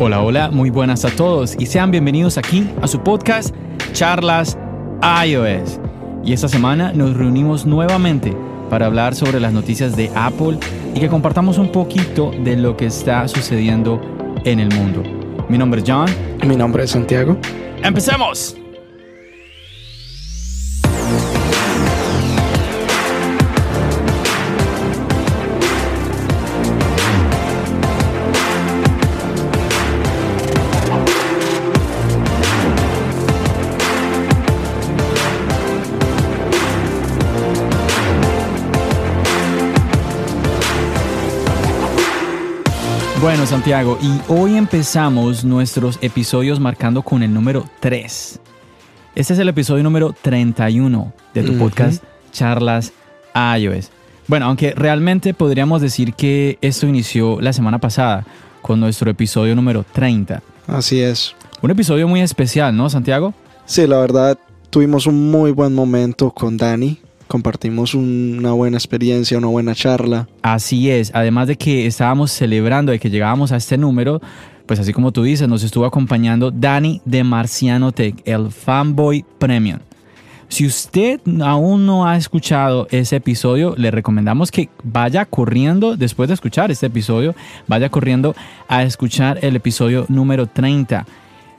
Hola, 0.00 0.22
hola, 0.22 0.50
muy 0.52 0.70
buenas 0.70 1.04
a 1.04 1.10
todos 1.10 1.56
y 1.58 1.66
sean 1.66 1.90
bienvenidos 1.90 2.38
aquí 2.38 2.70
a 2.80 2.86
su 2.86 3.00
podcast 3.00 3.52
Charlas 3.94 4.56
iOS. 5.02 5.80
Y 6.22 6.32
esta 6.32 6.46
semana 6.46 6.92
nos 6.92 7.16
reunimos 7.16 7.66
nuevamente 7.66 8.32
para 8.70 8.86
hablar 8.86 9.16
sobre 9.16 9.40
las 9.40 9.52
noticias 9.52 9.96
de 9.96 10.08
Apple 10.14 10.58
y 10.94 11.00
que 11.00 11.08
compartamos 11.08 11.58
un 11.58 11.72
poquito 11.72 12.30
de 12.44 12.56
lo 12.56 12.76
que 12.76 12.86
está 12.86 13.26
sucediendo 13.26 14.00
en 14.44 14.60
el 14.60 14.72
mundo. 14.72 15.02
Mi 15.48 15.58
nombre 15.58 15.80
es 15.80 15.90
John. 15.90 16.08
Mi 16.46 16.54
nombre 16.54 16.84
es 16.84 16.92
Santiago. 16.92 17.36
¡Empecemos! 17.82 18.56
Bueno, 43.28 43.44
Santiago, 43.44 43.98
y 44.00 44.32
hoy 44.32 44.56
empezamos 44.56 45.44
nuestros 45.44 45.98
episodios 46.00 46.60
marcando 46.60 47.02
con 47.02 47.22
el 47.22 47.34
número 47.34 47.66
3. 47.80 48.40
Este 49.14 49.32
es 49.34 49.38
el 49.38 49.50
episodio 49.50 49.84
número 49.84 50.14
31 50.22 51.12
de 51.34 51.42
tu 51.42 51.58
podcast 51.58 52.02
Charlas 52.32 52.94
iOS. 53.34 53.90
Bueno, 54.28 54.46
aunque 54.46 54.72
realmente 54.72 55.34
podríamos 55.34 55.82
decir 55.82 56.14
que 56.14 56.56
esto 56.62 56.86
inició 56.86 57.38
la 57.42 57.52
semana 57.52 57.78
pasada 57.78 58.24
con 58.62 58.80
nuestro 58.80 59.10
episodio 59.10 59.54
número 59.54 59.84
30. 59.92 60.42
Así 60.66 61.02
es. 61.02 61.36
Un 61.60 61.70
episodio 61.70 62.08
muy 62.08 62.22
especial, 62.22 62.74
¿no, 62.74 62.88
Santiago? 62.88 63.34
Sí, 63.66 63.86
la 63.86 63.98
verdad, 63.98 64.38
tuvimos 64.70 65.06
un 65.06 65.30
muy 65.30 65.50
buen 65.50 65.74
momento 65.74 66.30
con 66.30 66.56
Dani 66.56 66.98
compartimos 67.28 67.94
una 67.94 68.52
buena 68.52 68.76
experiencia, 68.76 69.38
una 69.38 69.46
buena 69.46 69.74
charla. 69.74 70.28
Así 70.42 70.90
es, 70.90 71.12
además 71.14 71.46
de 71.46 71.56
que 71.56 71.86
estábamos 71.86 72.32
celebrando 72.32 72.90
de 72.90 72.98
que 72.98 73.10
llegábamos 73.10 73.52
a 73.52 73.56
este 73.56 73.78
número, 73.78 74.20
pues 74.66 74.80
así 74.80 74.92
como 74.92 75.12
tú 75.12 75.22
dices, 75.22 75.48
nos 75.48 75.62
estuvo 75.62 75.84
acompañando 75.84 76.50
Dani 76.50 77.00
de 77.04 77.22
Marciano 77.22 77.92
Tech, 77.92 78.16
el 78.24 78.50
fanboy 78.50 79.24
premium. 79.38 79.78
Si 80.48 80.66
usted 80.66 81.20
aún 81.42 81.84
no 81.84 82.06
ha 82.06 82.16
escuchado 82.16 82.88
ese 82.90 83.16
episodio, 83.16 83.74
le 83.76 83.90
recomendamos 83.90 84.50
que 84.50 84.70
vaya 84.82 85.26
corriendo, 85.26 85.96
después 85.96 86.28
de 86.28 86.34
escuchar 86.34 86.70
este 86.70 86.86
episodio, 86.86 87.34
vaya 87.66 87.90
corriendo 87.90 88.34
a 88.66 88.82
escuchar 88.82 89.38
el 89.42 89.56
episodio 89.56 90.06
número 90.08 90.46
30 90.46 91.06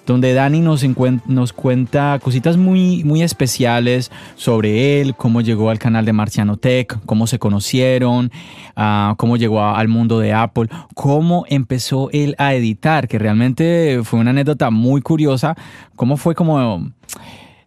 donde 0.09 0.33
Dani 0.33 0.61
nos, 0.61 0.83
nos 1.27 1.53
cuenta 1.53 2.17
cositas 2.19 2.57
muy, 2.57 3.03
muy 3.03 3.21
especiales 3.21 4.11
sobre 4.33 4.99
él, 4.99 5.13
cómo 5.15 5.41
llegó 5.41 5.69
al 5.69 5.77
canal 5.77 6.03
de 6.03 6.13
Marciano 6.13 6.57
Tech, 6.57 6.99
cómo 7.05 7.27
se 7.27 7.37
conocieron, 7.37 8.31
uh, 8.75 9.15
cómo 9.17 9.37
llegó 9.37 9.63
al 9.63 9.87
mundo 9.87 10.17
de 10.17 10.33
Apple, 10.33 10.67
cómo 10.95 11.45
empezó 11.47 12.09
él 12.11 12.33
a 12.39 12.55
editar, 12.55 13.07
que 13.07 13.19
realmente 13.19 14.01
fue 14.03 14.19
una 14.19 14.31
anécdota 14.31 14.71
muy 14.71 15.01
curiosa, 15.01 15.55
cómo 15.95 16.17
fue 16.17 16.33
como 16.33 16.89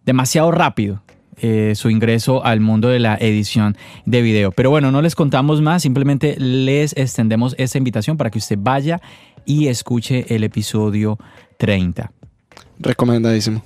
demasiado 0.05 0.51
rápido. 0.51 1.01
Eh, 1.37 1.73
su 1.75 1.89
ingreso 1.89 2.45
al 2.45 2.59
mundo 2.59 2.89
de 2.89 2.99
la 2.99 3.15
edición 3.15 3.75
de 4.05 4.21
video. 4.21 4.51
Pero 4.51 4.69
bueno, 4.69 4.91
no 4.91 5.01
les 5.01 5.15
contamos 5.15 5.61
más, 5.61 5.81
simplemente 5.81 6.35
les 6.37 6.95
extendemos 6.95 7.55
esa 7.57 7.77
invitación 7.77 8.17
para 8.17 8.29
que 8.29 8.37
usted 8.37 8.57
vaya 8.59 9.01
y 9.43 9.67
escuche 9.67 10.25
el 10.35 10.43
episodio 10.43 11.17
30. 11.57 12.11
Recomendadísimo. 12.79 13.63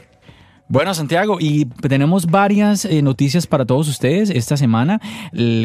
Bueno, 0.69 0.94
Santiago, 0.94 1.38
y 1.40 1.63
tenemos 1.63 2.25
varias 2.25 2.84
eh, 2.84 3.01
noticias 3.01 3.47
para 3.47 3.66
todos 3.66 3.88
ustedes 3.88 4.29
esta 4.29 4.57
semana. 4.57 5.00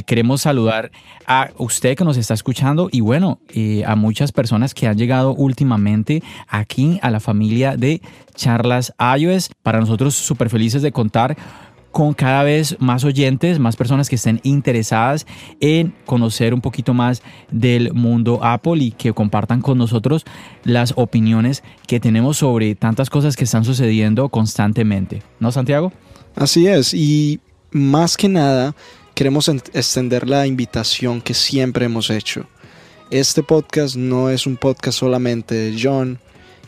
queremos 0.07 0.43
saludar 0.43 0.93
a 1.27 1.51
usted 1.59 1.97
que 1.97 2.05
nos 2.05 2.17
está 2.17 2.35
escuchando 2.35 2.89
y 2.93 3.01
bueno, 3.01 3.41
eh, 3.49 3.83
a 3.85 3.97
muchas 3.97 4.31
personas 4.31 4.75
que 4.75 4.87
han 4.87 4.97
llegado 4.97 5.35
últimamente 5.35 6.23
aquí 6.47 7.01
a 7.03 7.11
la 7.11 7.19
familia 7.19 7.77
de 7.77 8.01
Charlas 8.37 8.95
iOS. 9.19 9.51
Para 9.65 9.81
nosotros 9.81 10.15
súper 10.15 10.49
felices 10.51 10.83
de 10.83 10.93
contar 10.93 11.37
con 11.93 12.15
cada 12.15 12.43
vez 12.43 12.77
más 12.81 13.05
oyentes, 13.05 13.59
más 13.59 13.77
personas 13.77 14.09
que 14.09 14.17
estén 14.17 14.41
interesadas 14.43 15.27
en 15.61 15.95
conocer 16.07 16.55
un 16.55 16.61
poquito 16.61 16.95
más 16.95 17.23
del 17.51 17.93
mundo 17.93 18.41
Apple 18.43 18.83
y 18.83 18.91
que 18.91 19.13
compartan 19.13 19.61
con 19.61 19.79
nosotros 19.79 20.25
las 20.65 20.95
opiniones 20.97 21.63
que 21.87 22.01
tenemos 22.01 22.39
sobre 22.39 22.75
tantas 22.75 23.11
cosas 23.11 23.37
que 23.37 23.45
están 23.45 23.65
sucediendo 23.65 24.29
constantemente. 24.31 25.23
¿No, 25.39 25.53
Santiago? 25.53 25.93
Así 26.35 26.67
es, 26.67 26.95
y 26.95 27.41
más 27.71 28.17
que 28.17 28.29
nada 28.29 28.75
queremos 29.15 29.49
extender 29.49 30.29
la 30.29 30.47
invitación 30.47 31.21
que 31.21 31.35
siempre 31.35 31.85
hemos 31.85 32.09
hecho. 32.09 32.47
Este 33.11 33.43
podcast 33.43 33.97
no 33.97 34.31
es 34.31 34.47
un 34.47 34.57
podcast 34.57 34.99
solamente 34.99 35.55
de 35.55 35.79
John 35.81 36.19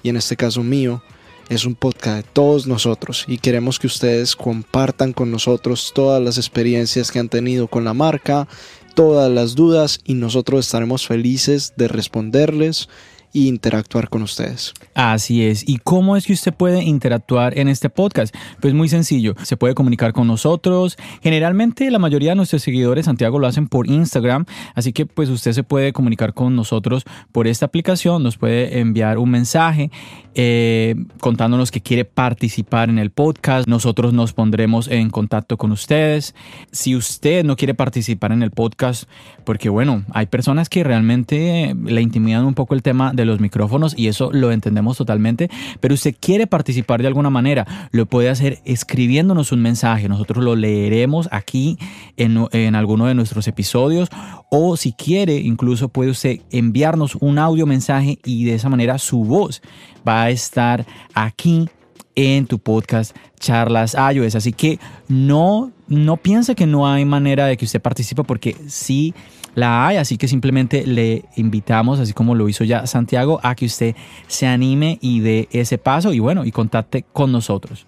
y 0.02 0.10
en 0.10 0.16
este 0.16 0.36
caso 0.36 0.62
mío, 0.62 1.02
es 1.48 1.64
un 1.64 1.74
podcast 1.74 2.16
de 2.16 2.32
todos 2.32 2.66
nosotros 2.66 3.24
y 3.28 3.38
queremos 3.38 3.78
que 3.78 3.86
ustedes 3.86 4.36
compartan 4.36 5.12
con 5.12 5.30
nosotros 5.30 5.92
todas 5.94 6.22
las 6.22 6.38
experiencias 6.38 7.10
que 7.10 7.18
han 7.18 7.28
tenido 7.28 7.68
con 7.68 7.84
la 7.84 7.94
marca, 7.94 8.48
todas 8.94 9.30
las 9.30 9.54
dudas 9.54 10.00
y 10.04 10.14
nosotros 10.14 10.66
estaremos 10.66 11.06
felices 11.06 11.74
de 11.76 11.88
responderles 11.88 12.88
interactuar 13.34 14.08
con 14.08 14.22
ustedes. 14.22 14.72
Así 14.94 15.44
es. 15.44 15.68
¿Y 15.68 15.78
cómo 15.78 16.16
es 16.16 16.24
que 16.24 16.32
usted 16.32 16.54
puede 16.54 16.82
interactuar 16.82 17.58
en 17.58 17.68
este 17.68 17.90
podcast? 17.90 18.34
Pues 18.60 18.72
muy 18.72 18.88
sencillo. 18.88 19.34
Se 19.42 19.58
puede 19.58 19.74
comunicar 19.74 20.12
con 20.12 20.26
nosotros. 20.26 20.96
Generalmente 21.22 21.90
la 21.90 21.98
mayoría 21.98 22.30
de 22.30 22.36
nuestros 22.36 22.62
seguidores, 22.62 23.04
Santiago, 23.04 23.38
lo 23.38 23.46
hacen 23.46 23.68
por 23.68 23.90
Instagram. 23.90 24.46
Así 24.74 24.92
que 24.92 25.04
pues 25.04 25.28
usted 25.28 25.52
se 25.52 25.64
puede 25.64 25.92
comunicar 25.92 26.32
con 26.32 26.56
nosotros 26.56 27.04
por 27.32 27.46
esta 27.46 27.66
aplicación. 27.66 28.22
Nos 28.22 28.38
puede 28.38 28.78
enviar 28.78 29.18
un 29.18 29.30
mensaje 29.30 29.90
eh, 30.36 30.96
contándonos 31.20 31.70
que 31.70 31.80
quiere 31.80 32.04
participar 32.04 32.88
en 32.88 32.98
el 32.98 33.10
podcast. 33.10 33.68
Nosotros 33.68 34.12
nos 34.12 34.32
pondremos 34.32 34.88
en 34.88 35.10
contacto 35.10 35.56
con 35.56 35.72
ustedes. 35.72 36.34
Si 36.70 36.96
usted 36.96 37.44
no 37.44 37.56
quiere 37.56 37.74
participar 37.74 38.32
en 38.32 38.42
el 38.42 38.52
podcast, 38.52 39.04
porque 39.44 39.68
bueno, 39.68 40.04
hay 40.12 40.26
personas 40.26 40.68
que 40.68 40.84
realmente 40.84 41.74
le 41.84 42.00
intimidan 42.00 42.44
un 42.44 42.54
poco 42.54 42.74
el 42.74 42.82
tema 42.82 43.12
de 43.12 43.23
los 43.24 43.40
micrófonos 43.40 43.94
y 43.96 44.08
eso 44.08 44.30
lo 44.32 44.52
entendemos 44.52 44.96
totalmente, 44.96 45.50
pero 45.80 45.94
usted 45.94 46.14
quiere 46.18 46.46
participar 46.46 47.02
de 47.02 47.08
alguna 47.08 47.30
manera, 47.30 47.88
lo 47.90 48.06
puede 48.06 48.28
hacer 48.28 48.60
escribiéndonos 48.64 49.52
un 49.52 49.62
mensaje, 49.62 50.08
nosotros 50.08 50.44
lo 50.44 50.56
leeremos 50.56 51.28
aquí 51.30 51.78
en, 52.16 52.46
en 52.52 52.74
alguno 52.74 53.06
de 53.06 53.14
nuestros 53.14 53.48
episodios 53.48 54.08
o 54.50 54.76
si 54.76 54.92
quiere 54.92 55.36
incluso 55.36 55.88
puede 55.88 56.10
usted 56.10 56.40
enviarnos 56.50 57.16
un 57.16 57.38
audio 57.38 57.66
mensaje 57.66 58.18
y 58.24 58.44
de 58.44 58.54
esa 58.54 58.68
manera 58.68 58.98
su 58.98 59.24
voz 59.24 59.62
va 60.06 60.24
a 60.24 60.30
estar 60.30 60.86
aquí 61.14 61.68
en 62.14 62.46
tu 62.46 62.58
podcast 62.58 63.16
Charlas 63.40 63.96
iOS. 64.14 64.34
Así 64.36 64.52
que 64.52 64.78
no, 65.08 65.72
no 65.88 66.16
piense 66.16 66.54
que 66.54 66.66
no 66.66 66.88
hay 66.88 67.04
manera 67.04 67.46
de 67.46 67.56
que 67.56 67.64
usted 67.64 67.80
participe 67.80 68.24
porque 68.24 68.56
sí 68.68 69.14
la 69.54 69.86
hay, 69.86 69.96
así 69.96 70.16
que 70.16 70.28
simplemente 70.28 70.86
le 70.86 71.24
invitamos, 71.36 72.00
así 72.00 72.12
como 72.12 72.34
lo 72.34 72.48
hizo 72.48 72.64
ya 72.64 72.86
Santiago, 72.86 73.40
a 73.42 73.54
que 73.54 73.66
usted 73.66 73.94
se 74.26 74.46
anime 74.46 74.98
y 75.00 75.20
dé 75.20 75.48
ese 75.52 75.78
paso 75.78 76.12
y 76.12 76.18
bueno, 76.18 76.44
y 76.44 76.52
contacte 76.52 77.04
con 77.12 77.32
nosotros. 77.32 77.86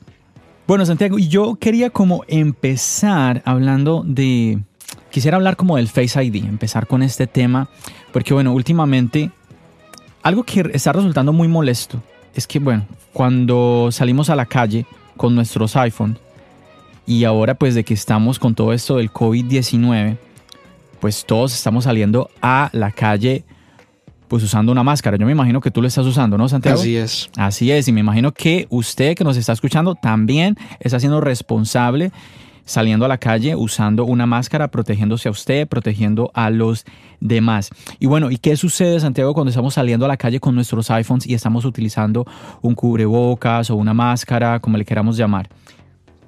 Bueno, 0.67 0.85
Santiago, 0.85 1.19
yo 1.19 1.57
quería 1.57 1.91
como 1.91 2.25
empezar 2.29 3.43
hablando 3.45 4.03
de, 4.07 4.59
quisiera 5.11 5.37
hablar 5.37 5.57
como 5.57 5.77
del 5.77 5.89
Face 5.89 6.23
ID, 6.23 6.45
empezar 6.45 6.87
con 6.87 7.03
este 7.03 7.27
tema, 7.27 7.69
porque 8.13 8.35
bueno, 8.35 8.53
últimamente 8.53 9.31
algo 10.23 10.43
que 10.43 10.71
está 10.75 10.93
resultando 10.93 11.33
muy 11.33 11.47
molesto 11.47 12.03
es 12.35 12.47
que 12.47 12.59
bueno, 12.59 12.85
cuando 13.13 13.91
salimos 13.93 14.29
a 14.29 14.37
la 14.37 14.47
calle 14.47 14.87
con 15.17 15.35
nuestros 15.35 15.77
iPhones 15.77 16.19
y 17.07 17.23
ahora 17.23 17.55
pues 17.55 17.77
de 17.77 17.85
que 17.85 17.95
estamos 17.95 18.41
con 18.41 18.55
todo 18.55 18.73
esto 18.73 18.97
del 18.97 19.13
COVID-19, 19.13 20.17
pues 21.07 21.25
todos 21.25 21.55
estamos 21.55 21.85
saliendo 21.85 22.31
a 22.43 22.69
la 22.73 22.91
calle 22.91 23.45
pues 24.27 24.43
usando 24.43 24.73
una 24.73 24.83
máscara. 24.83 25.17
Yo 25.17 25.25
me 25.25 25.31
imagino 25.31 25.61
que 25.61 25.71
tú 25.71 25.81
lo 25.81 25.87
estás 25.87 26.05
usando, 26.05 26.37
¿no, 26.37 26.49
Santiago? 26.49 26.81
Así 26.81 26.97
es. 26.97 27.31
Así 27.37 27.71
es, 27.71 27.87
y 27.87 27.93
me 27.93 28.01
imagino 28.01 28.33
que 28.33 28.67
usted 28.71 29.15
que 29.15 29.23
nos 29.23 29.37
está 29.37 29.53
escuchando 29.53 29.95
también 29.95 30.57
está 30.81 30.99
siendo 30.99 31.21
responsable 31.21 32.11
saliendo 32.65 33.05
a 33.05 33.09
la 33.09 33.19
calle 33.19 33.55
usando 33.55 34.05
una 34.05 34.27
máscara, 34.27 34.67
protegiéndose 34.67 35.29
a 35.29 35.31
usted, 35.31 35.69
protegiendo 35.69 36.33
a 36.35 36.51
los 36.51 36.85
demás. 37.21 37.71
Y 38.01 38.07
bueno, 38.07 38.33
¿y 38.33 38.39
qué 38.39 38.57
sucede, 38.57 38.99
Santiago, 38.99 39.33
cuando 39.33 39.51
estamos 39.51 39.75
saliendo 39.75 40.07
a 40.07 40.09
la 40.09 40.17
calle 40.17 40.41
con 40.41 40.57
nuestros 40.57 40.91
iPhones 40.91 41.25
y 41.29 41.35
estamos 41.35 41.65
utilizando 41.65 42.27
un 42.63 42.75
cubrebocas 42.75 43.71
o 43.71 43.77
una 43.77 43.95
máscara, 43.95 44.59
como 44.59 44.77
le 44.77 44.85
queramos 44.85 45.17
llamar? 45.17 45.49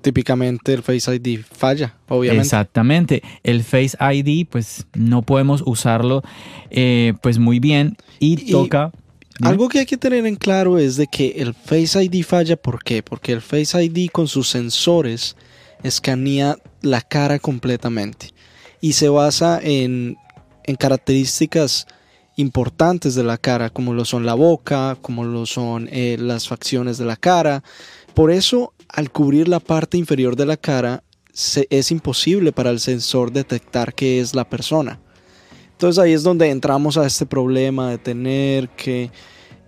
Típicamente 0.01 0.73
el 0.73 0.83
Face 0.83 1.15
ID 1.15 1.41
falla, 1.41 1.97
obviamente. 2.09 2.45
Exactamente. 2.45 3.23
El 3.43 3.65
Face 3.65 3.97
ID, 4.01 4.47
pues 4.49 4.87
no 4.95 5.23
podemos 5.23 5.63
usarlo 5.67 6.23
eh, 6.71 7.15
pues 7.23 7.39
muy 7.39 7.59
bien 7.59 7.97
y, 8.19 8.51
toca... 8.51 8.93
Algo 9.41 9.69
que 9.69 9.79
hay 9.79 9.87
que 9.87 9.97
tener 9.97 10.27
en 10.27 10.35
claro 10.35 10.79
es 10.79 10.97
de 10.97 11.07
que 11.07 11.29
el 11.37 11.55
Face 11.55 12.03
ID 12.03 12.25
falla, 12.25 12.57
¿por 12.57 12.83
qué? 12.83 13.03
Porque 13.03 13.33
el 13.33 13.41
Face 13.41 13.81
ID 13.83 14.11
con 14.11 14.27
sus 14.27 14.49
sensores 14.49 15.37
escanea 15.83 16.57
la 16.83 17.01
cara 17.01 17.39
completamente 17.39 18.31
y 18.81 18.93
se 18.93 19.09
basa 19.09 19.61
en, 19.63 20.17
en 20.65 20.77
características 20.77 21.87
importantes 22.39 23.17
de 23.17 23.25
la 23.25 23.37
cara, 23.37 23.69
como 23.69 23.93
lo 23.95 24.05
son 24.05 24.25
la 24.25 24.35
boca, 24.35 24.97
como 25.03 25.25
lo 25.25 25.45
son 25.45 25.89
eh, 25.91 26.17
las 26.21 26.47
facciones 26.47 26.97
de 26.97 27.05
la 27.05 27.17
cara. 27.17 27.65
Por 28.15 28.31
eso, 28.31 28.73
al 28.89 29.11
cubrir 29.11 29.49
la 29.49 29.61
parte 29.61 29.97
inferior 29.97 30.37
de 30.37 30.47
la 30.47 30.57
cara, 30.57 31.03
es 31.71 31.91
imposible 31.93 32.53
para 32.53 32.71
el 32.71 32.81
sensor 32.81 33.33
detectar 33.33 33.95
que 33.95 34.21
es 34.21 34.35
la 34.35 34.49
persona. 34.49 34.99
Entonces 35.73 36.03
ahí 36.03 36.13
es 36.13 36.25
donde 36.25 36.51
entramos 36.51 36.97
a 36.97 37.07
este 37.07 37.27
problema 37.27 37.91
de 37.91 37.99
tener 37.99 38.69
que 38.71 39.13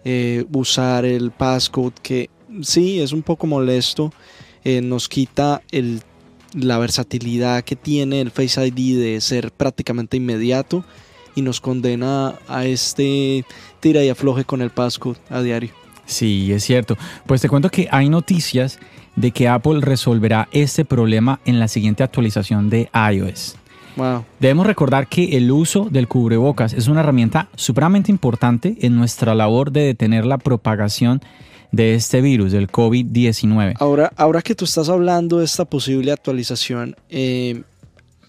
eh, 0.05 0.45
usar 0.53 1.05
el 1.05 1.31
passcode, 1.31 1.95
que 2.03 2.31
sí, 2.63 3.01
es 3.01 3.13
un 3.13 3.23
poco 3.23 3.47
molesto 3.47 4.13
eh, 4.65 4.83
nos 4.83 5.09
quita 5.09 5.63
el, 5.71 6.03
la 6.53 6.79
versatilidad 6.79 7.65
que 7.65 7.77
tiene 7.77 8.21
el 8.21 8.31
Face 8.31 8.67
ID 8.67 8.99
de 8.99 9.21
ser 9.21 9.53
prácticamente 9.53 10.17
inmediato 10.17 10.85
y 11.35 11.43
nos 11.43 11.61
condena 11.61 12.35
a 12.49 12.67
este 12.67 13.45
tira 13.81 14.05
y 14.05 14.09
afloje 14.09 14.45
con 14.45 14.61
el 14.61 14.71
passcode 14.71 15.19
a 15.31 15.41
diario. 15.41 15.71
Sí, 16.05 16.53
es 16.53 16.65
cierto. 16.65 16.99
Pues 17.27 17.41
te 17.41 17.49
cuento 17.49 17.71
que 17.71 17.89
hay 17.91 18.09
noticias 18.09 18.79
de 19.17 19.31
que 19.31 19.49
Apple 19.49 19.81
resolverá 19.81 20.49
este 20.53 20.85
problema 20.85 21.41
en 21.45 21.59
la 21.59 21.69
siguiente 21.69 22.03
actualización 22.03 22.71
de 22.71 22.89
iOS. 23.13 23.57
Wow. 23.97 24.25
Debemos 24.39 24.67
recordar 24.67 25.09
que 25.09 25.37
el 25.37 25.51
uso 25.51 25.89
del 25.91 26.09
cubrebocas 26.09 26.73
es 26.73 26.89
una 26.89 27.01
herramienta 27.01 27.49
supremamente 27.57 28.11
importante 28.11 28.77
en 28.81 28.97
nuestra 28.97 29.35
labor 29.35 29.73
de 29.73 29.83
detener 29.83 30.25
la 30.25 30.39
propagación 30.39 31.21
de 31.73 31.95
este 31.95 32.21
virus, 32.21 32.53
del 32.53 32.69
COVID-19. 32.69 33.75
Ahora, 33.79 34.13
ahora 34.17 34.43
que 34.43 34.55
tú 34.55 34.65
estás 34.65 34.89
hablando 34.89 35.39
de 35.39 35.45
esta 35.45 35.65
posible 35.65 36.13
actualización, 36.13 36.97
eh, 37.09 37.63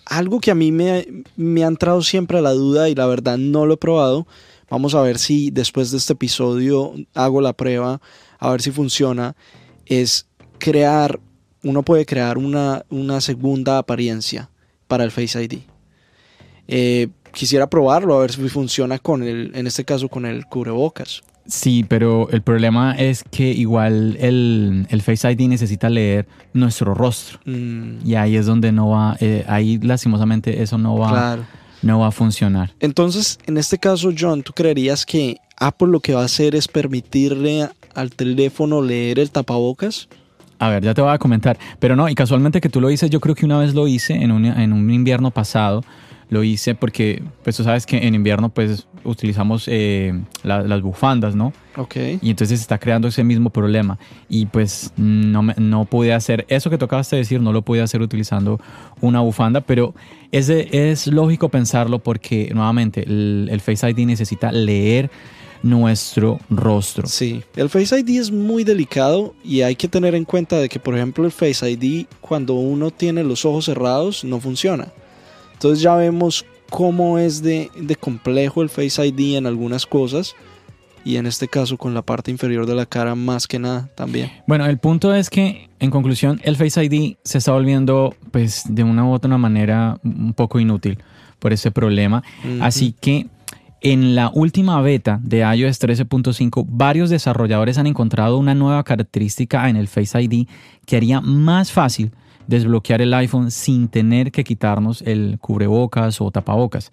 algo 0.05 0.39
que 0.39 0.51
a 0.51 0.55
mí 0.55 0.71
me, 0.71 1.07
me 1.35 1.63
ha 1.63 1.67
entrado 1.67 2.01
siempre 2.01 2.37
a 2.37 2.41
la 2.41 2.51
duda 2.51 2.89
y 2.89 2.95
la 2.95 3.05
verdad 3.05 3.37
no 3.37 3.65
lo 3.65 3.75
he 3.75 3.77
probado, 3.77 4.27
vamos 4.69 4.95
a 4.95 5.01
ver 5.01 5.17
si 5.17 5.51
después 5.51 5.91
de 5.91 5.97
este 5.97 6.13
episodio 6.13 6.93
hago 7.13 7.41
la 7.41 7.53
prueba, 7.53 8.01
a 8.39 8.51
ver 8.51 8.61
si 8.61 8.71
funciona, 8.71 9.35
es 9.85 10.27
crear, 10.61 11.19
uno 11.63 11.83
puede 11.83 12.05
crear 12.05 12.37
una, 12.37 12.85
una 12.89 13.19
segunda 13.19 13.77
apariencia 13.79 14.49
para 14.87 15.03
el 15.03 15.11
Face 15.11 15.43
ID. 15.43 15.59
Eh, 16.67 17.09
quisiera 17.33 17.67
probarlo, 17.67 18.15
a 18.15 18.21
ver 18.21 18.31
si 18.31 18.47
funciona 18.47 18.99
con 18.99 19.23
el, 19.23 19.51
en 19.55 19.67
este 19.67 19.83
caso 19.83 20.07
con 20.07 20.25
el 20.25 20.45
cubrebocas. 20.45 21.21
Sí, 21.47 21.83
pero 21.87 22.29
el 22.29 22.43
problema 22.43 22.95
es 22.97 23.23
que 23.23 23.51
igual 23.51 24.15
el, 24.19 25.01
Face 25.03 25.29
ID 25.29 25.47
necesita 25.49 25.89
leer 25.89 26.27
nuestro 26.53 26.93
rostro. 26.93 27.39
Mm. 27.45 28.05
Y 28.05 28.15
ahí 28.15 28.35
es 28.35 28.45
donde 28.45 28.71
no 28.71 28.89
va, 28.89 29.17
eh, 29.19 29.43
ahí 29.47 29.79
lastimosamente 29.79 30.61
eso 30.61 30.77
no 30.77 30.97
va, 30.97 31.39
no 31.81 31.99
va 31.99 32.07
a 32.07 32.11
funcionar. 32.11 32.73
Entonces, 32.79 33.39
en 33.47 33.57
este 33.57 33.79
caso, 33.79 34.11
John, 34.17 34.43
¿tú 34.43 34.53
creerías 34.53 35.05
que 35.05 35.37
Apple 35.57 35.87
lo 35.87 35.99
que 35.99 36.13
va 36.13 36.21
a 36.21 36.25
hacer 36.25 36.55
es 36.55 36.67
permitirle 36.67 37.67
al 37.95 38.11
teléfono 38.11 38.81
leer 38.81 39.19
el 39.19 39.31
tapabocas? 39.31 40.07
A 40.61 40.69
ver, 40.69 40.83
ya 40.83 40.93
te 40.93 41.01
voy 41.01 41.11
a 41.11 41.17
comentar. 41.17 41.57
Pero 41.79 41.95
no, 41.95 42.07
y 42.07 42.13
casualmente 42.13 42.61
que 42.61 42.69
tú 42.69 42.79
lo 42.79 42.89
dices, 42.89 43.09
yo 43.09 43.19
creo 43.19 43.33
que 43.33 43.45
una 43.45 43.57
vez 43.57 43.73
lo 43.73 43.87
hice 43.87 44.13
en 44.13 44.31
un, 44.31 44.45
en 44.45 44.73
un 44.73 44.91
invierno 44.91 45.31
pasado 45.31 45.83
lo 46.29 46.43
hice 46.43 46.75
porque, 46.75 47.21
pues 47.43 47.57
tú 47.57 47.63
sabes 47.63 47.85
que 47.85 48.07
en 48.07 48.15
invierno 48.15 48.49
pues 48.49 48.87
utilizamos 49.03 49.65
eh, 49.67 50.17
las 50.43 50.81
bufandas, 50.81 51.35
¿no? 51.35 51.51
Ok. 51.75 51.95
Y 52.21 52.29
entonces 52.29 52.59
se 52.59 52.63
está 52.63 52.77
creando 52.77 53.07
ese 53.07 53.23
mismo 53.23 53.49
problema. 53.49 53.97
Y 54.29 54.45
pues 54.45 54.93
no, 54.95 55.41
me, 55.41 55.55
no 55.57 55.85
pude 55.85 56.13
hacer 56.13 56.45
eso 56.47 56.69
que 56.69 56.77
tocaste 56.77 57.15
decir, 57.15 57.41
no 57.41 57.51
lo 57.51 57.63
pude 57.63 57.81
hacer 57.81 58.01
utilizando 58.01 58.61
una 59.01 59.19
bufanda, 59.19 59.61
pero 59.61 59.95
es, 60.31 60.47
es 60.47 61.07
lógico 61.07 61.49
pensarlo 61.49 61.99
porque 61.99 62.51
nuevamente 62.53 63.03
el, 63.03 63.49
el 63.51 63.59
Face 63.59 63.89
ID 63.89 64.05
necesita 64.05 64.51
leer 64.51 65.09
nuestro 65.63 66.39
rostro. 66.49 67.07
Sí, 67.07 67.43
el 67.55 67.69
Face 67.69 67.99
ID 67.99 68.19
es 68.19 68.31
muy 68.31 68.63
delicado 68.63 69.33
y 69.43 69.61
hay 69.61 69.75
que 69.75 69.87
tener 69.87 70.15
en 70.15 70.25
cuenta 70.25 70.57
de 70.57 70.69
que, 70.69 70.79
por 70.79 70.95
ejemplo, 70.95 71.25
el 71.25 71.31
Face 71.31 71.69
ID 71.69 72.05
cuando 72.19 72.53
uno 72.55 72.91
tiene 72.91 73.23
los 73.23 73.45
ojos 73.45 73.65
cerrados 73.65 74.23
no 74.23 74.39
funciona. 74.39 74.87
Entonces 75.53 75.81
ya 75.81 75.95
vemos 75.95 76.45
cómo 76.71 77.19
es 77.19 77.43
de, 77.43 77.69
complejo 77.99 78.63
el 78.63 78.69
Face 78.69 79.05
ID 79.05 79.35
en 79.35 79.45
algunas 79.45 79.85
cosas 79.85 80.35
y 81.03 81.17
en 81.17 81.25
este 81.25 81.47
caso 81.47 81.77
con 81.77 81.93
la 81.93 82.01
parte 82.01 82.31
inferior 82.31 82.65
de 82.65 82.75
la 82.75 82.85
cara 82.85 83.13
más 83.15 83.47
que 83.47 83.59
nada 83.59 83.89
también. 83.95 84.31
Bueno, 84.47 84.65
el 84.65 84.77
punto 84.77 85.13
es 85.13 85.29
que 85.29 85.69
en 85.79 85.91
conclusión 85.91 86.39
el 86.43 86.55
Face 86.55 86.83
ID 86.83 87.17
se 87.23 87.37
está 87.37 87.51
volviendo 87.51 88.15
pues 88.31 88.63
de 88.69 88.83
una 88.83 89.05
u 89.05 89.11
otra 89.11 89.37
manera 89.37 89.99
un 90.03 90.33
poco 90.33 90.59
inútil 90.59 90.97
por 91.39 91.53
ese 91.53 91.71
problema. 91.71 92.23
Así 92.61 92.95
que 92.99 93.27
en 93.81 94.13
la 94.13 94.31
última 94.33 94.79
beta 94.81 95.19
de 95.23 95.39
iOS 95.39 95.81
13.5 95.81 96.65
varios 96.69 97.09
desarrolladores 97.09 97.79
han 97.79 97.87
encontrado 97.87 98.37
una 98.37 98.53
nueva 98.53 98.83
característica 98.83 99.67
en 99.69 99.75
el 99.75 99.87
Face 99.87 100.21
ID 100.21 100.47
que 100.85 100.97
haría 100.97 101.19
más 101.19 101.71
fácil 101.71 102.11
desbloquear 102.45 103.01
el 103.01 103.13
iPhone 103.15 103.49
sin 103.49 103.87
tener 103.87 104.31
que 104.31 104.43
quitarnos 104.43 105.01
el 105.01 105.39
cubrebocas 105.41 106.21
o 106.21 106.29
tapabocas. 106.29 106.91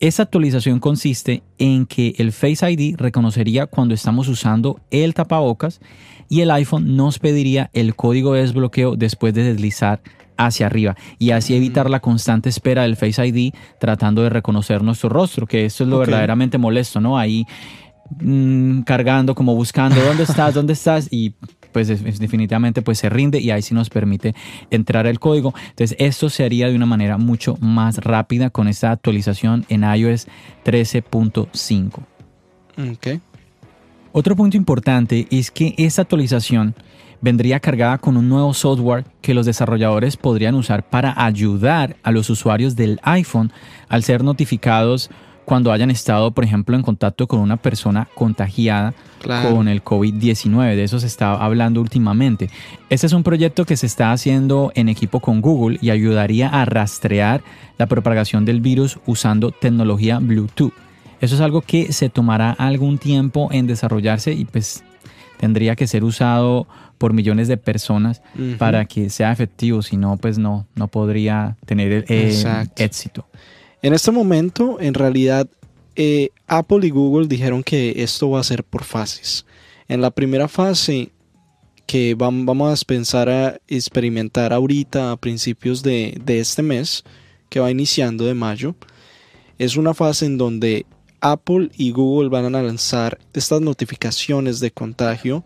Esta 0.00 0.24
actualización 0.24 0.80
consiste 0.80 1.42
en 1.58 1.86
que 1.86 2.14
el 2.18 2.32
Face 2.32 2.68
ID 2.68 2.96
reconocería 2.96 3.66
cuando 3.66 3.94
estamos 3.94 4.26
usando 4.28 4.80
el 4.90 5.14
tapabocas 5.14 5.80
y 6.28 6.40
el 6.40 6.50
iPhone 6.50 6.96
nos 6.96 7.20
pediría 7.20 7.70
el 7.72 7.94
código 7.94 8.34
de 8.34 8.42
desbloqueo 8.42 8.96
después 8.96 9.34
de 9.34 9.44
deslizar 9.44 10.00
hacia 10.38 10.66
arriba 10.66 10.96
y 11.18 11.32
así 11.32 11.54
evitar 11.54 11.90
la 11.90 12.00
constante 12.00 12.48
espera 12.48 12.82
del 12.82 12.96
Face 12.96 13.26
ID 13.26 13.52
tratando 13.78 14.22
de 14.22 14.30
reconocer 14.30 14.82
nuestro 14.82 15.10
rostro, 15.10 15.46
que 15.46 15.66
esto 15.66 15.84
es 15.84 15.90
lo 15.90 15.98
verdaderamente 15.98 16.56
molesto, 16.56 17.00
¿no? 17.00 17.18
Ahí 17.18 17.46
mm, 18.20 18.82
cargando, 18.82 19.34
como 19.34 19.54
buscando 19.54 20.00
dónde 20.02 20.22
estás, 20.22 20.54
dónde 20.54 20.72
estás 20.72 21.08
y 21.10 21.34
pues 21.72 21.88
definitivamente 21.88 22.80
pues 22.82 22.98
se 22.98 23.08
rinde 23.08 23.40
y 23.40 23.50
ahí 23.50 23.62
sí 23.62 23.74
nos 23.74 23.90
permite 23.90 24.34
entrar 24.70 25.06
el 25.06 25.18
código. 25.18 25.52
Entonces 25.70 25.96
esto 26.00 26.30
se 26.30 26.44
haría 26.44 26.68
de 26.68 26.76
una 26.76 26.86
manera 26.86 27.18
mucho 27.18 27.56
más 27.60 27.98
rápida 27.98 28.50
con 28.50 28.68
esta 28.68 28.92
actualización 28.92 29.66
en 29.68 29.82
iOS 29.82 30.28
13.5. 30.64 32.02
Okay. 32.94 33.20
Otro 34.12 34.36
punto 34.36 34.56
importante 34.56 35.26
es 35.30 35.50
que 35.50 35.74
esta 35.76 36.02
actualización 36.02 36.74
vendría 37.20 37.60
cargada 37.60 37.98
con 37.98 38.16
un 38.16 38.28
nuevo 38.28 38.54
software 38.54 39.04
que 39.20 39.34
los 39.34 39.46
desarrolladores 39.46 40.16
podrían 40.16 40.54
usar 40.54 40.88
para 40.88 41.24
ayudar 41.24 41.96
a 42.02 42.12
los 42.12 42.30
usuarios 42.30 42.76
del 42.76 43.00
iPhone 43.02 43.52
al 43.88 44.02
ser 44.02 44.22
notificados 44.22 45.10
cuando 45.48 45.72
hayan 45.72 45.90
estado, 45.90 46.30
por 46.32 46.44
ejemplo, 46.44 46.76
en 46.76 46.82
contacto 46.82 47.26
con 47.26 47.40
una 47.40 47.56
persona 47.56 48.06
contagiada 48.14 48.92
con 49.50 49.66
el 49.66 49.82
COVID-19. 49.82 50.76
De 50.76 50.84
eso 50.84 51.00
se 51.00 51.06
está 51.06 51.32
hablando 51.32 51.80
últimamente. 51.80 52.50
Este 52.90 53.06
es 53.06 53.14
un 53.14 53.22
proyecto 53.22 53.64
que 53.64 53.78
se 53.78 53.86
está 53.86 54.12
haciendo 54.12 54.72
en 54.74 54.90
equipo 54.90 55.20
con 55.20 55.40
Google 55.40 55.78
y 55.80 55.88
ayudaría 55.88 56.48
a 56.50 56.66
rastrear 56.66 57.40
la 57.78 57.86
propagación 57.86 58.44
del 58.44 58.60
virus 58.60 58.98
usando 59.06 59.50
tecnología 59.50 60.18
Bluetooth. 60.18 60.74
Eso 61.22 61.34
es 61.34 61.40
algo 61.40 61.62
que 61.62 61.94
se 61.94 62.10
tomará 62.10 62.50
algún 62.50 62.98
tiempo 62.98 63.48
en 63.50 63.66
desarrollarse 63.66 64.34
y 64.34 64.44
pues 64.44 64.84
tendría 65.38 65.76
que 65.76 65.86
ser 65.86 66.04
usado 66.04 66.66
por 66.98 67.12
millones 67.12 67.48
de 67.48 67.56
personas 67.56 68.20
para 68.58 68.84
que 68.84 69.08
sea 69.08 69.32
efectivo, 69.32 69.82
si 69.82 69.96
no, 69.96 70.16
pues 70.16 70.36
no, 70.38 70.66
no 70.74 70.88
podría 70.88 71.56
tener 71.64 72.04
eh, 72.08 72.66
éxito. 72.76 73.26
En 73.80 73.94
este 73.94 74.10
momento, 74.10 74.78
en 74.80 74.94
realidad, 74.94 75.48
eh, 75.94 76.30
Apple 76.46 76.86
y 76.86 76.90
Google 76.90 77.28
dijeron 77.28 77.62
que 77.62 78.02
esto 78.02 78.30
va 78.30 78.40
a 78.40 78.44
ser 78.44 78.64
por 78.64 78.84
fases. 78.84 79.46
En 79.88 80.00
la 80.00 80.10
primera 80.10 80.48
fase, 80.48 81.10
que 81.86 82.14
vamos 82.14 82.82
a 82.82 82.84
pensar 82.84 83.30
a 83.30 83.58
experimentar 83.66 84.52
ahorita 84.52 85.10
a 85.10 85.16
principios 85.16 85.82
de, 85.82 86.20
este 86.26 86.62
mes, 86.62 87.02
que 87.48 87.60
va 87.60 87.70
iniciando 87.70 88.24
de 88.26 88.34
mayo, 88.34 88.74
Es 89.58 89.76
una 89.76 89.92
fase 89.92 90.26
en 90.26 90.38
donde 90.38 90.86
Apple 91.20 91.70
y 91.76 91.90
Google 91.90 92.28
van 92.28 92.54
a 92.54 92.62
lanzar 92.62 93.18
estas 93.32 93.60
notificaciones 93.60 94.60
de 94.60 94.70
contagio 94.70 95.44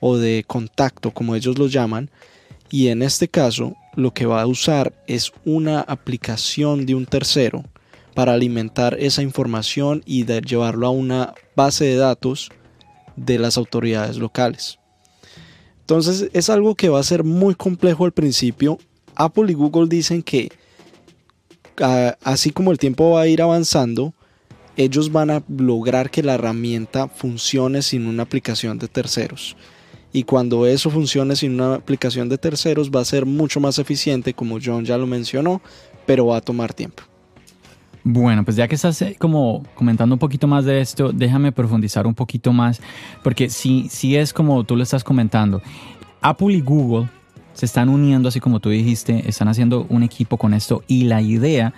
o 0.00 0.16
de 0.16 0.44
contacto, 0.46 1.10
como 1.12 1.34
ellos 1.36 1.58
lo 1.58 1.66
llaman, 1.66 2.10
y 2.70 2.88
en 2.88 3.02
este 3.02 3.28
caso 3.28 3.74
lo 3.94 4.12
que 4.12 4.26
va 4.26 4.42
a 4.42 4.46
usar 4.46 4.92
es 5.06 5.32
una 5.44 5.80
aplicación 5.80 6.86
de 6.86 6.94
un 6.94 7.06
tercero 7.06 7.64
para 8.14 8.32
alimentar 8.32 8.96
esa 8.98 9.22
información 9.22 10.02
y 10.06 10.24
llevarlo 10.24 10.86
a 10.86 10.90
una 10.90 11.34
base 11.56 11.84
de 11.84 11.96
datos 11.96 12.50
de 13.16 13.38
las 13.38 13.56
autoridades 13.56 14.16
locales. 14.16 14.78
Entonces 15.80 16.30
es 16.32 16.50
algo 16.50 16.74
que 16.74 16.88
va 16.88 17.00
a 17.00 17.04
ser 17.04 17.24
muy 17.24 17.54
complejo 17.54 18.04
al 18.04 18.12
principio. 18.12 18.78
Apple 19.16 19.50
y 19.50 19.54
Google 19.54 19.88
dicen 19.88 20.22
que 20.22 20.50
así 22.22 22.50
como 22.50 22.70
el 22.70 22.78
tiempo 22.78 23.10
va 23.10 23.22
a 23.22 23.26
ir 23.26 23.42
avanzando, 23.42 24.14
ellos 24.76 25.10
van 25.10 25.30
a 25.30 25.42
lograr 25.48 26.10
que 26.10 26.22
la 26.22 26.34
herramienta 26.34 27.08
funcione 27.08 27.82
sin 27.82 28.06
una 28.06 28.22
aplicación 28.22 28.78
de 28.78 28.88
terceros. 28.88 29.56
Y 30.12 30.24
cuando 30.24 30.66
eso 30.66 30.90
funcione 30.90 31.36
sin 31.36 31.54
una 31.54 31.74
aplicación 31.74 32.28
de 32.28 32.38
terceros 32.38 32.90
va 32.90 33.00
a 33.00 33.04
ser 33.04 33.26
mucho 33.26 33.60
más 33.60 33.78
eficiente, 33.78 34.34
como 34.34 34.58
John 34.62 34.84
ya 34.84 34.98
lo 34.98 35.06
mencionó, 35.06 35.60
pero 36.06 36.26
va 36.26 36.38
a 36.38 36.40
tomar 36.40 36.74
tiempo. 36.74 37.04
Bueno, 38.02 38.44
pues 38.44 38.56
ya 38.56 38.66
que 38.66 38.74
estás 38.74 39.00
eh, 39.02 39.16
como 39.18 39.62
comentando 39.74 40.14
un 40.14 40.18
poquito 40.18 40.46
más 40.46 40.64
de 40.64 40.80
esto, 40.80 41.12
déjame 41.12 41.52
profundizar 41.52 42.06
un 42.06 42.14
poquito 42.14 42.52
más, 42.52 42.80
porque 43.22 43.50
si, 43.50 43.88
si 43.88 44.16
es 44.16 44.32
como 44.32 44.64
tú 44.64 44.74
lo 44.74 44.82
estás 44.82 45.04
comentando, 45.04 45.60
Apple 46.22 46.54
y 46.54 46.60
Google 46.60 47.08
se 47.52 47.66
están 47.66 47.88
uniendo, 47.88 48.28
así 48.28 48.40
como 48.40 48.58
tú 48.58 48.70
dijiste, 48.70 49.28
están 49.28 49.48
haciendo 49.48 49.86
un 49.90 50.02
equipo 50.02 50.38
con 50.38 50.54
esto 50.54 50.82
y 50.86 51.04
la 51.04 51.20
idea 51.20 51.74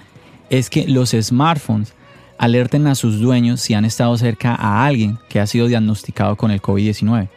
es 0.48 0.70
que 0.70 0.86
los 0.86 1.10
smartphones 1.10 1.94
alerten 2.38 2.86
a 2.86 2.94
sus 2.94 3.20
dueños 3.20 3.60
si 3.60 3.74
han 3.74 3.84
estado 3.84 4.16
cerca 4.16 4.54
a 4.54 4.84
alguien 4.84 5.18
que 5.28 5.40
ha 5.40 5.46
sido 5.46 5.66
diagnosticado 5.66 6.36
con 6.36 6.50
el 6.50 6.62
COVID-19. 6.62 7.28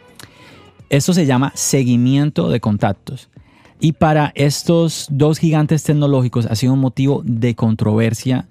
Esto 0.90 1.12
se 1.12 1.26
llama 1.26 1.52
seguimiento 1.54 2.48
de 2.48 2.60
contactos. 2.60 3.28
Y 3.80 3.92
para 3.92 4.32
estos 4.34 5.06
dos 5.10 5.38
gigantes 5.38 5.82
tecnológicos 5.82 6.46
ha 6.46 6.54
sido 6.54 6.72
un 6.72 6.80
motivo 6.80 7.22
de 7.24 7.54
controversia 7.54 8.46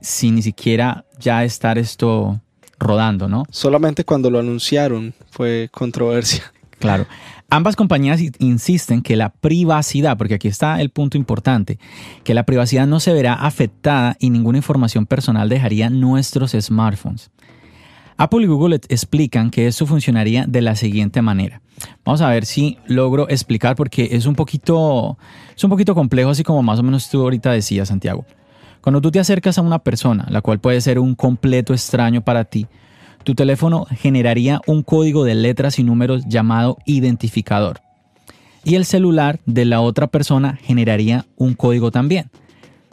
sin 0.00 0.34
ni 0.34 0.42
siquiera 0.42 1.04
ya 1.18 1.44
estar 1.44 1.78
esto 1.78 2.40
rodando, 2.78 3.28
¿no? 3.28 3.44
Solamente 3.50 4.04
cuando 4.04 4.30
lo 4.30 4.38
anunciaron 4.38 5.14
fue 5.30 5.68
controversia. 5.72 6.52
Claro. 6.78 7.06
Ambas 7.50 7.76
compañías 7.76 8.20
insisten 8.40 9.00
que 9.00 9.16
la 9.16 9.30
privacidad, 9.30 10.18
porque 10.18 10.34
aquí 10.34 10.48
está 10.48 10.80
el 10.80 10.90
punto 10.90 11.16
importante, 11.16 11.78
que 12.24 12.34
la 12.34 12.44
privacidad 12.44 12.86
no 12.86 13.00
se 13.00 13.12
verá 13.12 13.34
afectada 13.34 14.16
y 14.18 14.30
ninguna 14.30 14.58
información 14.58 15.06
personal 15.06 15.48
dejaría 15.48 15.88
nuestros 15.88 16.50
smartphones. 16.52 17.30
Apple 18.16 18.44
y 18.44 18.46
Google 18.46 18.80
explican 18.88 19.50
que 19.50 19.66
esto 19.66 19.86
funcionaría 19.86 20.46
de 20.46 20.62
la 20.62 20.76
siguiente 20.76 21.20
manera. 21.20 21.60
Vamos 22.04 22.20
a 22.20 22.30
ver 22.30 22.46
si 22.46 22.78
logro 22.86 23.28
explicar 23.28 23.74
porque 23.74 24.10
es 24.12 24.26
un 24.26 24.36
poquito, 24.36 25.18
es 25.56 25.64
un 25.64 25.70
poquito 25.70 25.94
complejo, 25.94 26.30
así 26.30 26.44
como 26.44 26.62
más 26.62 26.78
o 26.78 26.82
menos 26.82 27.10
tú 27.10 27.22
ahorita 27.22 27.50
decías, 27.50 27.88
Santiago. 27.88 28.24
Cuando 28.80 29.00
tú 29.00 29.10
te 29.10 29.18
acercas 29.18 29.58
a 29.58 29.62
una 29.62 29.80
persona, 29.80 30.26
la 30.28 30.42
cual 30.42 30.60
puede 30.60 30.80
ser 30.80 30.98
un 30.98 31.14
completo 31.14 31.72
extraño 31.72 32.22
para 32.22 32.44
ti, 32.44 32.66
tu 33.24 33.34
teléfono 33.34 33.86
generaría 33.90 34.60
un 34.66 34.82
código 34.82 35.24
de 35.24 35.34
letras 35.34 35.78
y 35.78 35.82
números 35.82 36.24
llamado 36.28 36.76
identificador. 36.84 37.80
Y 38.62 38.76
el 38.76 38.84
celular 38.84 39.40
de 39.46 39.64
la 39.64 39.80
otra 39.80 40.06
persona 40.06 40.58
generaría 40.62 41.26
un 41.36 41.54
código 41.54 41.90
también. 41.90 42.30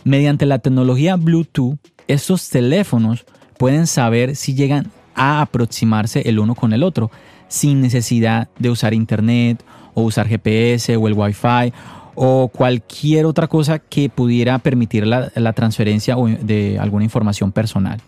Mediante 0.04 0.46
la 0.46 0.60
tecnología 0.60 1.16
Bluetooth, 1.16 1.78
estos 2.08 2.50
teléfonos 2.50 3.25
pueden 3.58 3.86
saber 3.86 4.36
si 4.36 4.56
llegan 4.56 4.92
a 5.22 5.42
aproximarse 5.42 6.22
el 6.28 6.40
uno 6.40 6.56
con 6.56 6.74
el 6.74 6.82
otro, 6.82 7.12
sin 7.48 7.80
necesidad 7.80 8.50
de 8.58 8.72
usar 8.72 8.96
internet 8.96 9.63
o 9.94 10.01
usar 10.01 10.28
GPS 10.28 10.98
o 10.98 11.08
el 11.08 11.13
Wi-Fi 11.13 11.72
o 12.16 12.48
cualquier 12.48 13.28
otra 13.28 13.48
cosa 13.48 13.78
que 13.78 14.10
pudiera 14.10 14.58
permitir 14.58 15.06
la, 15.06 15.54
transferencia 15.54 16.16
de 16.16 16.80
alguna 16.80 17.04
información 17.04 17.51
personal. 17.51 18.01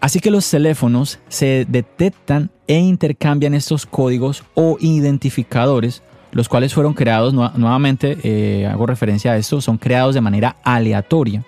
Así 0.00 0.18
que 0.18 0.30
los 0.30 0.50
teléfonos 0.50 1.18
se 1.28 1.66
detectan 1.68 2.50
e 2.66 2.78
intercambian 2.78 3.52
estos 3.52 3.84
códigos 3.84 4.44
o 4.54 4.78
identificadores, 4.80 6.02
los 6.32 6.48
cuales 6.48 6.72
fueron 6.72 6.94
creados, 6.94 7.34
nuevamente 7.34 8.16
eh, 8.22 8.66
hago 8.66 8.86
referencia 8.86 9.32
a 9.32 9.36
esto, 9.36 9.60
son 9.60 9.76
creados 9.76 10.14
de 10.14 10.22
manera 10.22 10.56
aleatoria. 10.64 11.44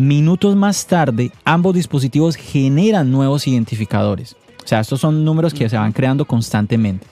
Minutos 0.00 0.56
más 0.56 0.86
tarde, 0.86 1.30
ambos 1.44 1.74
dispositivos 1.74 2.34
generan 2.34 3.10
nuevos 3.10 3.46
identificadores. 3.46 4.34
O 4.64 4.66
sea, 4.66 4.80
estos 4.80 4.98
son 4.98 5.26
números 5.26 5.52
que 5.52 5.68
se 5.68 5.76
van 5.76 5.92
creando 5.92 6.24
constantemente. 6.24 7.06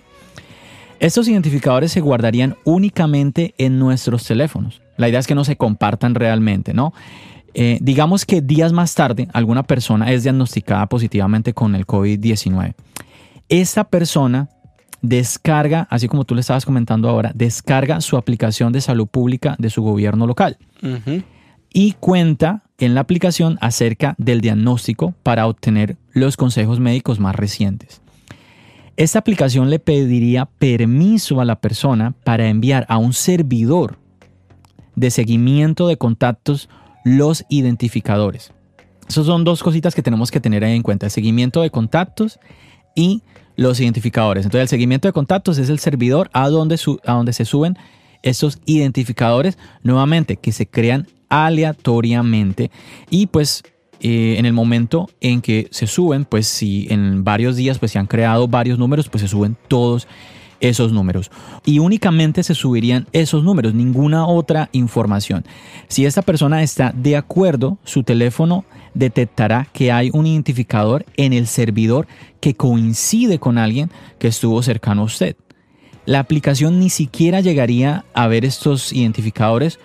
Estos 0.99 1.29
identificadores 1.29 1.93
se 1.93 2.01
guardarían 2.01 2.57
únicamente 2.65 3.55
en 3.59 3.79
nuestros 3.79 4.25
teléfonos. 4.25 4.81
La 4.97 5.07
idea 5.07 5.21
es 5.21 5.27
que 5.27 5.35
no 5.35 5.45
se 5.45 5.57
compartan 5.57 6.15
realmente, 6.15 6.73
¿no? 6.73 6.95
Eh, 7.53 7.77
digamos 7.83 8.25
que 8.25 8.41
días 8.41 8.73
más 8.73 8.95
tarde 8.95 9.29
alguna 9.35 9.65
persona 9.65 10.11
es 10.11 10.23
diagnosticada 10.23 10.87
positivamente 10.87 11.53
con 11.53 11.75
el 11.75 11.87
COVID-19. 11.87 12.73
Esta 13.51 13.85
persona 13.85 14.49
descarga, 15.03 15.87
así 15.91 16.09
como 16.09 16.25
tú 16.25 16.35
le 16.35 16.41
estabas 16.41 16.65
comentando 16.65 17.11
ahora, 17.11 17.33
descarga 17.35 18.01
su 18.01 18.17
aplicación 18.17 18.73
de 18.73 18.81
salud 18.81 19.09
pública 19.09 19.57
de 19.59 19.69
su 19.69 19.83
gobierno 19.83 20.27
local 20.27 20.57
y 21.73 21.93
cuenta 21.93 22.63
en 22.79 22.95
la 22.95 23.01
aplicación 23.01 23.59
acerca 23.61 24.15
del 24.19 24.41
diagnóstico 24.41 25.15
para 25.23 25.47
obtener 25.47 25.97
los 26.13 26.37
consejos 26.37 26.81
médicos 26.81 27.19
más 27.21 27.35
recientes. 27.35 28.01
Esta 28.97 29.21
aplicación 29.21 29.71
le 29.71 29.79
pediría 29.79 30.47
permiso 30.47 31.41
a 31.41 31.45
la 31.45 31.61
persona 31.61 32.15
para 32.25 32.49
enviar 32.49 32.85
a 32.89 32.99
un 32.99 33.13
servidor 33.13 33.99
de 34.97 35.11
seguimiento 35.11 35.87
de 35.87 35.97
contactos 35.97 36.69
los 37.05 37.45
identificadores. 37.49 38.53
Esas 39.09 39.27
son 39.27 39.45
dos 39.45 39.63
cositas 39.63 39.95
que 39.95 40.03
tenemos 40.03 40.31
que 40.31 40.41
tener 40.41 40.65
en 40.65 40.83
cuenta, 40.83 41.07
el 41.07 41.13
seguimiento 41.13 41.63
de 41.63 41.71
contactos 41.71 42.41
y 42.95 43.23
los 43.57 43.81
identificadores. 43.81 44.45
Entonces 44.45 44.63
el 44.63 44.69
seguimiento 44.69 45.09
de 45.09 45.13
contactos 45.13 45.59
es 45.59 45.71
el 45.71 45.79
servidor 45.79 46.29
a 46.33 46.49
donde, 46.49 46.79
a 47.07 47.13
donde 47.13 47.33
se 47.33 47.45
suben 47.45 47.79
estos 48.23 48.59
identificadores 48.67 49.59
nuevamente 49.83 50.37
que 50.37 50.53
se 50.53 50.67
crean 50.67 51.07
aleatoriamente 51.29 52.71
y 53.11 53.27
pues 53.27 53.63
eh, 54.01 54.37
en 54.39 54.47
el 54.47 54.53
momento 54.53 55.09
en 55.21 55.41
que 55.41 55.69
se 55.71 55.87
suben, 55.87 56.25
pues 56.25 56.47
si 56.47 56.87
en 56.91 57.25
varios 57.25 57.57
días 57.57 57.79
pues 57.79 57.93
se 57.93 57.99
han 57.99 58.07
creado 58.07 58.47
varios 58.47 58.79
números, 58.79 59.09
pues 59.09 59.23
se 59.23 59.29
suben 59.29 59.57
todos 59.67 60.07
esos 60.61 60.93
números. 60.93 61.31
Y 61.65 61.79
únicamente 61.79 62.43
se 62.43 62.55
subirían 62.55 63.07
esos 63.13 63.45
números, 63.45 63.75
ninguna 63.75 64.27
otra 64.27 64.69
información. 64.73 65.45
Si 65.89 66.07
esta 66.07 66.23
persona 66.23 66.63
está 66.63 66.93
de 66.95 67.17
acuerdo, 67.17 67.79
su 67.85 68.03
teléfono 68.03 68.65
detectará 68.95 69.69
que 69.73 69.93
hay 69.93 70.11
un 70.13 70.27
identificador 70.27 71.05
en 71.17 71.33
el 71.33 71.47
servidor 71.47 72.07
que 72.41 72.55
coincide 72.55 73.39
con 73.39 73.59
alguien 73.59 73.91
que 74.19 74.29
estuvo 74.29 74.63
cercano 74.63 75.03
a 75.03 75.07
usted. 75.07 75.37
La 76.05 76.21
aplicación 76.21 76.79
ni 76.79 76.89
siquiera 76.89 77.41
llegaría 77.41 78.05
a 78.15 78.29
ver 78.29 78.45
estos 78.45 78.93
identificadores, 78.93 79.79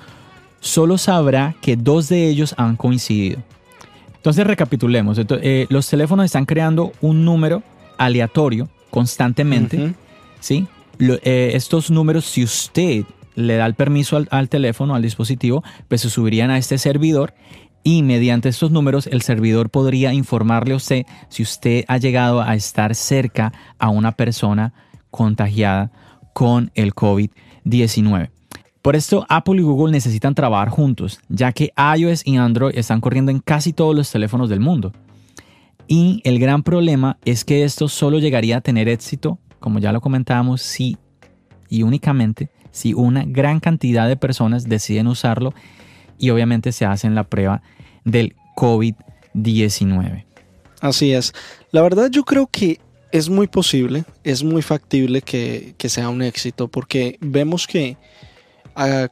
solo 0.63 0.97
sabrá 0.97 1.55
que 1.61 1.75
dos 1.75 2.07
de 2.07 2.29
ellos 2.29 2.55
han 2.57 2.77
coincidido. 2.77 3.39
Entonces 4.15 4.47
recapitulemos. 4.47 5.19
Eh, 5.41 5.67
los 5.69 5.89
teléfonos 5.89 6.25
están 6.25 6.45
creando 6.45 6.93
un 7.01 7.25
número 7.25 7.61
aleatorio 7.97 8.69
constantemente. 8.89 9.93
¿sí? 10.39 10.65
Eh, 10.99 11.51
estos 11.53 11.91
números, 11.91 12.25
si 12.25 12.43
usted 12.43 13.03
le 13.35 13.57
da 13.57 13.65
el 13.65 13.73
permiso 13.73 14.15
al, 14.15 14.29
al, 14.31 14.47
teléfono, 14.47 14.95
al 14.95 15.01
dispositivo, 15.01 15.63
pues 15.89 16.01
se 16.01 16.09
subirían 16.09 16.49
a 16.49 16.57
este 16.57 16.77
servidor 16.77 17.33
y 17.83 18.01
mediante 18.01 18.47
estos 18.47 18.71
números 18.71 19.07
el 19.07 19.21
servidor 19.21 19.69
podría 19.69 20.13
informarle 20.13 20.75
a 20.75 20.77
usted 20.77 21.05
si 21.27 21.43
usted 21.43 21.83
ha 21.89 21.97
llegado 21.97 22.41
a 22.41 22.55
estar 22.55 22.95
cerca 22.95 23.51
a 23.79 23.89
una 23.89 24.13
persona 24.13 24.73
contagiada 25.11 25.91
con 26.31 26.71
el 26.75 26.95
COVID-19. 26.95 28.32
Por 28.83 28.97
esto, 28.97 29.25
Apple 29.29 29.61
y 29.61 29.63
Google 29.63 29.93
necesitan 29.93 30.35
trabajar 30.35 30.67
juntos, 30.67 31.21
ya 31.29 31.53
que 31.53 31.71
iOS 31.77 32.27
y 32.27 32.35
Android 32.35 32.77
están 32.77 32.99
corriendo 32.99 33.31
en 33.31 33.39
casi 33.39 33.71
todos 33.71 33.95
los 33.95 34.11
teléfonos 34.11 34.49
del 34.49 34.59
mundo. 34.59 34.91
Y 35.87 36.19
el 36.25 36.37
gran 36.37 36.63
problema 36.63 37.17
es 37.23 37.45
que 37.45 37.63
esto 37.63 37.87
solo 37.87 38.19
llegaría 38.19 38.57
a 38.57 38.61
tener 38.61 38.89
éxito, 38.89 39.39
como 39.61 39.79
ya 39.79 39.93
lo 39.93 40.01
comentábamos, 40.01 40.61
si 40.61 40.97
y 41.69 41.83
únicamente 41.83 42.49
si 42.71 42.93
una 42.93 43.23
gran 43.25 43.61
cantidad 43.61 44.05
de 44.09 44.17
personas 44.17 44.67
deciden 44.67 45.07
usarlo 45.07 45.53
y 46.19 46.31
obviamente 46.31 46.73
se 46.73 46.83
hacen 46.83 47.15
la 47.15 47.23
prueba 47.23 47.61
del 48.03 48.35
COVID-19. 48.57 50.25
Así 50.81 51.13
es. 51.13 51.33
La 51.71 51.81
verdad 51.81 52.09
yo 52.11 52.25
creo 52.25 52.47
que 52.47 52.81
es 53.13 53.29
muy 53.29 53.47
posible, 53.47 54.03
es 54.25 54.43
muy 54.43 54.61
factible 54.61 55.21
que, 55.21 55.73
que 55.77 55.87
sea 55.87 56.09
un 56.09 56.21
éxito 56.21 56.67
porque 56.67 57.17
vemos 57.21 57.65
que 57.65 57.95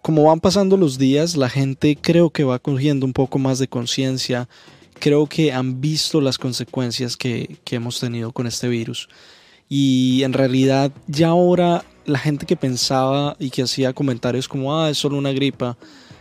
como 0.02 0.24
van 0.24 0.40
pasando 0.40 0.78
los 0.78 0.98
días, 0.98 1.36
la 1.36 1.50
gente 1.50 1.98
creo 2.00 2.30
que 2.30 2.44
va 2.44 2.60
cogiendo 2.60 3.06
un 3.06 3.14
poco 3.14 3.40
más 3.40 3.60
de 3.60 3.68
conciencia 3.68 4.48
creo 5.02 5.26
que 5.26 5.52
han 5.52 5.82
visto 5.82 6.22
las 6.22 6.38
consecuencias 6.38 7.18
que, 7.18 7.58
que 7.64 7.76
hemos 7.76 8.00
tenido 8.00 8.32
con 8.32 8.46
este 8.46 8.68
virus. 8.68 9.10
Y 9.68 10.22
en 10.24 10.32
realidad 10.32 10.92
ya 11.08 11.30
ahora 11.30 11.84
la 12.06 12.20
gente 12.20 12.46
que 12.46 12.56
pensaba 12.56 13.36
y 13.40 13.50
que 13.50 13.64
hacía 13.64 13.94
comentarios 13.94 14.48
como, 14.48 14.78
ah, 14.78 14.90
es 14.90 15.00
solo 15.00 15.18
una 15.18 15.32
gripa, 15.32 15.76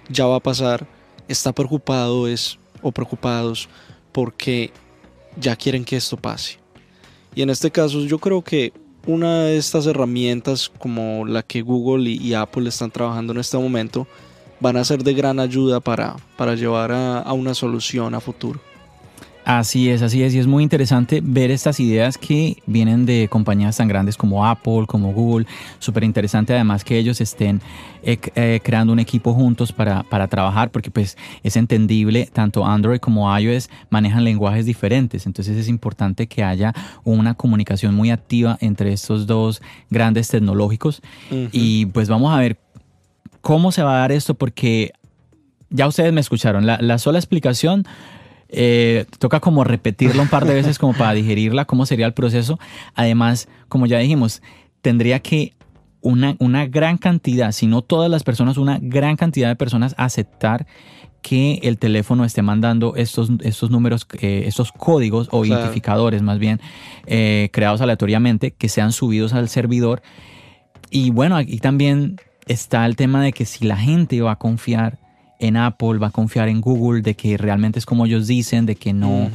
ya 0.09 0.25
va 0.25 0.37
a 0.37 0.41
pasar, 0.41 0.87
está 1.29 1.53
preocupado 1.53 2.27
es, 2.27 2.59
o 2.81 2.91
preocupados 2.91 3.69
porque 4.13 4.73
ya 5.39 5.55
quieren 5.57 5.85
que 5.85 5.97
esto 5.97 6.17
pase. 6.17 6.59
Y 7.35 7.43
en 7.43 7.51
este 7.51 7.71
caso 7.71 8.01
yo 8.01 8.19
creo 8.19 8.43
que 8.43 8.73
una 9.13 9.45
de 9.45 9.57
estas 9.57 9.87
herramientas 9.87 10.71
como 10.79 11.27
la 11.27 11.43
que 11.43 11.63
Google 11.63 12.09
y, 12.11 12.35
Apple 12.35 12.69
están 12.69 12.91
trabajando 12.91 13.33
en 13.33 13.41
este 13.41 13.59
momento 13.59 14.07
van 14.61 14.77
a 14.77 14.85
ser 14.85 15.03
de 15.03 15.15
gran 15.15 15.41
ayuda 15.41 15.81
para, 15.81 16.17
para 16.37 16.55
llevar 16.55 16.93
a 16.93 17.33
una 17.33 17.55
solución 17.55 18.15
a 18.15 18.21
futuro. 18.21 18.61
Así 19.59 19.91
es, 19.91 20.01
así 20.01 20.23
es. 20.23 20.33
Y 20.33 20.39
es 20.39 20.47
muy 20.47 20.63
interesante 20.63 21.21
ver 21.25 21.51
estas 21.51 21.81
ideas 21.81 22.17
que 22.17 22.63
vienen 22.67 23.05
de 23.05 23.27
compañías 23.29 23.79
tan 23.79 23.89
grandes 23.89 24.17
como 24.17 24.47
Apple, 24.47 24.85
como 24.87 25.13
Google. 25.13 25.45
Súper 25.81 26.05
interesante 26.05 26.55
además 26.55 26.85
que 26.85 26.97
ellos 26.97 27.21
estén 27.21 27.61
eh, 28.05 28.17
eh, 28.37 28.61
creando 28.63 28.93
un 28.93 29.01
equipo 29.01 29.35
juntos 29.35 29.73
para, 29.73 30.05
para, 30.05 30.29
trabajar, 30.29 30.71
porque 30.71 30.93
pues 30.93 31.19
es 31.43 31.57
entendible, 31.57 32.29
tanto 32.33 32.65
Android 32.65 33.01
como 33.01 33.37
iOS 33.37 33.71
manejan 33.89 34.23
lenguajes 34.23 34.67
diferentes. 34.67 35.27
Entonces 35.27 35.57
es 35.57 35.67
importante 35.67 36.29
que 36.29 36.45
haya 36.45 36.73
una 37.03 37.35
comunicación 37.35 37.93
muy 37.97 38.13
activa 38.13 38.57
entre 38.61 38.93
estos 38.93 39.27
dos 39.27 39.63
grandes 39.91 40.29
tecnológicos. 40.29 41.03
Y 41.51 41.87
pues 41.87 42.09
vamos 42.09 42.33
a 42.33 42.39
ver 42.39 42.57
cómo 43.41 43.73
se 43.73 43.83
va 43.83 43.97
a 43.97 43.99
dar 43.99 44.13
esto, 44.13 44.35
porque 44.35 44.93
ya 45.71 45.89
ustedes 45.89 46.13
me 46.13 46.21
escucharon. 46.21 46.67
La, 46.67 46.79
la 46.81 46.99
sola 46.99 47.19
explicación 47.19 47.85
eh, 48.53 49.07
toca 49.19 49.41
como 49.41 49.65
repetirlo 49.65 50.23
un 50.23 50.29
par 50.29 50.45
de 50.45 50.55
veces 50.55 50.79
como 50.79 50.95
para 50.95 51.13
digerirla, 51.13 51.65
cómo 51.65 51.87
sería 51.87 52.07
el 52.07 52.15
proceso. 52.15 52.59
Además, 52.95 53.49
como 53.69 53.87
ya 53.87 53.99
dijimos, 53.99 54.43
tendría 54.83 55.21
que 55.21 55.55
una, 56.01 56.37
una 56.39 56.67
gran 56.67 56.99
cantidad, 56.99 57.53
si 57.53 57.67
no 57.67 57.83
todas 57.83 58.11
las 58.11 58.25
personas, 58.25 58.57
una 58.57 58.79
gran 58.81 59.17
cantidad 59.17 59.49
de 59.49 59.57
personas 59.57 59.95
aceptar 59.99 60.67
que 61.23 61.61
el 61.63 61.79
teléfono 61.79 62.25
esté 62.25 62.43
mandando 62.43 62.95
estos, 62.97 63.31
estos 63.41 63.71
números, 63.71 64.07
eh, 64.21 64.45
estos 64.47 64.73
códigos 64.73 65.29
o 65.31 65.45
identificadores 65.45 66.23
más 66.23 66.39
bien, 66.39 66.61
eh, 67.07 67.51
creados 67.53 67.81
aleatoriamente, 67.81 68.53
que 68.53 68.69
sean 68.69 68.93
subidos 68.93 69.35
al 69.35 69.49
servidor. 69.49 70.03
Y 70.91 71.11
bueno, 71.11 71.37
aquí 71.37 71.59
también 71.59 72.17
está 72.47 72.87
el 72.87 72.97
tema 72.97 73.23
de 73.23 73.33
que 73.33 73.45
si 73.45 73.67
la 73.67 73.77
gente 73.77 74.21
va 74.23 74.33
a 74.33 74.37
confiar 74.37 74.99
en 75.41 75.57
Apple, 75.57 75.99
va 75.99 76.09
a 76.09 76.11
confiar 76.11 76.49
en 76.49 76.61
Google, 76.61 77.03
de 77.03 77.15
que 77.15 77.37
realmente 77.37 77.79
es 77.79 77.87
como 77.87 78.07
ellos 78.07 78.27
dicen, 78.27 78.67
de 78.67 78.77
que 78.77 78.93
no, 78.93 79.31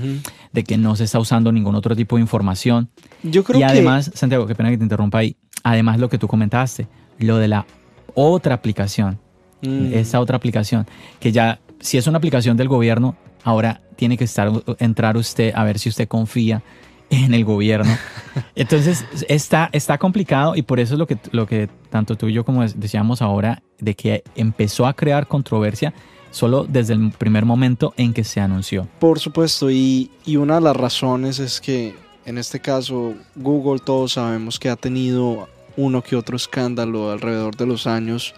de 0.53 0.63
que 0.63 0.77
no 0.77 0.95
se 0.95 1.03
está 1.03 1.19
usando 1.19 1.51
ningún 1.51 1.75
otro 1.75 1.95
tipo 1.95 2.15
de 2.15 2.21
información. 2.21 2.89
Yo 3.24 3.43
creo 3.43 3.59
y 3.59 3.63
además, 3.63 4.12
Santiago, 4.13 4.45
qué 4.45 4.55
pena 4.55 4.69
que 4.69 4.77
te 4.77 4.83
interrumpa 4.83 5.17
ahí. 5.17 5.35
Además, 5.63 6.00
lo 6.00 6.07
que 6.07 6.17
tú 6.17 6.27
comentaste, 6.27 6.88
lo 7.17 7.38
de 7.38 7.47
la 7.47 7.65
otra 8.13 8.55
aplicación, 8.55 9.19
mm. 9.63 9.93
esa 9.93 10.19
otra 10.19 10.38
aplicación, 10.38 10.85
que 11.19 11.31
ya, 11.31 11.59
si 11.79 11.97
es 11.97 12.05
una 12.05 12.19
aplicación 12.19 12.55
del 12.55 12.67
gobierno, 12.67 13.15
ahora 13.43 13.81
tiene 13.95 14.15
que 14.15 14.25
estar, 14.25 14.51
entrar 14.79 15.17
usted 15.17 15.53
a 15.55 15.63
ver 15.63 15.79
si 15.79 15.89
usted 15.89 16.07
confía 16.07 16.62
en 17.09 17.33
el 17.33 17.45
gobierno. 17.45 17.97
Entonces 18.55 19.05
está, 19.27 19.69
está 19.71 19.97
complicado 19.97 20.55
y 20.55 20.62
por 20.62 20.79
eso 20.79 20.95
es 20.95 21.00
lo 21.00 21.07
que, 21.07 21.17
lo 21.31 21.45
que 21.45 21.69
tanto 21.89 22.15
tú 22.15 22.27
y 22.27 22.33
yo 22.33 22.45
como 22.45 22.65
decíamos 22.67 23.21
ahora, 23.21 23.62
de 23.79 23.95
que 23.95 24.24
empezó 24.35 24.88
a 24.88 24.93
crear 24.93 25.27
controversia 25.27 25.93
solo 26.31 26.65
desde 26.67 26.93
el 26.93 27.12
primer 27.12 27.45
momento 27.45 27.93
en 27.95 28.13
que 28.13 28.24
se 28.24 28.41
anunció. 28.41 28.88
Por 29.00 29.19
supuesto, 29.19 29.71
y, 29.71 30.12
y 30.25 30.35
una 30.35 30.55
de 30.55 30.62
las 30.62 30.75
razones 30.75 31.39
es 31.39 31.62
que 31.62 31.95
en 32.25 32.38
este 32.38 32.59
caso 32.59 33.13
Google 33.35 33.79
todos 33.79 34.13
sabemos 34.13 34.59
que 34.59 34.70
ha 34.70 34.75
tenido 34.75 35.48
uno 35.77 36.01
que 36.01 36.15
otro 36.15 36.35
escándalo 36.35 37.11
alrededor 37.11 37.55
de 37.55 37.65
los 37.65 37.87
años, 37.87 38.33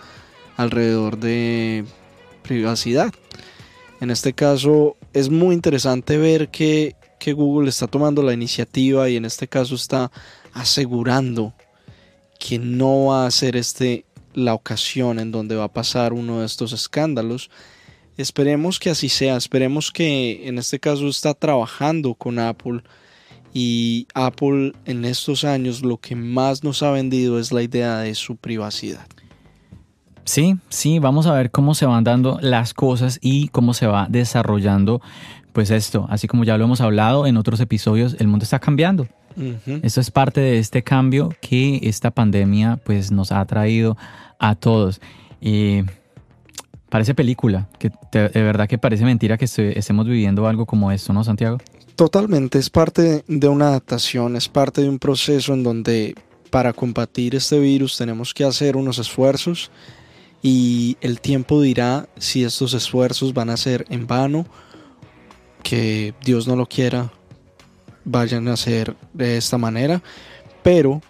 alrededor 0.57 1.17
de 1.17 1.85
privacidad. 2.43 3.13
En 3.99 4.11
este 4.11 4.33
caso 4.33 4.95
es 5.13 5.29
muy 5.29 5.55
interesante 5.55 6.17
ver 6.17 6.49
que 6.49 6.95
que 7.19 7.33
Google 7.33 7.69
está 7.69 7.87
tomando 7.87 8.21
la 8.23 8.33
iniciativa 8.33 9.09
y 9.09 9.15
en 9.15 9.25
este 9.25 9.47
caso 9.47 9.75
está 9.75 10.11
asegurando 10.53 11.53
que 12.39 12.59
no 12.59 13.05
va 13.07 13.25
a 13.25 13.31
ser 13.31 13.55
este 13.55 14.05
la 14.33 14.53
ocasión 14.53 15.17
en 15.19 15.31
donde 15.31 15.55
va 15.55 15.65
a 15.65 15.73
pasar 15.73 16.13
uno 16.13 16.41
de 16.41 16.45
estos 16.45 16.71
escándalos. 16.71 17.49
Esperemos 18.17 18.79
que 18.79 18.91
así 18.91 19.09
sea, 19.09 19.35
esperemos 19.35 19.91
que 19.91 20.47
en 20.47 20.59
este 20.59 20.79
caso 20.79 21.07
está 21.07 21.33
trabajando 21.33 22.13
con 22.13 22.37
Apple 22.37 22.83
y 23.53 24.07
Apple 24.13 24.73
en 24.85 25.05
estos 25.05 25.43
años 25.43 25.81
lo 25.81 25.97
que 25.97 26.15
más 26.15 26.63
nos 26.63 26.83
ha 26.83 26.91
vendido 26.91 27.39
es 27.39 27.51
la 27.51 27.63
idea 27.63 27.99
de 27.99 28.13
su 28.13 28.35
privacidad. 28.35 29.07
Sí, 30.23 30.57
sí, 30.67 30.99
vamos 30.99 31.25
a 31.25 31.33
ver 31.33 31.51
cómo 31.51 31.73
se 31.73 31.85
van 31.85 32.03
dando 32.03 32.37
las 32.41 32.73
cosas 32.73 33.17
y 33.21 33.47
cómo 33.47 33.73
se 33.73 33.87
va 33.87 34.07
desarrollando 34.09 35.01
pues 35.57 35.71
esto, 35.71 36.05
así 36.11 36.27
como 36.27 36.43
ya 36.43 36.55
lo 36.55 36.65
hemos 36.65 36.81
hablado 36.81 37.25
en 37.25 37.35
otros 37.35 37.59
episodios, 37.59 38.15
el 38.19 38.27
mundo 38.27 38.43
está 38.43 38.59
cambiando. 38.59 39.07
Eso 39.81 39.99
es 39.99 40.11
parte 40.11 40.39
de 40.39 40.59
este 40.59 40.83
cambio 40.83 41.33
que 41.41 41.79
esta 41.81 42.11
pandemia 42.11 42.77
pues 42.85 43.09
nos 43.11 43.31
ha 43.31 43.43
traído 43.45 43.97
a 44.37 44.53
todos. 44.53 45.01
Y 45.41 45.81
parece 46.89 47.15
película, 47.15 47.67
que 47.79 47.89
de 48.11 48.29
verdad 48.43 48.67
que 48.67 48.77
parece 48.77 49.03
mentira 49.03 49.35
que 49.39 49.45
estemos 49.45 50.05
viviendo 50.05 50.47
algo 50.47 50.67
como 50.67 50.91
esto, 50.91 51.11
¿no, 51.11 51.23
Santiago? 51.23 51.57
Totalmente, 51.95 52.59
es 52.59 52.69
parte 52.69 53.23
de 53.27 53.47
una 53.47 53.69
adaptación, 53.69 54.35
es 54.35 54.47
parte 54.47 54.81
de 54.83 54.89
un 54.89 54.99
proceso 54.99 55.55
en 55.55 55.63
donde 55.63 56.13
para 56.51 56.71
combatir 56.71 57.33
este 57.33 57.59
virus 57.59 57.97
tenemos 57.97 58.31
que 58.35 58.43
hacer 58.43 58.77
unos 58.77 58.99
esfuerzos 58.99 59.71
y 60.43 60.97
el 61.01 61.19
tiempo 61.19 61.59
dirá 61.63 62.07
si 62.19 62.43
estos 62.43 62.75
esfuerzos 62.75 63.33
van 63.33 63.49
a 63.49 63.57
ser 63.57 63.87
en 63.89 64.05
vano 64.05 64.45
que 65.67 66.13
Dios 66.23 66.47
no 66.47 66.55
lo 66.55 66.65
quiera 66.65 67.11
vayan 68.05 68.47
a 68.47 68.55
ser 68.55 68.95
de 69.11 69.35
esta 69.35 69.57
manera, 69.57 70.01
pero 70.63 71.01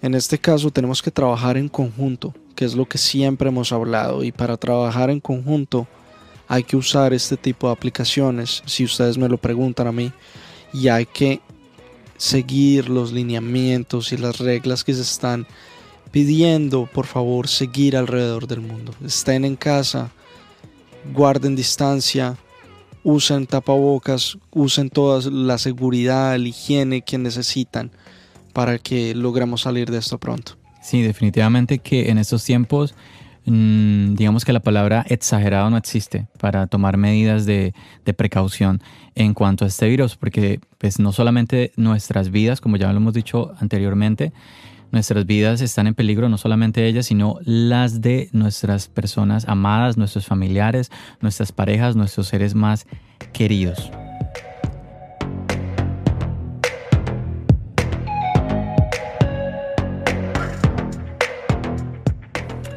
en 0.00 0.14
este 0.14 0.38
caso 0.38 0.70
tenemos 0.70 1.02
que 1.02 1.10
trabajar 1.10 1.56
en 1.56 1.68
conjunto, 1.68 2.32
que 2.54 2.64
es 2.64 2.76
lo 2.76 2.86
que 2.86 2.96
siempre 2.96 3.48
hemos 3.48 3.72
hablado, 3.72 4.22
y 4.22 4.30
para 4.30 4.56
trabajar 4.56 5.10
en 5.10 5.18
conjunto 5.18 5.88
hay 6.46 6.62
que 6.62 6.76
usar 6.76 7.12
este 7.12 7.36
tipo 7.36 7.66
de 7.66 7.72
aplicaciones, 7.72 8.62
si 8.66 8.84
ustedes 8.84 9.18
me 9.18 9.28
lo 9.28 9.36
preguntan 9.36 9.88
a 9.88 9.92
mí, 9.92 10.12
y 10.72 10.86
hay 10.86 11.06
que 11.06 11.40
seguir 12.16 12.88
los 12.88 13.10
lineamientos 13.10 14.12
y 14.12 14.16
las 14.16 14.38
reglas 14.38 14.84
que 14.84 14.94
se 14.94 15.02
están 15.02 15.44
pidiendo, 16.12 16.86
por 16.86 17.06
favor, 17.06 17.48
seguir 17.48 17.96
alrededor 17.96 18.46
del 18.46 18.60
mundo. 18.60 18.94
Estén 19.04 19.44
en 19.44 19.56
casa, 19.56 20.12
guarden 21.12 21.56
distancia, 21.56 22.36
usen 23.04 23.46
tapabocas, 23.46 24.38
usen 24.50 24.90
toda 24.90 25.30
la 25.30 25.58
seguridad, 25.58 26.36
la 26.36 26.48
higiene 26.48 27.02
que 27.02 27.18
necesitan 27.18 27.92
para 28.52 28.78
que 28.78 29.14
logremos 29.14 29.60
salir 29.62 29.90
de 29.90 29.98
esto 29.98 30.18
pronto. 30.18 30.56
Sí, 30.82 31.02
definitivamente 31.02 31.78
que 31.78 32.10
en 32.10 32.18
estos 32.18 32.44
tiempos, 32.44 32.94
mm, 33.44 34.14
digamos 34.14 34.44
que 34.44 34.52
la 34.52 34.60
palabra 34.60 35.04
exagerado 35.08 35.70
no 35.70 35.76
existe 35.76 36.26
para 36.38 36.66
tomar 36.66 36.96
medidas 36.96 37.46
de, 37.46 37.74
de, 38.04 38.14
precaución 38.14 38.82
en 39.14 39.34
cuanto 39.34 39.64
a 39.64 39.68
este 39.68 39.88
virus, 39.88 40.16
porque 40.16 40.60
pues 40.78 40.98
no 40.98 41.12
solamente 41.12 41.72
nuestras 41.76 42.30
vidas, 42.30 42.60
como 42.60 42.76
ya 42.76 42.90
lo 42.92 42.98
hemos 42.98 43.14
dicho 43.14 43.54
anteriormente, 43.60 44.32
Nuestras 44.94 45.26
vidas 45.26 45.60
están 45.60 45.88
en 45.88 45.94
peligro, 45.96 46.28
no 46.28 46.38
solamente 46.38 46.86
ellas, 46.86 47.06
sino 47.06 47.40
las 47.42 48.00
de 48.00 48.28
nuestras 48.30 48.86
personas 48.86 49.44
amadas, 49.48 49.96
nuestros 49.96 50.24
familiares, 50.24 50.92
nuestras 51.20 51.50
parejas, 51.50 51.96
nuestros 51.96 52.28
seres 52.28 52.54
más 52.54 52.86
queridos. 53.32 53.90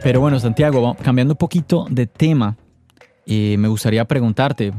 Pero 0.02 0.20
bueno, 0.20 0.40
Santiago, 0.40 0.98
cambiando 1.04 1.36
un 1.36 1.38
poquito 1.38 1.86
de 1.88 2.08
tema, 2.08 2.58
eh, 3.28 3.58
me 3.60 3.68
gustaría 3.68 4.06
preguntarte, 4.06 4.74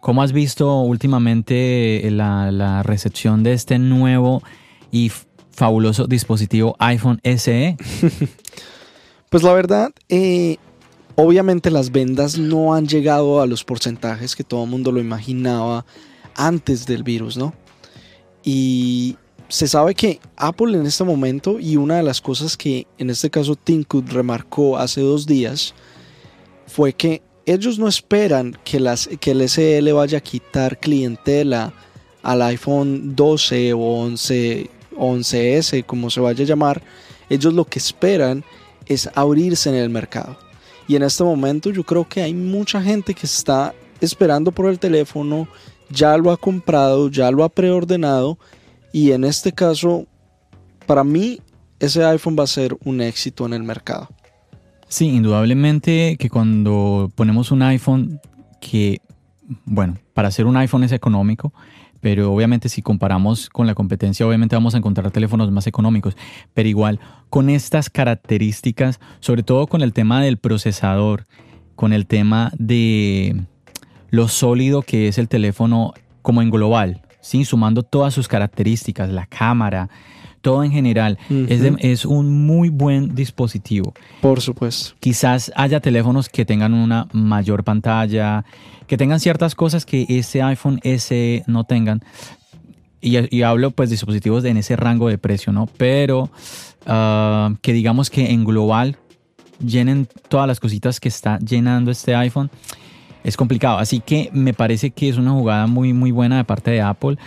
¿cómo 0.00 0.24
has 0.24 0.32
visto 0.32 0.80
últimamente 0.80 2.08
la, 2.10 2.50
la 2.50 2.82
recepción 2.82 3.44
de 3.44 3.52
este 3.52 3.78
nuevo 3.78 4.42
y 4.90 5.12
fabuloso 5.56 6.06
dispositivo 6.06 6.76
iPhone 6.78 7.20
SE? 7.24 7.76
pues 9.30 9.42
la 9.42 9.52
verdad, 9.52 9.90
eh, 10.08 10.58
obviamente 11.16 11.70
las 11.70 11.90
vendas 11.90 12.38
no 12.38 12.74
han 12.74 12.86
llegado 12.86 13.40
a 13.40 13.46
los 13.46 13.64
porcentajes 13.64 14.36
que 14.36 14.44
todo 14.44 14.64
el 14.64 14.70
mundo 14.70 14.92
lo 14.92 15.00
imaginaba 15.00 15.84
antes 16.36 16.86
del 16.86 17.02
virus, 17.02 17.36
¿no? 17.36 17.54
Y 18.44 19.16
se 19.48 19.66
sabe 19.66 19.94
que 19.94 20.20
Apple 20.36 20.76
en 20.76 20.86
este 20.86 21.04
momento, 21.04 21.58
y 21.58 21.76
una 21.76 21.96
de 21.96 22.02
las 22.02 22.20
cosas 22.20 22.56
que 22.56 22.86
en 22.98 23.10
este 23.10 23.30
caso 23.30 23.56
Cook 23.88 24.08
remarcó 24.10 24.76
hace 24.76 25.00
dos 25.00 25.26
días, 25.26 25.74
fue 26.66 26.92
que 26.92 27.22
ellos 27.46 27.78
no 27.78 27.88
esperan 27.88 28.58
que, 28.64 28.80
las, 28.80 29.08
que 29.20 29.30
el 29.30 29.48
SE 29.48 29.80
le 29.80 29.92
vaya 29.92 30.18
a 30.18 30.20
quitar 30.20 30.78
clientela 30.78 31.72
al 32.22 32.42
iPhone 32.42 33.14
12 33.14 33.72
o 33.72 33.78
11, 33.78 34.70
11S, 34.96 35.84
como 35.84 36.10
se 36.10 36.20
vaya 36.20 36.44
a 36.44 36.46
llamar. 36.46 36.82
Ellos 37.28 37.54
lo 37.54 37.64
que 37.64 37.78
esperan 37.78 38.44
es 38.86 39.10
abrirse 39.14 39.68
en 39.68 39.76
el 39.76 39.90
mercado. 39.90 40.36
Y 40.88 40.96
en 40.96 41.02
este 41.02 41.24
momento 41.24 41.70
yo 41.70 41.84
creo 41.84 42.08
que 42.08 42.22
hay 42.22 42.34
mucha 42.34 42.82
gente 42.82 43.14
que 43.14 43.26
está 43.26 43.74
esperando 44.00 44.52
por 44.52 44.66
el 44.66 44.78
teléfono, 44.78 45.48
ya 45.90 46.16
lo 46.16 46.30
ha 46.30 46.36
comprado, 46.36 47.10
ya 47.10 47.30
lo 47.30 47.44
ha 47.44 47.48
preordenado 47.48 48.38
y 48.92 49.12
en 49.12 49.24
este 49.24 49.52
caso, 49.52 50.06
para 50.86 51.04
mí, 51.04 51.40
ese 51.80 52.04
iPhone 52.04 52.36
va 52.38 52.44
a 52.44 52.46
ser 52.46 52.76
un 52.84 53.00
éxito 53.00 53.44
en 53.44 53.52
el 53.52 53.62
mercado. 53.62 54.08
Sí, 54.88 55.08
indudablemente 55.08 56.16
que 56.18 56.30
cuando 56.30 57.10
ponemos 57.14 57.50
un 57.50 57.62
iPhone 57.62 58.20
que, 58.60 59.00
bueno, 59.64 59.98
para 60.14 60.28
hacer 60.28 60.46
un 60.46 60.56
iPhone 60.56 60.84
es 60.84 60.92
económico, 60.92 61.52
pero 62.06 62.32
obviamente 62.32 62.68
si 62.68 62.82
comparamos 62.82 63.50
con 63.50 63.66
la 63.66 63.74
competencia, 63.74 64.24
obviamente 64.24 64.54
vamos 64.54 64.76
a 64.76 64.78
encontrar 64.78 65.10
teléfonos 65.10 65.50
más 65.50 65.66
económicos, 65.66 66.16
pero 66.54 66.68
igual 66.68 67.00
con 67.30 67.50
estas 67.50 67.90
características, 67.90 69.00
sobre 69.18 69.42
todo 69.42 69.66
con 69.66 69.82
el 69.82 69.92
tema 69.92 70.22
del 70.22 70.36
procesador, 70.36 71.26
con 71.74 71.92
el 71.92 72.06
tema 72.06 72.52
de 72.58 73.42
lo 74.10 74.28
sólido 74.28 74.82
que 74.82 75.08
es 75.08 75.18
el 75.18 75.26
teléfono 75.26 75.94
como 76.22 76.42
en 76.42 76.50
global, 76.50 77.02
¿sí? 77.20 77.44
sumando 77.44 77.82
todas 77.82 78.14
sus 78.14 78.28
características, 78.28 79.10
la 79.10 79.26
cámara, 79.26 79.90
todo 80.46 80.62
en 80.62 80.70
general, 80.70 81.18
es, 81.28 81.60
es, 81.80 82.04
un 82.04 82.46
muy 82.46 82.68
buen 82.68 83.16
dispositivo. 83.16 83.92
Por 84.20 84.40
supuesto. 84.40 84.94
Quizás 85.00 85.50
haya 85.56 85.80
teléfonos 85.80 86.28
que 86.28 86.44
tengan 86.44 86.72
una 86.72 87.08
mayor 87.12 87.64
pantalla, 87.64 88.44
que 88.86 88.96
tengan 88.96 89.18
ciertas 89.18 89.56
cosas 89.56 89.84
que 89.84 90.06
ese 90.08 90.42
iPhone 90.42 90.78
S 90.84 91.42
no 91.48 91.64
tengan. 91.64 92.04
Y, 93.00 93.42
hablo 93.42 93.72
pues 93.72 93.88
de 93.88 93.94
dispositivos 93.94 94.44
en 94.44 94.56
ese 94.56 94.76
rango 94.76 95.08
de 95.08 95.18
precio, 95.18 95.52
¿no? 95.52 95.66
Pero 95.78 96.30
ah, 96.86 97.52
que 97.60 97.72
digamos 97.72 98.08
que 98.08 98.30
en 98.30 98.44
global 98.44 98.98
llenen 99.58 100.06
todas 100.28 100.46
las 100.46 100.60
cositas 100.60 101.00
que 101.00 101.08
está 101.08 101.40
llenando 101.40 101.90
este 101.90 102.14
iPhone 102.14 102.52
es 103.24 103.36
complicado. 103.36 103.78
Así 103.78 103.98
que 103.98 104.30
me 104.32 104.54
parece 104.54 104.92
que 104.92 105.08
es 105.08 105.16
una 105.16 105.32
jugada 105.32 105.66
muy, 105.66 105.92
muy 105.92 106.12
buena 106.12 106.36
de 106.36 106.44
parte 106.44 106.70
de 106.70 106.82
Apple. 106.82 107.18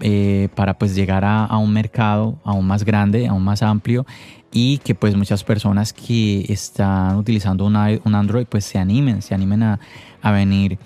Eh, 0.00 0.48
para 0.56 0.74
pues 0.76 0.92
llegar 0.96 1.24
a, 1.24 1.56
un 1.56 1.72
mercado 1.72 2.36
aún 2.42 2.66
más 2.66 2.84
grande, 2.84 3.28
aún 3.28 3.44
más 3.44 3.62
amplio 3.62 4.04
y 4.52 4.78
que 4.78 4.96
pues 4.96 5.14
muchas 5.14 5.44
personas 5.44 5.92
que 5.92 6.44
están 6.48 7.16
utilizando 7.16 7.64
un, 7.64 7.76
un 7.76 8.14
Android 8.14 8.44
pues 8.46 8.64
se 8.64 8.78
animen, 8.78 9.22
se 9.22 9.34
animen 9.34 9.62
a, 9.62 9.78
a, 10.20 10.32
venir 10.32 10.78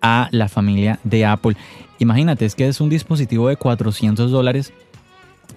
a 0.00 0.28
la 0.30 0.48
familia 0.48 0.98
de 1.04 1.26
Apple. 1.26 1.56
Imagínate, 1.98 2.46
es 2.46 2.54
que 2.54 2.66
es 2.66 2.80
un 2.80 2.88
dispositivo 2.88 3.48
de 3.48 3.56
400 3.56 4.30
dólares 4.30 4.72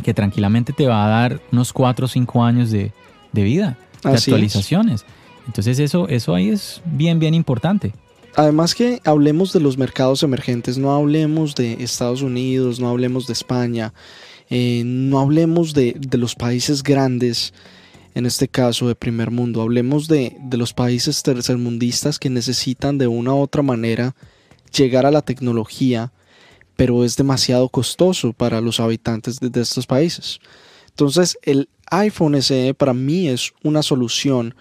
que 0.04 0.13
tranquilamente 0.13 0.74
te 0.74 0.86
va 0.86 1.06
a 1.06 1.08
dar 1.08 1.39
unos 1.54 1.72
4 1.72 2.06
o 2.06 2.10
5 2.10 2.43
años 2.43 2.72
de, 2.72 2.91
de 3.32 3.43
vida, 3.43 3.78
de 4.04 4.12
actualizaciones. 4.12 5.06
Entonces 5.48 5.80
eso, 5.80 6.10
eso 6.10 6.36
ahí 6.36 6.50
es 6.50 6.82
bien, 6.86 7.20
bien 7.20 7.34
importante 7.34 7.93
además 8.38 8.76
que 8.76 9.02
hablemos 9.04 9.52
de 9.52 9.60
los 9.60 9.78
mercados 9.78 10.21
emergentes, 10.21 10.78
no 10.78 10.95
hablemos 10.95 11.56
de 11.56 11.84
Estados 11.84 12.21
Unidos, 12.21 12.80
no 12.80 12.88
hablemos 12.88 13.26
de 13.26 13.34
España, 13.34 13.93
eh, 14.50 14.84
no 14.86 15.19
hablemos 15.19 15.73
de, 15.73 16.00
los 16.12 16.36
países 16.36 16.84
grandes, 16.84 17.52
en 18.13 18.28
este 18.28 18.47
caso 18.47 18.88
de 18.88 18.93
primer 18.93 19.32
mundo, 19.32 19.62
hablemos 19.63 20.08
de, 20.08 20.38
los 20.52 20.71
países 20.71 21.23
tercermundistas 21.23 22.19
que 22.19 22.30
necesitan 22.30 23.00
de 23.00 23.08
una 23.08 23.34
u 23.34 23.39
otra 23.39 23.63
manera 23.63 24.15
llegar 24.71 25.08
a 25.08 25.12
la 25.12 25.23
tecnología, 25.23 26.13
pero 26.76 27.04
es 27.04 27.17
demasiado 27.17 27.69
costoso 27.69 28.34
para 28.34 28.62
los 28.62 28.80
habitantes 28.80 29.39
de, 29.39 29.50
de 29.50 29.62
estos 29.62 29.88
países. 29.88 30.39
Entonces 30.89 31.39
el 31.41 31.69
iPhone 31.89 32.39
SE 32.43 32.76
para 32.76 32.93
mí 32.93 33.30
es 33.30 33.52
una 33.63 33.82
solución 33.82 34.54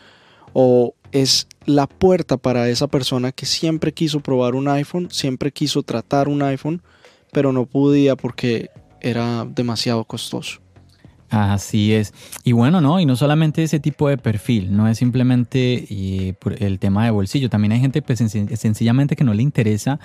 o 0.54 0.94
es 1.12 1.46
la 1.66 1.86
puerta 1.86 2.36
para 2.36 2.68
esa 2.68 2.86
persona 2.86 3.32
que 3.32 3.46
siempre 3.46 3.92
quiso 3.92 4.20
probar 4.20 4.54
un 4.54 4.68
iPhone, 4.68 5.08
siempre 5.10 5.52
quiso 5.52 5.82
tratar 5.82 6.28
un 6.28 6.42
iPhone, 6.42 6.82
pero 7.32 7.52
no 7.52 7.66
podía 7.66 8.16
porque 8.16 8.70
era 9.00 9.44
demasiado 9.44 10.04
costoso. 10.04 10.60
Así 11.28 11.92
es. 11.92 12.14
Y 12.44 12.52
bueno, 12.52 12.80
no, 12.80 13.00
y 13.00 13.06
no 13.06 13.16
solamente 13.16 13.62
ese 13.62 13.80
tipo 13.80 14.08
de 14.08 14.16
perfil, 14.16 14.74
no 14.76 14.88
es 14.88 14.98
simplemente 14.98 15.86
el 16.58 16.78
tema 16.78 17.04
de 17.04 17.10
bolsillo, 17.10 17.50
también 17.50 17.72
hay 17.72 17.80
gente 17.80 18.00
pues, 18.00 18.18
sencillamente 18.18 19.16
que 19.16 19.24
no 19.24 19.34
le 19.34 19.42
interesa 19.42 19.98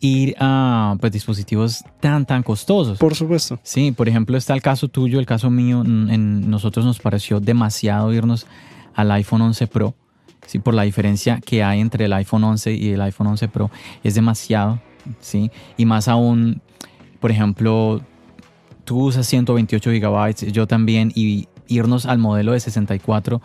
ir 0.00 0.34
a 0.38 0.96
pues, 1.00 1.12
dispositivos 1.12 1.84
tan, 2.00 2.26
tan 2.26 2.42
costosos. 2.42 2.98
Por 2.98 3.14
supuesto. 3.14 3.58
Sí, 3.62 3.92
por 3.92 4.08
ejemplo, 4.08 4.36
está 4.36 4.54
el 4.54 4.62
caso 4.62 4.88
tuyo, 4.88 5.18
el 5.18 5.26
caso 5.26 5.50
mío, 5.50 5.82
en 5.84 6.50
nosotros 6.50 6.84
nos 6.84 6.98
pareció 6.98 7.40
demasiado 7.40 8.12
irnos 8.12 8.46
al 8.94 9.10
iPhone 9.12 9.42
11 9.42 9.66
Pro. 9.66 9.94
¿Sí? 10.46 10.58
Por 10.58 10.74
la 10.74 10.82
diferencia 10.82 11.40
que 11.44 11.62
hay 11.62 11.80
entre 11.80 12.06
el 12.06 12.12
iPhone 12.12 12.44
11 12.44 12.72
y 12.72 12.90
el 12.90 13.00
iPhone 13.00 13.28
11 13.28 13.48
Pro 13.48 13.70
es 14.02 14.14
demasiado. 14.14 14.80
¿sí? 15.20 15.50
Y 15.76 15.84
más 15.84 16.08
aún, 16.08 16.60
por 17.20 17.30
ejemplo, 17.30 18.00
tú 18.84 19.04
usas 19.04 19.26
128 19.26 19.90
gigabytes, 19.90 20.52
yo 20.52 20.66
también, 20.66 21.12
y 21.14 21.48
irnos 21.68 22.06
al 22.06 22.18
modelo 22.18 22.52
de 22.52 22.60
64 22.60 23.40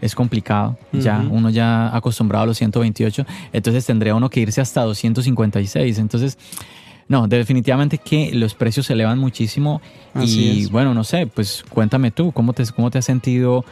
es 0.00 0.14
complicado. 0.14 0.78
Ya 0.92 1.24
uno 1.28 1.50
ya 1.50 1.94
acostumbrado 1.94 2.44
a 2.44 2.46
los 2.46 2.58
128, 2.58 3.26
entonces 3.52 3.86
tendría 3.86 4.14
uno 4.14 4.30
que 4.30 4.40
irse 4.40 4.60
hasta 4.60 4.82
256. 4.82 5.98
Entonces, 5.98 6.38
no, 7.08 7.26
definitivamente 7.26 7.98
que 7.98 8.32
los 8.34 8.54
precios 8.54 8.86
se 8.86 8.92
elevan 8.92 9.18
muchísimo. 9.18 9.80
y 10.20 10.66
bueno, 10.66 10.94
no 10.94 11.04
sé, 11.04 11.26
pues 11.26 11.64
cuéntame 11.68 12.10
tú, 12.10 12.32
¿cómo 12.32 12.52
te, 12.52 12.64
cómo 12.66 12.90
te 12.90 12.98
has 12.98 13.04
sentido 13.04 13.64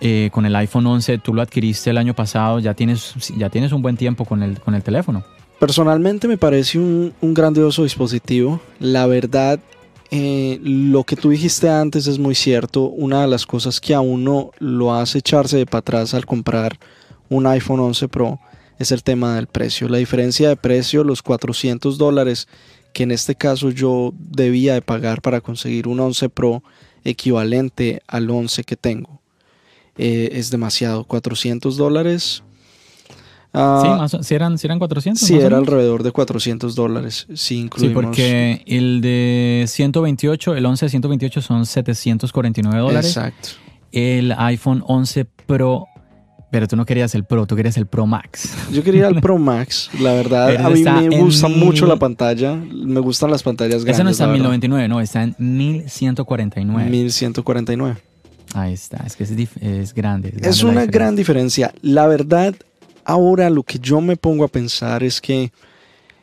eh, 0.00 0.30
con 0.32 0.46
el 0.46 0.54
iPhone 0.56 0.86
11, 0.86 1.18
tú 1.18 1.32
lo 1.34 1.42
adquiriste 1.42 1.90
el 1.90 1.98
año 1.98 2.14
pasado, 2.14 2.58
ya 2.58 2.74
tienes, 2.74 3.14
ya 3.36 3.50
tienes 3.50 3.72
un 3.72 3.82
buen 3.82 3.96
tiempo 3.96 4.24
con 4.24 4.42
el, 4.42 4.60
con 4.60 4.74
el 4.74 4.82
teléfono. 4.82 5.24
Personalmente 5.58 6.28
me 6.28 6.36
parece 6.36 6.78
un, 6.78 7.14
grandioso 7.20 7.82
dispositivo. 7.82 8.60
La 8.78 9.06
verdad, 9.06 9.58
eh, 10.10 10.60
lo 10.62 11.04
que 11.04 11.16
tú 11.16 11.30
dijiste 11.30 11.70
antes 11.70 12.06
es 12.06 12.18
muy 12.18 12.34
cierto. 12.34 12.82
Una 12.82 13.22
de 13.22 13.28
las 13.28 13.46
cosas 13.46 13.80
que 13.80 13.94
a 13.94 14.00
uno 14.00 14.50
lo 14.58 14.94
hace 14.94 15.18
echarse 15.18 15.56
de 15.56 15.66
para 15.66 15.78
atrás 15.78 16.12
al 16.12 16.26
comprar 16.26 16.78
un 17.30 17.46
iPhone 17.46 17.80
11 17.80 18.08
Pro 18.08 18.38
es 18.78 18.92
el 18.92 19.02
tema 19.02 19.36
del 19.36 19.46
precio. 19.46 19.88
La 19.88 19.96
diferencia 19.96 20.50
de 20.50 20.56
precio, 20.56 21.04
los 21.04 21.22
400 21.22 21.96
dólares 21.96 22.48
que 22.92 23.02
en 23.02 23.10
este 23.10 23.34
caso 23.34 23.70
yo 23.70 24.12
debía 24.16 24.74
de 24.74 24.82
pagar 24.82 25.20
para 25.20 25.40
conseguir 25.40 25.88
un 25.88 26.00
11 26.00 26.28
Pro 26.30 26.62
equivalente 27.04 28.02
al 28.06 28.30
11 28.30 28.64
que 28.64 28.76
tengo. 28.76 29.20
Eh, 29.98 30.30
es 30.32 30.50
demasiado. 30.50 31.04
400 31.04 31.76
dólares. 31.76 32.42
Ah, 33.58 34.06
sí, 34.10 34.18
si 34.22 34.34
eran, 34.34 34.58
si 34.58 34.66
eran 34.66 34.78
400. 34.78 35.26
Sí, 35.26 35.34
era 35.36 35.56
alrededor 35.56 36.02
de 36.02 36.12
400 36.12 36.74
dólares. 36.74 37.26
Sí, 37.34 37.70
Sí, 37.76 37.88
porque 37.88 38.62
el 38.66 39.00
de 39.00 39.64
128, 39.66 40.56
el 40.56 40.66
11 40.66 40.86
de 40.86 40.90
128 40.90 41.40
son 41.40 41.64
749 41.64 42.78
dólares. 42.78 43.06
Exacto. 43.16 43.48
El 43.92 44.32
iPhone 44.32 44.82
11 44.86 45.24
Pro 45.24 45.86
pero 46.50 46.68
tú 46.68 46.76
no 46.76 46.86
querías 46.86 47.14
el 47.14 47.24
Pro, 47.24 47.46
tú 47.46 47.56
querías 47.56 47.76
el 47.76 47.86
Pro 47.86 48.06
Max. 48.06 48.54
Yo 48.72 48.82
quería 48.82 49.08
el 49.08 49.16
Pro 49.20 49.36
Max, 49.36 49.90
la 50.00 50.12
verdad. 50.12 50.56
a 50.56 50.70
mí 50.70 50.82
me 50.82 51.18
gusta 51.18 51.48
mucho 51.48 51.86
la 51.86 51.96
pantalla. 51.96 52.54
Me 52.54 53.00
gustan 53.00 53.30
las 53.30 53.42
pantallas 53.42 53.84
grandes. 53.84 53.96
Ese 53.96 54.04
no 54.04 54.10
está 54.10 54.24
en 54.24 54.32
1099, 54.32 54.88
no, 54.88 55.00
está 55.00 55.22
en 55.22 55.34
1149. 55.38 56.88
1149. 56.88 57.96
Ahí 58.56 58.72
está, 58.72 59.04
es 59.04 59.16
que 59.16 59.24
es, 59.24 59.92
grande. 59.92 60.32
Es, 60.40 60.62
una 60.62 60.86
gran 60.86 61.14
diferencia. 61.14 61.74
La 61.82 62.06
verdad, 62.06 62.54
ahora 63.04 63.50
lo 63.50 63.62
que 63.62 63.78
yo 63.78 64.00
me 64.00 64.16
pongo 64.16 64.44
a 64.44 64.48
pensar 64.48 65.02
es 65.02 65.20
que 65.20 65.52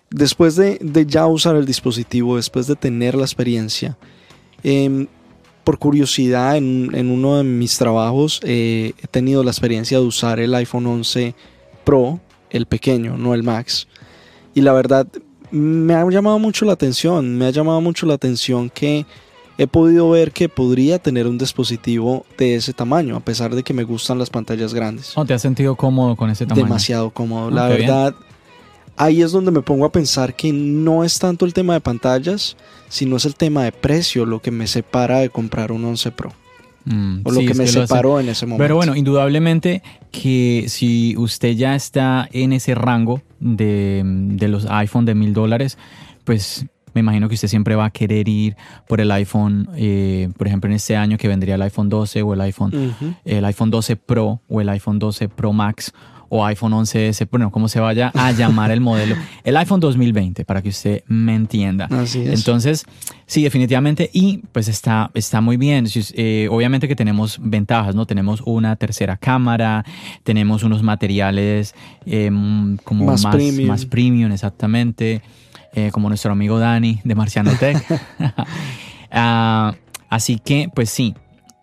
después 0.09 0.55
de, 0.55 0.79
ya 1.07 1.27
usar 1.27 1.55
el 1.55 1.67
dispositivo, 1.67 2.37
después 2.37 2.65
de 2.65 2.75
tener 2.75 3.13
la 3.13 3.21
experiencia, 3.21 3.99
em, 4.63 5.05
por 5.63 5.77
curiosidad, 5.77 6.57
en, 6.57 7.11
uno 7.11 7.37
de 7.37 7.43
mis 7.43 7.77
trabajos 7.77 8.39
eh, 8.43 8.93
he 9.03 9.07
tenido 9.07 9.43
la 9.43 9.51
experiencia 9.51 9.99
de 9.99 10.03
usar 10.03 10.39
el 10.39 10.55
iPhone 10.55 10.87
11 10.87 11.35
Pro, 11.83 12.19
el 12.49 12.65
pequeño, 12.65 13.15
no 13.15 13.35
el 13.35 13.43
Max. 13.43 13.87
Y 14.55 14.61
la 14.61 14.73
verdad, 14.73 15.05
me 15.51 15.93
ha 15.93 16.09
llamado 16.09 16.39
mucho 16.39 16.65
la 16.65 16.73
atención, 16.73 17.37
me 17.37 17.45
ha 17.45 17.51
llamado 17.51 17.79
mucho 17.79 18.07
la 18.07 18.15
atención 18.15 18.71
que 18.71 19.05
he 19.57 19.67
podido 19.67 20.09
ver 20.09 20.31
que 20.31 20.49
podría 20.49 20.99
tener 20.99 21.27
un 21.27 21.37
dispositivo 21.37 22.25
de 22.37 22.55
ese 22.55 22.73
tamaño, 22.73 23.15
a 23.15 23.19
pesar 23.19 23.53
de 23.53 23.63
que 23.63 23.73
me 23.73 23.83
gustan 23.83 24.17
las 24.19 24.29
pantallas 24.29 24.73
grandes. 24.73 25.13
¿No 25.15 25.25
te 25.25 25.33
has 25.33 25.41
sentido 25.41 25.75
cómodo 25.75 26.15
con 26.15 26.29
ese 26.29 26.45
tamaño? 26.45 26.65
Demasiado 26.65 27.09
cómodo. 27.11 27.51
la 27.51 27.67
verdad, 27.67 28.15
ahí 28.97 29.21
es 29.21 29.31
donde 29.31 29.51
me 29.51 29.61
pongo 29.61 29.85
a 29.85 29.91
pensar 29.91 30.35
que 30.35 30.51
no 30.51 31.03
es 31.03 31.19
tanto 31.19 31.45
el 31.45 31.53
tema 31.53 31.73
de 31.73 31.81
pantallas, 31.81 32.57
sino 32.89 33.17
es 33.17 33.25
el 33.25 33.35
tema 33.35 33.63
de 33.63 33.71
precio 33.71 34.25
lo 34.25 34.41
que 34.41 34.51
me 34.51 34.67
separa 34.67 35.19
de 35.19 35.29
comprar 35.29 35.71
un 35.71 35.85
11 35.85 36.11
Pro. 36.11 36.31
Mm, 36.85 37.21
o 37.23 37.31
lo 37.31 37.39
sí, 37.39 37.45
que 37.45 37.53
me 37.53 37.65
separó 37.65 38.19
en 38.19 38.27
ese 38.27 38.45
momento. 38.45 38.61
Pero 38.61 38.75
bueno, 38.75 38.95
indudablemente 38.95 39.81
que 40.11 40.65
si 40.67 41.15
usted 41.17 41.55
ya 41.55 41.75
está 41.75 42.27
en 42.33 42.51
ese 42.51 42.75
rango 42.75 43.21
de, 43.39 44.01
de 44.03 44.47
los 44.49 44.65
iPhone 44.69 45.05
de 45.05 45.15
mil 45.15 45.33
dólares, 45.33 45.77
pues 46.25 46.65
me 46.93 47.01
imagino 47.01 47.27
que 47.27 47.35
usted 47.35 47.47
siempre 47.47 47.75
va 47.75 47.85
a 47.85 47.89
querer 47.89 48.27
ir 48.27 48.55
por 48.87 49.01
el 49.01 49.11
iPhone, 49.11 49.69
eh, 49.75 50.29
por 50.37 50.47
ejemplo, 50.47 50.69
en 50.69 50.75
este 50.75 50.95
año 50.95 51.17
que 51.17 51.27
vendría 51.27 51.55
el 51.55 51.61
iPhone 51.61 51.89
12 51.89 52.21
o 52.21 52.33
el 52.33 52.41
iPhone, 52.41 52.95
el 53.25 53.45
iPhone 53.45 53.69
12 53.71 53.95
Pro 53.95 54.41
o 54.47 54.61
el 54.61 54.69
iPhone 54.69 54.99
12 54.99 55.29
Pro 55.29 55.53
Max 55.53 55.93
o 56.35 56.43
iPhone 56.45 56.71
11S, 56.73 57.27
bueno, 57.29 57.51
como 57.51 57.67
se 57.67 57.79
vaya 57.79 58.11
a 58.15 58.31
llamar 58.31 58.71
el 58.71 58.81
modelo, 58.81 59.15
el 59.43 59.55
iPhone 59.55 59.79
2020, 59.79 60.45
para 60.45 60.63
que 60.63 60.69
usted 60.69 61.03
me 61.05 61.35
entienda. 61.35 61.85
Así 61.91 62.21
es. 62.21 62.39
Entonces, 62.39 62.85
sí, 63.27 63.43
definitivamente, 63.43 64.09
y 64.11 64.37
pues 64.51 64.67
está, 64.67 65.11
está 65.13 65.41
muy 65.41 65.57
bien. 65.57 65.85
Eh, 66.15 66.47
obviamente 66.49 66.87
que 66.87 66.95
tenemos 66.95 67.37
ventajas, 67.39 67.93
¿no? 67.93 68.07
Tenemos 68.07 68.41
una 68.47 68.75
tercera 68.77 69.15
cámara, 69.15 69.85
tenemos 70.23 70.63
unos 70.63 70.81
materiales 70.81 71.75
eh, 72.07 72.31
mm, 72.31 72.77
como 72.77 73.05
Más 73.05 73.23
más, 73.23 73.35
premium. 73.35 73.67
más 73.67 73.85
premium, 73.85 74.31
exactamente, 74.31 75.21
eh, 75.73 75.89
como 75.91 76.09
nuestro 76.09 76.31
amigo 76.31 76.59
Dani 76.59 77.01
de 77.03 77.15
Marciano 77.15 77.51
Tech. 77.59 77.77
Ah, 79.11 79.75
así 80.09 80.39
que, 80.39 80.69
pues 80.73 80.89
sí. 80.89 81.13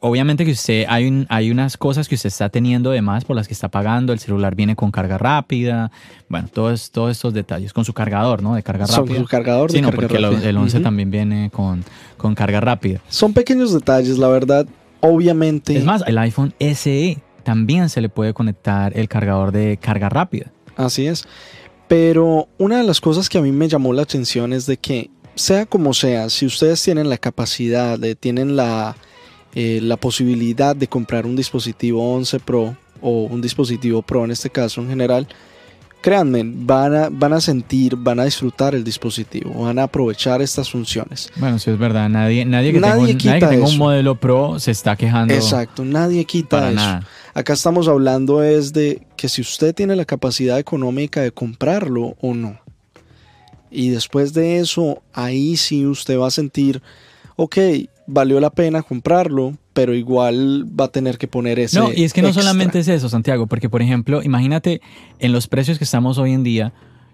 Obviamente 0.02 0.46
que 0.46 0.52
usted, 0.52 0.86
hay, 0.88 1.06
un- 1.08 1.26
hay 1.28 1.50
unas 1.50 1.76
cosas 1.76 2.08
que 2.08 2.14
usted 2.14 2.28
está 2.28 2.48
teniendo 2.48 2.90
de 2.90 3.02
más 3.02 3.24
por 3.26 3.36
las 3.36 3.46
que 3.46 3.52
está 3.52 3.68
pagando. 3.68 4.12
El 4.14 4.18
celular 4.18 4.54
viene 4.54 4.74
con 4.74 4.90
carga 4.90 5.18
rápida. 5.18 5.90
Bueno, 6.28 6.48
todos, 6.52 6.90
todos 6.90 7.10
estos 7.10 7.34
detalles. 7.34 7.72
Con 7.74 7.84
su 7.84 7.92
cargador, 7.92 8.42
¿no? 8.42 8.54
De 8.54 8.62
carga 8.62 8.86
rápida. 8.86 9.18
su 9.18 9.24
cargador 9.26 9.70
de 9.70 9.76
Sí, 9.76 9.82
no, 9.82 9.88
carga 9.88 10.00
porque 10.00 10.16
el, 10.16 10.22
rápida. 10.22 10.48
el 10.48 10.56
11 10.56 10.76
Ujú. 10.78 10.84
también 10.84 11.10
viene 11.10 11.50
con, 11.50 11.84
con 12.16 12.34
carga 12.34 12.60
rápida. 12.60 13.00
Son 13.08 13.34
pequeños 13.34 13.74
detalles, 13.74 14.16
la 14.16 14.28
verdad. 14.28 14.66
Obviamente. 15.00 15.76
Es 15.76 15.84
más, 15.84 16.02
el 16.06 16.16
iPhone 16.18 16.54
SE 16.60 17.18
también 17.42 17.90
se 17.90 18.00
le 18.00 18.08
puede 18.08 18.32
conectar 18.32 18.96
el 18.96 19.06
cargador 19.08 19.52
de 19.52 19.76
carga 19.76 20.08
rápida. 20.08 20.46
Así 20.76 21.06
es. 21.06 21.26
Pero 21.90 22.46
una 22.56 22.78
de 22.78 22.84
las 22.84 23.00
cosas 23.00 23.28
que 23.28 23.36
a 23.36 23.42
mí 23.42 23.50
me 23.50 23.66
llamó 23.66 23.92
la 23.92 24.02
atención 24.02 24.52
es 24.52 24.64
de 24.66 24.76
que, 24.76 25.10
sea 25.34 25.66
como 25.66 25.92
sea, 25.92 26.30
si 26.30 26.46
ustedes 26.46 26.80
tienen 26.80 27.08
la 27.08 27.18
capacidad, 27.18 27.98
de, 27.98 28.14
tienen 28.14 28.54
la, 28.54 28.94
eh, 29.56 29.80
la 29.82 29.96
posibilidad 29.96 30.76
de 30.76 30.86
comprar 30.86 31.26
un 31.26 31.34
dispositivo 31.34 32.14
11 32.14 32.38
Pro 32.38 32.76
o 33.00 33.24
un 33.24 33.40
dispositivo 33.40 34.02
Pro 34.02 34.24
en 34.24 34.30
este 34.30 34.50
caso 34.50 34.80
en 34.80 34.88
general, 34.88 35.26
créanme, 36.00 36.42
van 36.44 36.94
a, 36.94 37.08
van 37.10 37.32
a 37.32 37.40
sentir, 37.40 37.96
van 37.96 38.20
a 38.20 38.24
disfrutar 38.24 38.76
el 38.76 38.84
dispositivo, 38.84 39.64
van 39.64 39.80
a 39.80 39.82
aprovechar 39.82 40.40
estas 40.42 40.70
funciones. 40.70 41.32
Bueno, 41.38 41.58
sí 41.58 41.70
es 41.70 41.78
verdad. 41.78 42.08
Nadie, 42.08 42.44
nadie 42.44 42.72
que 42.72 42.78
Nadie 42.78 42.92
tenga, 42.92 43.00
un, 43.00 43.06
nadie 43.06 43.40
que 43.40 43.46
tenga 43.46 43.66
un 43.66 43.78
modelo 43.78 44.14
Pro 44.14 44.60
se 44.60 44.70
está 44.70 44.94
quejando 44.94 45.34
Exacto, 45.34 45.84
nadie 45.84 46.24
quita 46.24 46.48
para 46.50 46.66
eso. 46.68 46.76
nada. 46.76 47.06
Acá 47.34 47.52
estamos 47.52 47.88
hablando 47.88 48.42
es 48.42 48.72
de 48.72 49.06
que 49.16 49.28
si 49.28 49.40
usted 49.40 49.74
tiene 49.74 49.94
la 49.96 50.04
capacidad 50.04 50.58
económica 50.58 51.20
de 51.20 51.30
comprarlo 51.32 52.16
o 52.20 52.34
no. 52.34 52.58
Y 53.70 53.90
después 53.90 54.32
de 54.34 54.58
eso, 54.58 55.02
ahí 55.12 55.56
sí 55.56 55.86
usted 55.86 56.18
va 56.18 56.26
a 56.26 56.30
sentir, 56.32 56.82
ok, 57.36 57.56
valió 58.06 58.40
la 58.40 58.50
pena 58.50 58.82
comprarlo, 58.82 59.56
pero 59.72 59.94
igual 59.94 60.66
va 60.78 60.86
a 60.86 60.88
tener 60.88 61.18
que 61.18 61.28
poner 61.28 61.60
ese. 61.60 61.78
No, 61.78 61.92
y 61.92 62.02
es 62.02 62.12
que 62.12 62.20
no 62.22 62.28
extra. 62.28 62.42
solamente 62.42 62.80
es 62.80 62.88
eso, 62.88 63.08
Santiago, 63.08 63.46
porque 63.46 63.68
por 63.70 63.80
ejemplo, 63.80 64.22
imagínate 64.24 64.80
en 65.20 65.32
los 65.32 65.46
precios 65.46 65.78
que 65.78 65.84
estamos 65.84 66.18
hoy 66.18 66.32
en 66.32 66.42
día, 66.42 66.72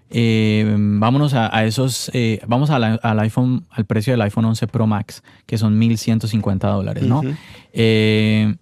eh, 0.09 0.65
vámonos 0.77 1.35
a, 1.35 1.55
a 1.55 1.65
esos, 1.65 2.09
eh, 2.13 2.39
vamos 2.47 2.71
a 2.71 2.79
la- 2.79 2.95
al 2.95 3.19
iPhone, 3.19 3.65
al 3.69 3.85
precio 3.85 4.13
del 4.13 4.21
iPhone 4.21 4.45
11 4.45 4.65
Pro 4.65 4.87
Max, 4.87 5.21
que 5.45 5.59
son 5.59 5.77
1.150 5.77 6.69
dólares, 6.69 7.03
¿no? 7.03 7.21
Eh, 7.73 8.55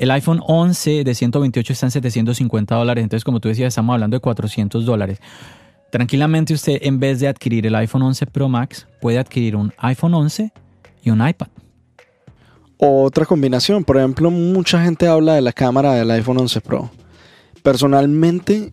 el 0.00 0.10
iPhone 0.12 0.40
11 0.46 1.04
de 1.04 1.14
128 1.14 1.72
está 1.74 1.86
en 1.86 1.90
750 1.90 2.74
dólares, 2.74 3.04
entonces 3.04 3.22
como 3.22 3.38
tú 3.38 3.48
decías, 3.48 3.68
estamos 3.68 3.92
hablando 3.92 4.16
de 4.16 4.20
400 4.20 4.86
dólares. 4.86 5.20
Tranquilamente 5.92 6.54
usted, 6.54 6.78
en 6.80 6.98
vez 6.98 7.20
de 7.20 7.28
adquirir 7.28 7.66
el 7.66 7.74
iPhone 7.74 8.02
11 8.02 8.26
Pro 8.26 8.48
Max, 8.48 8.86
puede 9.02 9.18
adquirir 9.18 9.56
un 9.56 9.74
iPhone 9.76 10.14
11 10.14 10.52
y 11.02 11.10
un 11.10 11.28
iPad. 11.28 11.48
Otra 12.78 13.26
combinación, 13.26 13.84
por 13.84 13.98
ejemplo, 13.98 14.30
mucha 14.30 14.82
gente 14.82 15.06
habla 15.06 15.34
de 15.34 15.42
la 15.42 15.52
cámara 15.52 15.92
del 15.92 16.10
iPhone 16.12 16.38
11 16.38 16.62
Pro. 16.62 16.90
Personalmente, 17.62 18.72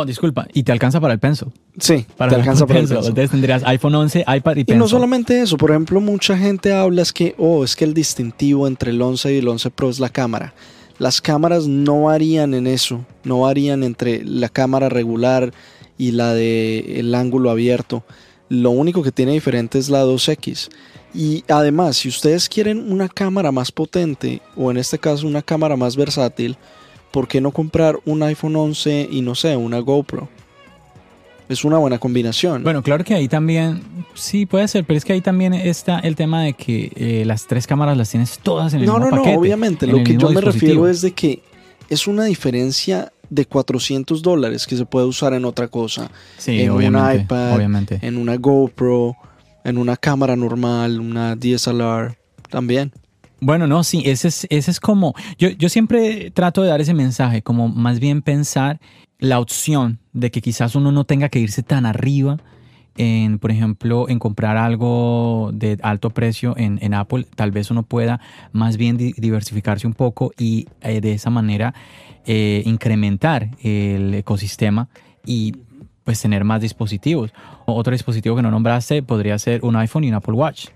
Oh, 0.00 0.04
disculpa, 0.04 0.46
y 0.52 0.62
te 0.62 0.72
alcanza 0.72 1.00
para 1.00 1.14
el 1.14 1.18
pencil. 1.20 1.48
sí, 1.78 2.06
Para 2.16 2.30
te 2.30 2.34
el 2.36 2.40
alcanza 2.42 2.66
para 2.66 2.80
el 2.80 2.86
pencil. 2.88 3.08
Entonces 3.08 3.30
tendrías 3.30 3.62
iPhone 3.64 3.94
11, 3.94 4.20
iPad 4.20 4.56
y 4.56 4.60
Y 4.60 4.64
pencil. 4.64 4.78
no 4.78 4.88
solamente 4.88 5.40
eso, 5.40 5.56
por 5.56 5.70
ejemplo, 5.70 6.00
mucha 6.00 6.36
gente 6.36 6.72
habla 6.72 7.02
es 7.02 7.12
que, 7.12 7.34
oh, 7.38 7.64
es 7.64 7.74
que 7.76 7.84
el 7.84 7.94
distintivo 7.94 8.66
entre 8.66 8.90
el 8.90 9.00
11 9.02 9.34
y 9.34 9.38
el 9.38 9.48
11 9.48 9.70
Pro 9.70 9.90
es 9.90 10.00
la 10.00 10.08
cámara. 10.08 10.54
Las 10.98 11.20
cámaras 11.20 11.66
no 11.66 12.04
varían 12.04 12.54
en 12.54 12.66
eso, 12.66 13.04
no 13.24 13.40
varían 13.40 13.84
entre 13.84 14.24
la 14.24 14.48
cámara 14.48 14.88
regular 14.88 15.52
y 15.96 16.10
la 16.12 16.34
de 16.34 17.00
el 17.00 17.14
ángulo 17.14 17.50
abierto. 17.50 18.04
Lo 18.48 18.70
único 18.70 19.02
que 19.02 19.12
tiene 19.12 19.32
diferente 19.32 19.78
es 19.78 19.90
la 19.90 20.04
2X. 20.04 20.70
Y 21.14 21.44
además, 21.48 21.96
si 21.98 22.08
ustedes 22.08 22.48
quieren 22.48 22.90
una 22.92 23.08
cámara 23.08 23.52
más 23.52 23.70
potente, 23.72 24.42
o 24.56 24.70
en 24.70 24.76
este 24.76 24.98
caso 24.98 25.26
una 25.26 25.42
cámara 25.42 25.76
más 25.76 25.96
versátil, 25.96 26.56
¿por 27.18 27.26
qué 27.26 27.40
no 27.40 27.50
comprar 27.50 27.98
un 28.04 28.22
iPhone 28.22 28.54
11 28.54 29.08
y 29.10 29.22
no 29.22 29.34
sé, 29.34 29.56
una 29.56 29.80
GoPro? 29.80 30.28
Es 31.48 31.64
una 31.64 31.76
buena 31.78 31.98
combinación. 31.98 32.62
Bueno, 32.62 32.80
claro 32.80 33.02
que 33.02 33.12
ahí 33.12 33.26
también, 33.26 33.82
sí 34.14 34.46
puede 34.46 34.68
ser, 34.68 34.84
pero 34.84 34.98
es 34.98 35.04
que 35.04 35.14
ahí 35.14 35.20
también 35.20 35.52
está 35.52 35.98
el 35.98 36.14
tema 36.14 36.44
de 36.44 36.52
que 36.52 36.92
eh, 36.94 37.24
las 37.26 37.48
tres 37.48 37.66
cámaras 37.66 37.96
las 37.96 38.08
tienes 38.08 38.38
todas 38.38 38.72
en 38.72 38.82
el 38.82 38.86
No, 38.86 39.00
mismo 39.00 39.06
no, 39.06 39.16
no, 39.16 39.22
paquete. 39.22 39.36
obviamente. 39.36 39.86
en 39.86 39.90
Lo 39.98 40.04
que 40.04 40.16
yo 40.16 40.30
me 40.30 40.40
refiero 40.40 40.86
es 40.86 41.00
de 41.00 41.10
que 41.10 41.42
es 41.88 42.06
una 42.06 42.22
diferencia 42.26 43.12
de 43.30 43.44
400 43.44 44.22
dólares 44.22 44.64
que 44.64 44.76
se 44.76 44.86
puede 44.86 45.06
usar 45.06 45.32
en 45.34 45.44
otra 45.44 45.66
cosa. 45.66 46.12
sí, 46.36 46.60
en 46.60 46.70
un 46.70 46.84
iPad, 46.84 47.56
obviamente. 47.56 47.98
En 48.00 48.16
una 48.16 48.36
GoPro, 48.36 49.16
en 49.64 49.76
una 49.76 49.96
cámara 49.96 50.36
normal, 50.36 51.00
una 51.00 51.34
DSLR 51.34 52.16
también. 52.48 52.92
Bueno, 53.40 53.66
no, 53.68 53.84
sí, 53.84 54.02
ese 54.04 54.28
es, 54.28 54.46
ese 54.50 54.70
es 54.70 54.80
como, 54.80 55.14
yo, 55.38 55.50
yo 55.50 55.68
siempre 55.68 56.30
trato 56.32 56.62
de 56.62 56.68
dar 56.68 56.80
ese 56.80 56.92
mensaje, 56.92 57.42
como 57.42 57.68
más 57.68 58.00
bien 58.00 58.20
pensar 58.22 58.80
la 59.20 59.38
opción 59.38 60.00
de 60.12 60.30
que 60.30 60.40
quizás 60.40 60.74
uno 60.74 60.90
no 60.90 61.04
tenga 61.04 61.28
que 61.28 61.38
irse 61.38 61.62
tan 61.62 61.86
arriba 61.86 62.38
en, 62.96 63.38
por 63.38 63.52
ejemplo, 63.52 64.08
en 64.08 64.18
comprar 64.18 64.56
algo 64.56 65.50
de 65.54 65.78
alto 65.82 66.10
precio 66.10 66.54
en, 66.56 66.80
en 66.82 66.94
Apple, 66.94 67.26
tal 67.36 67.52
vez 67.52 67.70
uno 67.70 67.84
pueda 67.84 68.20
más 68.52 68.76
bien 68.76 68.96
di- 68.96 69.14
diversificarse 69.16 69.86
un 69.86 69.94
poco 69.94 70.32
y 70.36 70.66
eh, 70.80 71.00
de 71.00 71.12
esa 71.12 71.30
manera 71.30 71.74
eh, 72.26 72.62
incrementar 72.66 73.50
el 73.62 74.14
ecosistema 74.14 74.88
y 75.24 75.54
pues 76.02 76.20
tener 76.20 76.42
más 76.42 76.60
dispositivos. 76.60 77.32
Otro 77.66 77.92
dispositivo 77.92 78.34
que 78.34 78.42
no 78.42 78.50
nombraste 78.50 79.02
podría 79.04 79.38
ser 79.38 79.64
un 79.64 79.76
iPhone 79.76 80.02
y 80.02 80.08
un 80.08 80.14
Apple 80.14 80.34
Watch. 80.34 80.68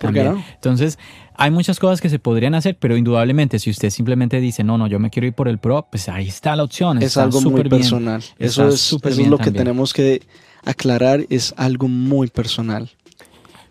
¿Por 0.00 0.12
qué 0.12 0.20
también. 0.20 0.34
no? 0.34 0.44
Entonces, 0.54 0.98
hay 1.36 1.50
muchas 1.50 1.78
cosas 1.78 2.00
que 2.00 2.08
se 2.08 2.18
podrían 2.18 2.54
hacer, 2.54 2.76
pero 2.78 2.96
indudablemente 2.96 3.58
si 3.58 3.70
usted 3.70 3.90
simplemente 3.90 4.40
dice, 4.40 4.64
no, 4.64 4.76
no, 4.78 4.86
yo 4.86 4.98
me 4.98 5.10
quiero 5.10 5.26
ir 5.28 5.34
por 5.34 5.46
el 5.48 5.58
Pro, 5.58 5.86
pues 5.90 6.08
ahí 6.08 6.28
está 6.28 6.56
la 6.56 6.64
opción. 6.64 6.98
Es 6.98 7.04
está 7.04 7.22
algo 7.22 7.40
muy 7.42 7.54
bien. 7.54 7.68
personal. 7.68 8.22
Eso 8.38 8.66
es, 8.68 8.92
eso 8.92 9.00
es 9.08 9.26
lo 9.28 9.38
que 9.38 9.50
tenemos 9.50 9.92
que 9.92 10.22
aclarar. 10.64 11.20
Es 11.30 11.54
algo 11.56 11.86
muy 11.88 12.28
personal. 12.28 12.90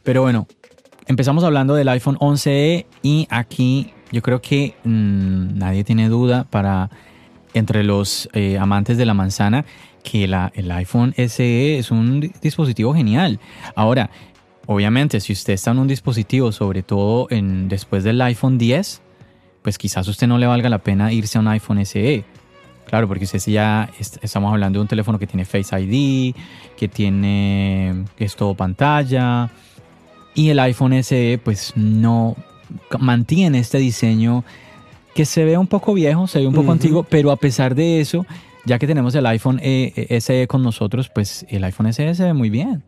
Pero 0.04 0.22
bueno, 0.22 0.48
empezamos 1.08 1.44
hablando 1.44 1.76
del 1.76 1.90
iPhone 1.90 2.18
11e 2.20 2.86
y 3.04 3.28
aquí 3.30 3.94
yo 4.12 4.22
creo 4.22 4.42
que 4.42 4.76
mm, 4.84 5.58
nadie 5.58 5.84
tiene 5.84 6.10
duda 6.10 6.46
para 6.50 6.90
entre 7.54 7.84
los 7.84 8.30
eh, 8.34 8.58
amantes 8.60 8.98
de 8.98 9.06
la 9.06 9.14
manzana 9.14 9.66
que 10.04 10.28
la- 10.28 10.52
el 10.56 10.72
iPhone 10.72 11.14
SE 11.18 11.78
es 11.78 11.92
un 11.92 12.22
di- 12.22 12.32
dispositivo 12.42 12.94
genial. 12.94 13.40
Ahora, 13.76 14.10
obviamente, 14.72 15.20
si 15.20 15.34
usted 15.34 15.54
está 15.54 15.72
en 15.72 15.80
un 15.80 15.88
dispositivo, 15.88 16.52
sobre 16.52 16.84
todo 16.84 17.26
en, 17.32 17.68
después 17.70 18.04
del 18.04 18.22
iPhone 18.22 18.60
10, 18.60 19.02
pues 19.64 19.78
quizás 19.80 20.08
a 20.08 20.12
usted 20.12 20.28
no 20.28 20.38
le 20.38 20.46
valga 20.46 20.70
la 20.70 20.78
pena 20.78 21.12
irse 21.12 21.40
a 21.40 21.42
un 21.42 21.48
iPhone 21.48 21.84
SE. 21.86 22.24
Claro, 22.86 23.08
porque 23.08 23.26
usted 23.26 23.40
sí 23.40 23.54
ya 23.54 23.90
est- 24.00 24.18
estamos 24.24 24.52
hablando 24.54 24.78
de 24.78 24.82
un 24.82 24.88
teléfono 24.88 25.18
que 25.18 25.26
tiene 25.26 25.44
Face 25.46 25.76
ID, 25.80 26.36
que 26.78 26.88
tiene 26.88 28.06
que 28.16 28.26
es 28.26 28.36
todo 28.36 28.54
pantalla, 28.54 29.50
y 30.36 30.50
el 30.50 30.60
iPhone 30.60 30.94
SE 31.04 31.40
pues 31.44 31.74
no 31.76 32.36
mantiene 33.00 33.58
este 33.60 33.80
diseño 33.80 34.44
que 35.16 35.26
se 35.26 35.44
ve 35.46 35.58
un 35.58 35.66
poco 35.68 35.96
viejo, 35.96 36.28
se 36.28 36.40
ve 36.40 36.48
un 36.48 36.54
poco 36.54 36.72
antiguo, 36.72 37.04
pero 37.04 37.32
a 37.32 37.38
pesar 37.38 37.74
de 37.74 38.00
eso, 38.02 38.26
ya 38.66 38.78
que 38.78 38.86
tenemos 38.86 39.16
el 39.16 39.26
iPhone 39.26 39.60
eh, 39.64 40.18
SE 40.22 40.48
con 40.48 40.62
nosotros, 40.62 41.10
pues 41.10 41.46
el 41.50 41.64
iPhone 41.64 41.92
SE 41.92 42.14
se 42.14 42.24
ve 42.24 42.34
muy 42.34 42.50
bien. 42.52 42.84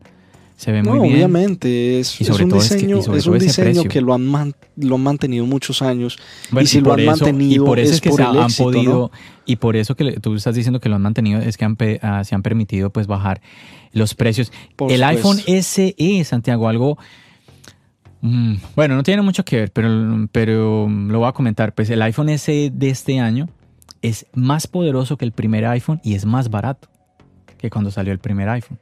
Se 0.62 0.70
ve 0.70 0.80
No, 0.80 0.90
muy 0.94 1.08
bien. 1.08 1.14
obviamente. 1.14 1.98
Es, 1.98 2.20
Y 2.20 2.22
es 2.22 2.28
sobre 2.28 2.44
un 2.44 2.50
todo 2.50 2.60
es 2.60 2.68
que- 2.68 2.74
diseño, 2.76 2.98
es 2.98 3.04
todo 3.06 3.32
un 3.32 3.38
diseño 3.40 3.82
que 3.84 4.00
lo 4.00 4.14
han, 4.14 4.24
man- 4.24 4.54
lo 4.76 4.94
han 4.94 5.00
mantenido 5.02 5.44
muchos 5.44 5.82
años. 5.82 6.18
Bueno, 6.52 6.62
y 6.64 6.66
si 6.68 6.80
lo 6.80 6.92
han 6.92 7.00
eso- 7.00 7.10
mantenido 7.10 7.64
y 7.64 7.66
por 7.66 7.80
eso 7.80 7.94
es 7.94 8.00
que 8.00 8.10
por 8.10 8.18
se 8.18 8.22
el 8.30 8.38
han 8.38 8.44
éxito, 8.44 8.62
podido 8.64 8.92
¿no? 8.92 9.10
y 9.44 9.56
por 9.56 9.74
eso 9.74 9.96
que 9.96 10.04
le- 10.04 10.12
tú 10.20 10.36
estás 10.36 10.54
diciendo 10.54 10.78
que 10.78 10.88
lo 10.88 10.94
han 10.94 11.02
mantenido 11.02 11.40
es 11.40 11.56
que 11.56 11.64
han 11.64 11.76
ah, 12.02 12.22
se 12.22 12.36
han 12.36 12.42
permitido 12.42 12.90
pues 12.90 13.08
bajar 13.08 13.40
los 13.92 14.14
precios. 14.14 14.52
Por 14.76 14.92
el 14.92 15.02
iPhone 15.02 15.38
SE 15.46 16.24
Santiago 16.24 16.68
algo 16.68 16.96
Mm, 18.20 18.54
bueno, 18.76 18.94
no 18.94 19.02
tiene 19.02 19.20
mucho 19.22 19.44
que 19.44 19.56
ver, 19.56 19.72
pero, 19.72 20.28
pero 20.30 20.88
lo 20.88 21.18
voy 21.18 21.28
a 21.28 21.32
comentar. 21.32 21.74
Pues 21.74 21.90
el 21.90 22.00
iPhone 22.02 22.28
SE 22.38 22.70
de 22.72 22.88
este 22.88 23.18
año 23.18 23.48
es 24.00 24.26
más 24.32 24.68
poderoso 24.68 25.16
que 25.16 25.24
el 25.24 25.32
primer 25.32 25.64
iPhone 25.66 26.00
y 26.04 26.14
es 26.14 26.24
más 26.24 26.48
barato 26.48 26.88
que 27.58 27.68
cuando 27.68 27.90
salió 27.90 28.12
el 28.12 28.20
primer 28.20 28.48
iPhone. 28.48 28.78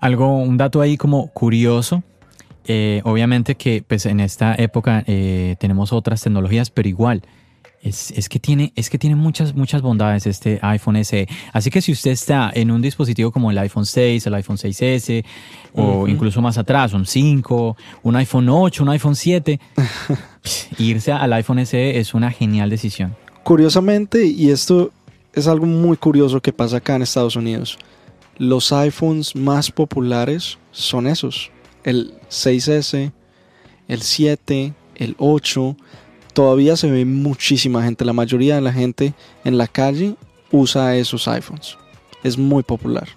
Algo, 0.00 0.38
un 0.38 0.56
dato 0.56 0.80
ahí 0.80 0.96
como 0.96 1.28
curioso. 1.28 2.02
eh, 2.66 3.00
obviamente 3.04 3.54
que 3.54 3.82
pues 3.86 4.06
en 4.06 4.20
esta 4.20 4.54
época 4.54 5.02
eh, 5.06 5.56
tenemos 5.58 5.92
otras 5.92 6.22
tecnologías, 6.22 6.70
pero 6.70 6.88
igual 6.88 7.22
es, 7.82 8.10
es 8.10 8.28
que 8.28 8.38
tiene, 8.38 8.72
es 8.76 8.90
que 8.90 8.98
tiene 8.98 9.16
muchas, 9.16 9.54
muchas 9.54 9.82
bondades 9.82 10.26
este 10.26 10.58
iPhone 10.62 11.02
SE. 11.04 11.26
Así 11.52 11.70
que 11.70 11.80
si 11.80 11.92
usted 11.92 12.10
está 12.10 12.50
en 12.54 12.70
un 12.70 12.82
dispositivo 12.82 13.32
como 13.32 13.50
el 13.50 13.58
iPhone 13.58 13.86
6, 13.86 14.26
el 14.26 14.34
iPhone 14.34 14.56
6S, 14.56 15.24
o 15.74 16.06
incluso 16.06 16.42
más 16.42 16.58
atrás, 16.58 16.92
un 16.92 17.06
5, 17.06 17.76
un 18.02 18.16
iPhone 18.16 18.48
8, 18.48 18.82
un 18.82 18.88
iPhone 18.90 19.16
7, 19.16 19.58
irse 20.78 21.12
al 21.12 21.32
iPhone 21.32 21.64
SE 21.64 21.98
es 21.98 22.14
una 22.14 22.30
genial 22.30 22.68
decisión. 22.68 23.16
Curiosamente, 23.42 24.26
y 24.26 24.50
esto 24.50 24.90
es 25.32 25.46
algo 25.46 25.66
muy 25.66 25.96
curioso 25.96 26.40
que 26.40 26.52
pasa 26.52 26.78
acá 26.78 26.96
en 26.96 27.02
Estados 27.02 27.36
Unidos, 27.36 27.78
los 28.40 28.72
iPhones 28.72 29.36
más 29.36 29.70
populares 29.70 30.56
son 30.72 31.06
esos. 31.06 31.50
El 31.84 32.14
6S, 32.30 33.12
el 33.86 34.00
7, 34.00 34.72
el 34.94 35.14
8. 35.18 35.76
Todavía 36.32 36.74
se 36.76 36.90
ve 36.90 37.04
muchísima 37.04 37.82
gente. 37.82 38.06
La 38.06 38.14
mayoría 38.14 38.54
de 38.54 38.62
la 38.62 38.72
gente 38.72 39.12
en 39.44 39.58
la 39.58 39.66
calle 39.66 40.14
usa 40.50 40.96
esos 40.96 41.28
iPhones. 41.28 41.76
Es 42.24 42.38
muy 42.38 42.62
popular. 42.62 43.08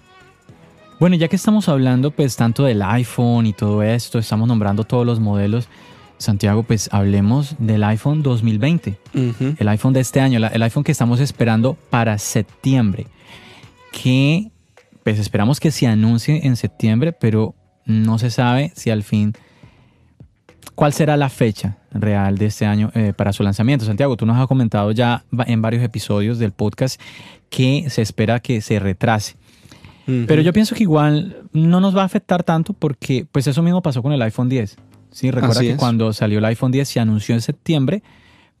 Bueno, 1.00 1.16
ya 1.16 1.28
que 1.28 1.36
estamos 1.36 1.70
hablando 1.70 2.10
pues 2.10 2.36
tanto 2.36 2.64
del 2.64 2.82
iPhone 2.82 3.46
y 3.46 3.54
todo 3.54 3.82
esto, 3.82 4.18
estamos 4.18 4.46
nombrando 4.46 4.84
todos 4.84 5.06
los 5.06 5.20
modelos, 5.20 5.68
Santiago, 6.18 6.64
pues 6.64 6.90
hablemos 6.92 7.54
del 7.58 7.82
iPhone 7.82 8.22
2020, 8.22 8.98
Ujú. 9.14 9.54
el 9.58 9.68
iPhone 9.68 9.94
de 9.94 10.00
este 10.00 10.20
año, 10.20 10.38
el 10.46 10.62
iPhone 10.62 10.84
que 10.84 10.92
estamos 10.92 11.18
esperando 11.18 11.78
para 11.88 12.18
septiembre, 12.18 13.06
que 13.90 14.50
pues 15.04 15.18
esperamos 15.18 15.60
que 15.60 15.70
se 15.70 15.86
anuncie 15.86 16.46
en 16.46 16.56
septiembre, 16.56 17.12
pero 17.12 17.54
no 17.86 18.18
se 18.18 18.30
sabe 18.30 18.72
si 18.74 18.90
al 18.90 19.02
fin 19.02 19.34
cuál 20.74 20.92
será 20.92 21.16
la 21.16 21.28
fecha 21.28 21.76
real 21.92 22.36
de 22.38 22.46
este 22.46 22.66
año 22.66 22.90
eh, 22.94 23.12
para 23.16 23.32
su 23.32 23.42
lanzamiento. 23.42 23.84
Santiago, 23.84 24.16
tú 24.16 24.26
nos 24.26 24.36
has 24.38 24.46
comentado 24.48 24.90
ya 24.92 25.24
en 25.46 25.62
varios 25.62 25.82
episodios 25.84 26.38
del 26.38 26.52
podcast 26.52 27.00
que 27.50 27.88
se 27.90 28.02
espera 28.02 28.40
que 28.40 28.60
se 28.60 28.78
retrase. 28.78 29.36
Pero 30.06 30.42
yo 30.42 30.52
pienso 30.52 30.74
que 30.74 30.82
igual 30.82 31.36
no 31.54 31.80
nos 31.80 31.96
va 31.96 32.02
a 32.02 32.04
afectar 32.04 32.42
tanto 32.42 32.74
porque 32.74 33.26
pues 33.30 33.46
eso 33.46 33.62
mismo 33.62 33.80
pasó 33.80 34.02
con 34.02 34.12
el 34.12 34.20
iPhone 34.20 34.50
10. 34.50 34.76
Sí, 35.10 35.30
recuerda 35.30 35.56
Así 35.60 35.66
que 35.68 35.72
es. 35.72 35.78
cuando 35.78 36.12
salió 36.12 36.40
el 36.40 36.44
iPhone 36.44 36.72
10 36.72 36.86
se 36.88 37.00
anunció 37.00 37.34
en 37.34 37.40
septiembre, 37.40 38.02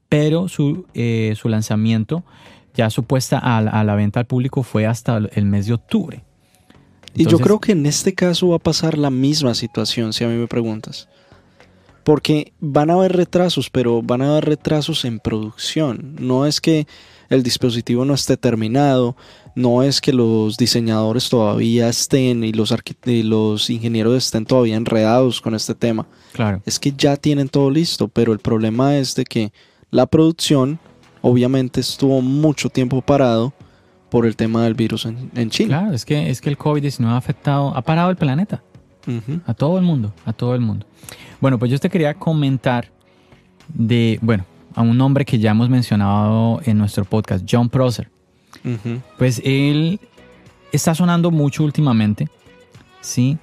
pero 0.08 0.48
su, 0.48 0.86
eh, 0.94 1.34
su 1.36 1.50
lanzamiento 1.50 2.24
ya 2.72 2.88
supuesta 2.88 3.38
a, 3.38 3.60
la- 3.60 3.72
a 3.72 3.84
la 3.84 3.94
venta 3.94 4.20
al 4.20 4.26
público 4.26 4.62
fue 4.62 4.86
hasta 4.86 5.18
el 5.18 5.44
mes 5.44 5.66
de 5.66 5.74
octubre. 5.74 6.24
Y 7.14 7.26
yo 7.26 7.38
creo 7.38 7.60
que 7.60 7.72
en 7.72 7.86
este 7.86 8.14
caso 8.14 8.48
va 8.48 8.56
a 8.56 8.60
pasar 8.60 8.98
la 8.98 9.10
misma 9.10 9.54
situación, 9.54 10.12
si 10.12 10.24
a 10.24 10.28
mí 10.28 10.36
me 10.36 10.48
preguntas. 10.48 11.08
Porque 12.02 12.52
van 12.60 12.90
a 12.90 12.94
haber 12.94 13.16
retrasos, 13.16 13.70
pero 13.70 14.02
van 14.02 14.22
a 14.22 14.30
haber 14.30 14.44
retrasos 14.44 15.04
en 15.04 15.20
producción. 15.20 16.16
No 16.18 16.44
es 16.46 16.60
que 16.60 16.86
el 17.30 17.42
dispositivo 17.42 18.04
no 18.04 18.14
esté 18.14 18.36
terminado, 18.36 19.16
no 19.54 19.82
es 19.82 20.00
que 20.00 20.12
los 20.12 20.56
diseñadores 20.56 21.28
todavía 21.28 21.88
estén 21.88 22.44
y 22.44 22.52
los, 22.52 22.74
y 23.06 23.22
los 23.22 23.70
ingenieros 23.70 24.16
estén 24.16 24.44
todavía 24.44 24.76
enredados 24.76 25.40
con 25.40 25.54
este 25.54 25.74
tema. 25.74 26.06
Claro. 26.32 26.60
Es 26.66 26.78
que 26.78 26.92
ya 26.96 27.16
tienen 27.16 27.48
todo 27.48 27.70
listo, 27.70 28.08
pero 28.08 28.32
el 28.32 28.38
problema 28.38 28.98
es 28.98 29.14
de 29.14 29.24
que 29.24 29.52
la 29.90 30.06
producción 30.06 30.78
obviamente 31.22 31.80
estuvo 31.80 32.20
mucho 32.20 32.68
tiempo 32.68 33.00
parado 33.00 33.54
por 34.14 34.26
el 34.26 34.36
tema 34.36 34.62
del 34.62 34.74
virus 34.74 35.06
en, 35.06 35.28
en 35.34 35.50
China. 35.50 35.80
Claro, 35.80 35.92
es 35.92 36.04
que, 36.04 36.30
es 36.30 36.40
que 36.40 36.48
el 36.48 36.56
COVID-19 36.56 37.04
ha 37.06 37.16
afectado, 37.16 37.76
ha 37.76 37.82
parado 37.82 38.10
el 38.10 38.16
planeta. 38.16 38.62
Ujú. 39.08 39.40
A 39.44 39.54
todo 39.54 39.76
el 39.76 39.82
mundo, 39.82 40.14
a 40.24 40.32
todo 40.32 40.54
el 40.54 40.60
mundo. 40.60 40.86
Bueno, 41.40 41.58
pues 41.58 41.72
yo 41.72 41.80
te 41.80 41.90
quería 41.90 42.14
comentar 42.14 42.92
de, 43.66 44.20
bueno, 44.22 44.44
a 44.72 44.82
un 44.82 45.00
hombre 45.00 45.24
que 45.24 45.40
ya 45.40 45.50
hemos 45.50 45.68
mencionado 45.68 46.60
en 46.64 46.78
nuestro 46.78 47.04
podcast, 47.04 47.44
John 47.50 47.68
Prosser. 47.68 48.08
Ujú. 48.64 49.00
Pues 49.18 49.42
él 49.44 49.98
está 50.70 50.94
sonando 50.94 51.32
mucho 51.32 51.64
últimamente, 51.64 52.28
¿sí? 53.00 53.36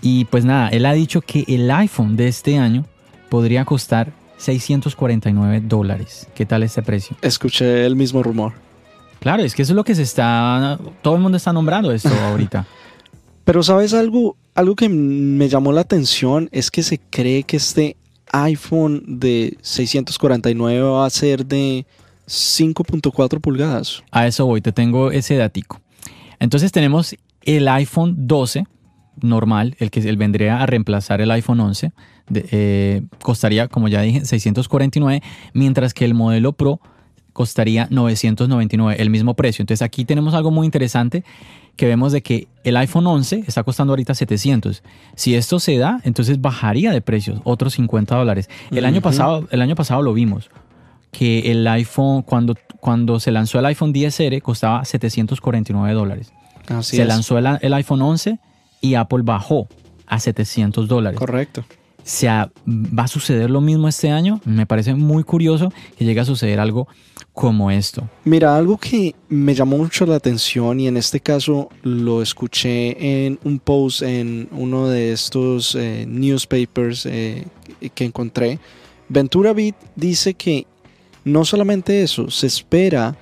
Y 0.00 0.24
pues 0.24 0.46
nada, 0.46 0.70
él 0.70 0.86
ha 0.86 0.94
dicho 0.94 1.20
que 1.20 1.44
el 1.48 1.70
iPhone 1.70 2.16
de 2.16 2.28
este 2.28 2.56
año 2.56 2.86
podría 3.28 3.66
costar 3.66 4.10
649 4.38 5.60
dólares. 5.66 6.26
¿Qué 6.34 6.46
tal 6.46 6.62
este 6.62 6.80
precio? 6.80 7.14
Escuché 7.20 7.84
el 7.84 7.94
mismo 7.94 8.22
rumor. 8.22 8.63
Claro, 9.24 9.42
es 9.42 9.54
que 9.54 9.62
eso 9.62 9.72
es 9.72 9.76
lo 9.76 9.84
que 9.84 9.94
se 9.96 10.02
está, 10.02 10.78
todo 11.02 11.16
el 11.16 11.22
mundo 11.22 11.36
está 11.36 11.52
nombrando 11.52 11.90
esto 11.90 12.10
ahorita. 12.30 12.66
Pero 13.44 13.62
sabes 13.62 13.92
algo, 13.94 14.36
algo 14.54 14.76
que 14.76 14.88
me 14.88 15.48
llamó 15.48 15.72
la 15.72 15.80
atención 15.80 16.48
es 16.52 16.70
que 16.70 16.82
se 16.82 16.98
cree 16.98 17.42
que 17.42 17.56
este 17.56 17.96
iPhone 18.32 19.02
de 19.18 19.56
649 19.62 20.80
va 20.82 21.06
a 21.06 21.10
ser 21.10 21.46
de 21.46 21.86
5.4 22.26 23.40
pulgadas. 23.40 24.02
A 24.10 24.26
eso 24.26 24.46
voy, 24.46 24.60
te 24.60 24.72
tengo 24.72 25.10
ese 25.10 25.36
datico. 25.36 25.80
Entonces 26.38 26.70
tenemos 26.72 27.16
el 27.42 27.66
iPhone 27.68 28.26
12 28.26 28.66
normal, 29.22 29.74
el 29.78 29.90
que 29.90 30.00
vendría 30.16 30.60
a 30.60 30.66
reemplazar 30.66 31.20
el 31.22 31.30
iPhone 31.30 31.60
11. 31.60 31.92
de- 32.28 32.46
eh, 32.52 33.02
costaría, 33.22 33.68
como 33.68 33.88
ya 33.88 34.00
dije, 34.00 34.24
649, 34.24 35.22
mientras 35.52 35.92
que 35.94 36.04
el 36.06 36.14
modelo 36.14 36.52
Pro 36.54 36.80
costaría 37.34 37.88
999, 37.90 39.02
el 39.02 39.10
mismo 39.10 39.34
precio. 39.34 39.62
Entonces 39.62 39.82
aquí 39.82 40.06
tenemos 40.06 40.32
algo 40.32 40.50
muy 40.50 40.64
interesante 40.64 41.24
que 41.76 41.86
vemos 41.86 42.12
de 42.12 42.22
que 42.22 42.46
el 42.62 42.76
iPhone 42.76 43.06
11 43.06 43.44
está 43.46 43.64
costando 43.64 43.92
ahorita 43.92 44.14
700. 44.14 44.82
Si 45.16 45.34
esto 45.34 45.58
se 45.58 45.76
da, 45.76 46.00
entonces 46.04 46.40
bajaría 46.40 46.92
de 46.92 47.02
precios, 47.02 47.40
otros 47.44 47.74
50 47.74 48.16
dólares. 48.16 48.48
El, 48.70 48.84
año 48.84 49.02
pasado, 49.02 49.46
el 49.50 49.60
año 49.60 49.74
pasado 49.74 50.00
lo 50.00 50.14
vimos, 50.14 50.50
que 51.10 51.50
el 51.50 51.66
iPhone, 51.66 52.22
cuando, 52.22 52.56
cuando 52.80 53.18
se 53.20 53.32
lanzó 53.32 53.58
el 53.58 53.66
iPhone 53.66 53.92
10R, 53.92 54.40
costaba 54.40 54.84
749 54.84 55.92
dólares. 55.92 56.32
Así 56.68 56.96
se 56.96 57.02
es. 57.02 57.08
lanzó 57.08 57.36
el, 57.36 57.58
el 57.60 57.74
iPhone 57.74 58.00
11 58.00 58.38
y 58.80 58.94
Apple 58.94 59.22
bajó 59.24 59.68
a 60.06 60.20
700 60.20 60.86
dólares. 60.86 61.18
Correcto. 61.18 61.64
Se 62.04 62.28
¿Va 62.28 63.04
a 63.04 63.08
suceder 63.08 63.50
lo 63.50 63.62
mismo 63.62 63.88
este 63.88 64.10
año? 64.10 64.38
Me 64.44 64.66
parece 64.66 64.94
muy 64.94 65.24
curioso 65.24 65.72
que 65.96 66.04
llegue 66.04 66.20
a 66.20 66.24
suceder 66.26 66.60
algo 66.60 66.86
como 67.32 67.70
esto. 67.70 68.08
Mira, 68.24 68.56
algo 68.56 68.76
que 68.76 69.14
me 69.30 69.54
llamó 69.54 69.78
mucho 69.78 70.04
la 70.04 70.16
atención 70.16 70.80
y 70.80 70.86
en 70.86 70.98
este 70.98 71.20
caso 71.20 71.70
lo 71.82 72.20
escuché 72.20 73.24
en 73.24 73.38
un 73.42 73.58
post 73.58 74.02
en 74.02 74.48
uno 74.52 74.88
de 74.88 75.12
estos 75.12 75.74
eh, 75.74 76.04
newspapers 76.06 77.06
eh, 77.06 77.46
que 77.94 78.04
encontré. 78.04 78.58
Ventura 79.08 79.54
Beat 79.54 79.74
dice 79.96 80.34
que 80.34 80.66
no 81.24 81.46
solamente 81.46 82.02
eso, 82.02 82.30
se 82.30 82.46
espera 82.46 83.16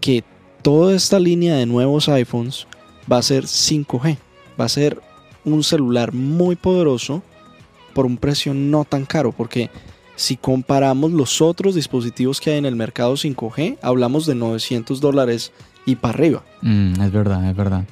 que 0.00 0.22
toda 0.62 0.94
esta 0.94 1.18
línea 1.18 1.56
de 1.56 1.66
nuevos 1.66 2.08
iPhones 2.08 2.68
va 3.10 3.18
a 3.18 3.22
ser 3.22 3.44
5G. 3.44 4.16
Va 4.60 4.66
a 4.66 4.68
ser 4.68 5.00
un 5.44 5.64
celular 5.64 6.12
muy 6.12 6.54
poderoso 6.54 7.22
por 7.92 8.06
un 8.06 8.16
precio 8.16 8.54
no 8.54 8.84
tan 8.84 9.04
caro, 9.04 9.32
porque 9.32 9.70
si 10.16 10.36
comparamos 10.36 11.12
los 11.12 11.40
otros 11.40 11.74
dispositivos 11.74 12.40
que 12.40 12.50
hay 12.50 12.58
en 12.58 12.66
el 12.66 12.76
mercado 12.76 13.14
5G, 13.14 13.78
hablamos 13.82 14.26
de 14.26 14.34
900 14.34 15.00
dólares 15.00 15.52
y 15.86 15.96
para 15.96 16.14
arriba. 16.14 16.42
Mm, 16.60 17.00
es 17.00 17.12
verdad, 17.12 17.50
es 17.50 17.56
verdad. 17.56 17.84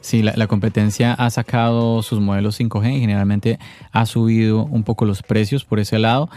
Sí, 0.00 0.22
la, 0.22 0.32
la 0.36 0.46
competencia 0.46 1.14
ha 1.14 1.30
sacado 1.30 2.02
sus 2.02 2.20
modelos 2.20 2.58
5G 2.58 2.96
y 2.96 3.00
generalmente 3.00 3.58
ha 3.92 4.06
subido 4.06 4.64
un 4.64 4.84
poco 4.84 5.04
los 5.04 5.22
precios 5.22 5.64
por 5.64 5.80
ese 5.80 5.98
lado. 5.98 6.28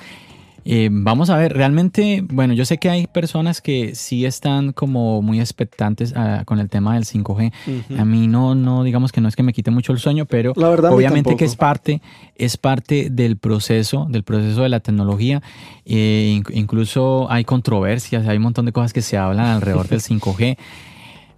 Eh, 0.71 0.87
vamos 0.91 1.31
a 1.31 1.35
ver, 1.37 1.53
realmente, 1.53 2.23
bueno, 2.29 2.53
yo 2.53 2.63
sé 2.63 2.77
que 2.77 2.91
hay 2.91 3.07
personas 3.07 3.59
que 3.59 3.95
sí 3.95 4.23
están 4.25 4.71
como 4.71 5.19
muy 5.23 5.39
expectantes 5.39 6.13
ah, 6.15 6.43
con 6.45 6.59
el 6.59 6.69
tema 6.69 6.93
del 6.93 7.05
5G. 7.05 7.51
A 7.97 8.05
mí 8.05 8.27
no, 8.27 8.53
no, 8.53 8.83
digamos 8.83 9.11
que 9.11 9.19
no 9.19 9.27
es 9.29 9.35
que 9.35 9.41
me 9.41 9.51
quite 9.51 9.71
mucho 9.71 9.93
el 9.93 9.97
sueño, 9.99 10.27
pero 10.27 10.53
La 10.55 10.69
verdad, 10.69 10.91
obviamente 10.93 11.31
que 11.37 11.45
es 11.45 11.55
parte, 11.55 12.01
es 12.35 12.57
parte 12.57 13.09
del 13.09 13.37
proceso, 13.37 14.05
del 14.11 14.21
proceso 14.23 14.61
de 14.61 14.69
la 14.69 14.79
tecnología. 14.79 15.41
Eh, 15.85 16.39
inc- 16.39 16.51
incluso 16.53 17.25
hay 17.31 17.45
controversias, 17.45 18.27
hay 18.27 18.37
un 18.37 18.43
montón 18.43 18.65
de 18.67 18.71
cosas 18.71 18.93
que 18.93 19.01
se 19.01 19.17
hablan 19.17 19.47
alrededor 19.47 19.87
del 19.87 20.01
5G. 20.19 20.55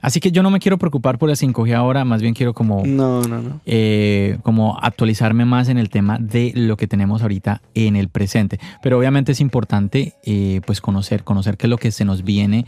Así 0.02 0.20
que 0.20 0.32
yo 0.32 0.42
no 0.44 0.50
me 0.50 0.60
quiero 0.60 0.78
preocupar 0.78 1.18
por 1.18 1.30
el 1.30 1.36
5G 1.36 1.74
ahora, 1.76 2.04
más 2.06 2.22
bien 2.22 2.34
quiero 2.34 2.54
como 2.54 2.84
No, 2.86 3.22
no, 3.22 3.42
no. 3.42 3.62
eh, 3.66 4.38
como 4.44 4.78
actualizarme 4.82 5.46
más 5.46 5.70
en 5.70 5.78
el 5.78 5.90
tema 5.90 6.18
de 6.20 6.52
lo 6.56 6.76
que 6.78 6.88
tenemos 6.88 7.22
ahorita 7.22 7.62
en 7.76 7.96
el 7.96 8.10
presente. 8.10 8.60
Pero 8.82 8.98
obviamente 8.98 9.32
es 9.32 9.40
importante 9.42 10.16
eh, 10.26 10.62
pues 10.66 10.82
conocer, 10.82 11.24
conocer 11.24 11.58
qué 11.58 11.68
es 11.68 11.70
lo 11.70 11.78
que 11.78 11.92
se 11.92 12.04
nos 12.06 12.24
viene 12.24 12.66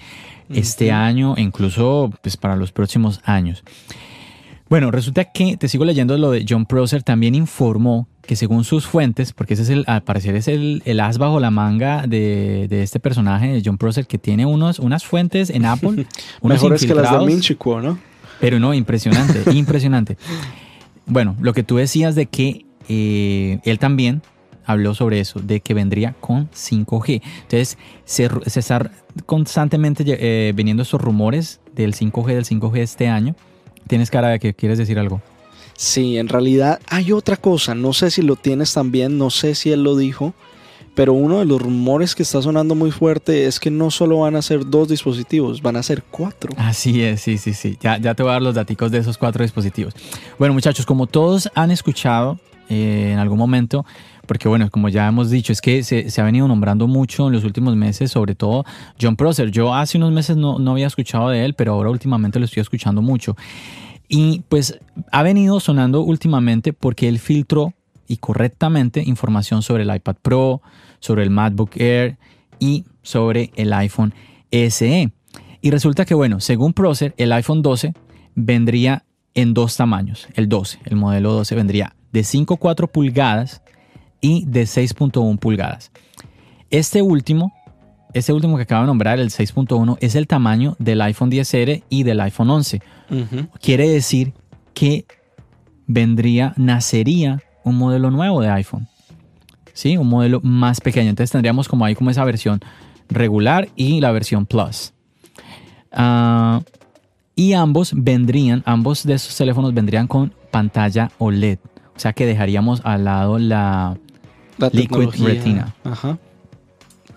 este 0.49 0.91
año 0.91 1.36
e 1.36 1.41
incluso 1.41 2.11
pues 2.21 2.38
para 2.38 2.55
los 2.55 2.71
próximos 2.71 3.21
años. 3.23 3.63
Bueno, 4.74 4.89
resulta 4.89 5.26
que, 5.26 5.55
te 5.55 5.69
sigo 5.69 5.86
leyendo 5.86 6.17
lo 6.17 6.32
de 6.32 6.47
John 6.49 6.65
Prosser, 6.65 7.03
también 7.03 7.36
informó 7.36 8.07
que 8.24 8.36
según 8.36 8.63
sus 8.63 8.88
fuentes, 8.88 9.32
porque 9.32 9.53
ese 9.53 9.61
es 9.61 9.69
el, 9.69 9.84
al 9.86 10.01
parecer 10.01 10.36
es 10.36 10.47
el, 10.47 10.82
el 10.86 10.99
as 10.99 11.19
bajo 11.19 11.39
la 11.39 11.51
manga 11.51 12.07
de, 12.07 12.65
de 12.67 12.82
este 12.82 12.99
personaje, 12.99 13.49
de 13.49 13.61
John 13.63 13.78
Prosser, 13.78 14.07
que 14.07 14.17
tiene 14.17 14.47
unos, 14.47 14.80
unas 14.80 15.05
fuentes 15.05 15.51
en 15.51 15.65
Apple. 15.65 16.07
unos 16.41 16.63
Mejores 16.63 16.88
que 16.88 16.95
las 16.95 17.11
de 17.11 17.24
Minchico, 17.24 17.82
¿no? 17.82 17.99
Pero 18.41 18.59
no, 18.59 18.74
impresionante, 18.74 19.43
impresionante. 19.53 20.17
Bueno, 21.05 21.36
lo 21.39 21.53
que 21.53 21.61
tú 21.61 21.76
decías 21.76 22.15
de 22.15 22.26
que 22.26 22.65
eh, 22.89 23.59
él 23.65 23.78
también 23.78 24.24
habló 24.65 24.95
sobre 24.95 25.19
eso, 25.19 25.39
de 25.39 25.59
que 25.59 25.76
vendría 25.76 26.15
con 26.19 26.49
5G. 26.49 27.21
Entonces, 27.43 27.78
se, 28.05 28.28
se 28.47 28.59
está 28.59 28.89
constantemente 29.28 30.03
eh, 30.07 30.51
viniendo 30.55 30.82
esos 30.82 30.99
rumores 30.99 31.61
del 31.76 31.93
5G, 31.93 32.26
del 32.26 32.45
5G 32.45 32.78
este 32.80 33.07
año. 33.07 33.36
Tienes 33.88 34.09
cara 34.09 34.29
de 34.29 34.39
que 34.39 34.53
quieres 34.53 34.77
decir 34.77 34.99
algo. 34.99 35.21
Sí, 35.75 36.17
en 36.17 36.29
realidad 36.29 36.79
hay 36.88 37.11
otra 37.11 37.36
cosa, 37.36 37.75
no 37.75 37.93
sé 37.93 38.11
si 38.11 38.21
lo 38.21 38.36
tienes 38.36 38.73
también, 38.73 39.17
no 39.17 39.29
sé 39.29 39.55
si 39.55 39.71
él 39.71 39.84
lo 39.84 39.97
dijo, 39.97 40.34
pero 40.95 41.13
uno 41.13 41.39
de 41.39 41.45
los 41.45 41.61
rumores 41.61 42.13
que 42.13 42.23
está 42.23 42.41
sonando 42.41 42.75
muy 42.75 42.91
fuerte 42.91 43.47
es 43.47 43.59
que 43.59 43.71
no 43.71 43.89
solo 43.89 44.19
van 44.19 44.36
a 44.36 44.41
ser 44.41 44.69
dos 44.69 44.88
dispositivos, 44.88 45.61
van 45.61 45.75
a 45.75 45.84
ser 45.84 46.03
cuatro. 46.03 46.53
Así 46.57 47.01
es, 47.01 47.21
sí, 47.21 47.38
sí, 47.38 47.53
sí. 47.53 47.77
Ya, 47.81 47.97
ya 47.97 48.13
te 48.13 48.21
voy 48.21 48.29
a 48.29 48.34
dar 48.34 48.41
los 48.43 48.53
datos 48.53 48.91
de 48.91 48.99
esos 48.99 49.17
cuatro 49.17 49.43
dispositivos. 49.43 49.95
Bueno, 50.38 50.53
muchachos, 50.53 50.86
como 50.86 51.07
todos 51.07 51.49
han 51.55 51.71
escuchado 51.71 52.39
eh, 52.69 53.09
en 53.11 53.19
algún 53.19 53.39
momento, 53.39 53.86
porque 54.26 54.47
bueno, 54.47 54.69
como 54.69 54.89
ya 54.89 55.07
hemos 55.07 55.30
dicho, 55.30 55.51
es 55.51 55.61
que 55.61 55.84
se, 55.84 56.09
se, 56.09 56.21
ha 56.21 56.24
venido 56.24 56.47
nombrando 56.47 56.88
mucho 56.88 57.28
en 57.28 57.34
los 57.34 57.43
últimos 57.43 57.76
meses, 57.76 58.11
sobre 58.11 58.36
todo 58.36 58.65
John 59.01 59.15
Prosser. 59.15 59.51
Yo 59.51 59.74
hace 59.74 59.97
unos 59.97 60.11
meses 60.11 60.38
no, 60.38 60.59
no 60.59 60.71
había 60.71 60.88
escuchado 60.88 61.30
de 61.30 61.43
él, 61.45 61.53
pero 61.53 61.74
ahora 61.74 61.89
últimamente 61.89 62.39
lo 62.39 62.45
estoy 62.45 62.61
escuchando 62.61 63.01
mucho. 63.01 63.36
Y 64.07 64.43
pues 64.49 64.80
ha 65.11 65.24
venido 65.24 65.59
sonando 65.59 66.01
últimamente 66.01 66.74
porque 66.74 67.07
él 67.07 67.19
filtró 67.19 67.74
y 68.07 68.17
correctamente 68.17 69.01
información 69.05 69.61
sobre 69.61 69.84
el 69.84 69.95
iPad 69.95 70.15
Pro, 70.21 70.61
sobre 70.99 71.24
el 71.24 71.30
MacBook 71.30 71.71
Air 71.78 72.17
y 72.59 72.86
sobre 73.01 73.51
el 73.55 73.74
iPhone 73.74 74.13
SE. 74.51 75.11
Y 75.61 75.71
resulta 75.71 76.05
que, 76.05 76.13
bueno, 76.13 76.39
según 76.39 76.74
Prosser, 76.74 77.13
el 77.17 77.32
iPhone 77.32 77.61
12 77.61 77.93
vendría 78.36 79.05
en 79.34 79.53
dos 79.53 79.76
tamaños. 79.78 80.28
El 80.36 80.47
12, 80.49 80.80
el 80.86 80.95
modelo 80.95 81.34
12 81.34 81.55
vendría 81.55 81.95
de 82.11 82.21
5,4 82.21 82.89
pulgadas 82.89 83.61
y 84.24 84.45
de 84.45 84.63
6.1 84.63 85.38
pulgadas. 85.38 85.91
Este 86.71 87.03
último, 87.03 87.53
este 88.13 88.34
último 88.34 88.55
que 88.55 88.63
acabo 88.63 88.82
de 88.82 88.88
nombrar, 88.88 89.19
el 89.19 89.30
6.1, 89.30 89.97
es 89.99 90.15
el 90.15 90.26
tamaño 90.26 90.76
del 90.80 91.01
iPhone 91.01 91.30
10R 91.30 91.84
y 91.89 92.03
del 92.03 92.21
iPhone 92.21 92.49
11. 92.49 92.82
Uh 93.09 93.13
-huh. 93.13 93.49
Quiere 93.61 93.88
decir 93.89 94.34
que 94.74 95.05
vendría, 95.86 96.53
nacería 96.55 97.43
un 97.63 97.78
modelo 97.78 98.09
nuevo 98.09 98.41
de 98.41 98.49
iPhone. 98.49 98.88
¿Sí? 99.74 99.97
Un 99.97 100.07
modelo 100.07 100.39
más 100.41 100.80
pequeño. 100.80 101.09
Entonces 101.09 101.32
tendríamos 101.32 101.67
como 101.67 101.84
ahí 101.84 101.93
como 101.93 102.09
esa 102.09 102.24
versión 102.24 102.61
regular 103.09 103.67
y 103.76 103.99
la 103.99 104.11
versión 104.11 104.45
Plus. 104.45 104.93
Uh, 105.91 106.63
y 107.36 107.53
ambos 107.53 107.91
vendrían, 107.93 108.63
ambos 108.65 109.03
de 109.03 109.15
esos 109.15 109.36
teléfonos 109.36 109.74
vendrían 109.74 110.07
con 110.07 110.34
pantalla 110.49 111.11
OLED. 111.17 111.59
O 111.95 111.99
sea 111.99 112.13
que 112.13 112.26
dejaríamos 112.26 112.82
al 112.86 113.03
lado 113.05 113.38
la, 113.38 113.97
la 114.64 114.80
Liquid 114.80 115.09
Retina. 115.24 115.76
Ajá. 115.84 116.18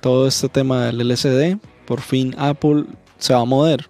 Todo 0.01 0.26
este 0.26 0.49
tema 0.49 0.86
del 0.86 1.01
LCD, 1.01 1.59
por 1.86 2.01
fin 2.01 2.34
Apple 2.38 2.84
se 3.18 3.34
va 3.34 3.40
a 3.40 3.44
mover. 3.44 3.88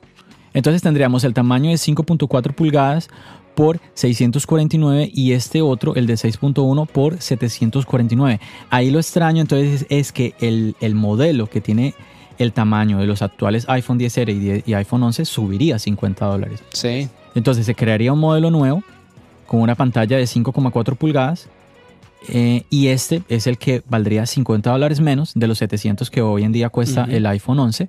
Entonces 0.54 0.80
tendríamos 0.82 1.24
el 1.24 1.34
tamaño 1.34 1.70
de 1.70 1.76
5.4 1.76 2.54
pulgadas 2.54 3.08
por 3.54 3.80
649 3.94 5.10
y 5.12 5.32
este 5.32 5.62
otro, 5.62 5.94
el 5.94 6.06
de 6.06 6.14
6.1 6.14 6.86
por 6.86 7.20
749. 7.20 8.40
Ahí 8.70 8.90
lo 8.90 8.98
extraño 8.98 9.40
entonces 9.40 9.86
es 9.88 10.12
que 10.12 10.34
el, 10.40 10.76
el, 10.80 10.94
modelo 10.94 11.48
que 11.48 11.60
tiene 11.60 11.94
el 12.38 12.52
tamaño 12.52 12.98
de 12.98 13.06
los 13.06 13.22
actuales 13.22 13.66
iPhone 13.68 13.98
10R 13.98 14.62
y, 14.66 14.70
y 14.70 14.74
iPhone 14.74 15.02
11 15.02 15.24
subiría 15.24 15.78
50 15.78 16.24
dólares. 16.24 16.62
Sí. 16.72 17.08
Entonces 17.34 17.66
se 17.66 17.74
crearía 17.74 18.12
un 18.12 18.20
modelo 18.20 18.50
nuevo 18.50 18.82
con 19.46 19.60
una 19.60 19.74
pantalla 19.74 20.16
de 20.16 20.24
5,4 20.24 20.96
pulgadas 20.96 21.48
eh, 22.28 22.64
y 22.70 22.88
este 22.88 23.22
es 23.28 23.46
el 23.46 23.58
que 23.58 23.82
valdría 23.88 24.26
50 24.26 24.70
dólares 24.70 25.00
menos 25.00 25.32
de 25.34 25.46
los 25.46 25.58
700 25.58 26.10
que 26.10 26.22
hoy 26.22 26.44
en 26.44 26.52
día 26.52 26.68
cuesta 26.68 27.04
uh 27.04 27.06
-huh. 27.06 27.14
el 27.14 27.26
iPhone 27.26 27.58
11 27.58 27.88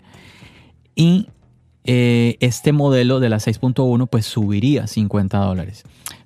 y 0.96 1.28
eh, 1.90 2.36
este 2.42 2.74
modelo 2.74 3.22
de 3.22 3.30
la 3.30 3.38
6.1 3.38 4.10
pues 4.10 4.26
subiría 4.26 4.88
50 4.88 5.38
dólares. 5.38 5.84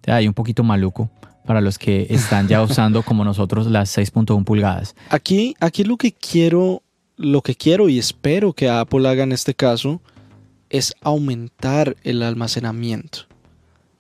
Hay 0.08 0.28
un 0.28 0.34
poquito 0.34 0.64
maluco 0.64 1.12
para 1.46 1.62
los 1.62 1.78
que 1.78 2.08
están 2.10 2.48
ya 2.48 2.62
usando 2.64 3.04
como 3.04 3.24
nosotros 3.24 3.68
las 3.68 3.96
6.1 3.96 4.44
pulgadas. 4.44 4.96
Aquí, 5.10 5.56
aquí 5.60 5.84
lo 5.84 5.98
que 5.98 6.14
quiero, 6.14 6.82
lo 7.16 7.42
que 7.42 7.54
quiero 7.54 7.90
y 7.90 8.00
espero 8.00 8.54
que 8.54 8.70
Apple 8.70 9.08
haga 9.08 9.24
en 9.24 9.34
este 9.34 9.54
caso 9.54 10.02
es 10.72 10.96
aumentar 11.02 11.96
el 12.04 12.24
almacenamiento 12.24 13.20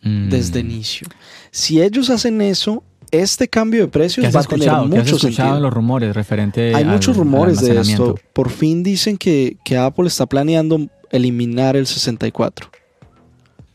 mm. 0.02 0.30
desde 0.30 0.62
inicio. 0.62 1.08
Si 1.52 1.82
ellos 1.82 2.10
hacen 2.10 2.42
eso, 2.42 2.84
este 3.12 3.48
cambio 3.48 3.82
de 3.82 3.88
precios 3.90 4.26
va 4.36 4.40
a 4.40 4.44
tener 4.44 4.72
mucho 4.72 4.90
¿Qué 4.90 5.00
has 5.00 5.08
escuchado 5.08 5.50
sentido. 5.50 5.60
los 5.60 5.74
rumores 5.74 6.16
referente 6.16 6.74
Hay 6.74 6.86
muchos 6.86 7.18
rumores 7.18 7.60
de 7.62 7.80
esto. 7.80 8.16
Por 8.34 8.50
fin 8.50 8.84
dicen 8.84 9.18
que, 9.18 9.58
que 9.64 9.78
Apple 9.78 10.08
está 10.08 10.26
planeando 10.26 10.88
eliminar 11.12 11.76
el 11.76 11.88
64. 11.88 12.70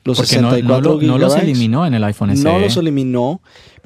Los 0.04 0.18
Porque 0.18 0.40
no, 0.40 0.50
64 0.50 0.90
no, 0.94 1.00
lo- 1.00 1.06
no 1.06 1.18
los 1.18 1.36
eliminó 1.36 1.84
en 1.86 1.94
el 1.94 2.04
iPhone 2.04 2.36
SE. 2.36 2.42
No 2.44 2.58
los 2.58 2.76
eliminó, 2.76 3.40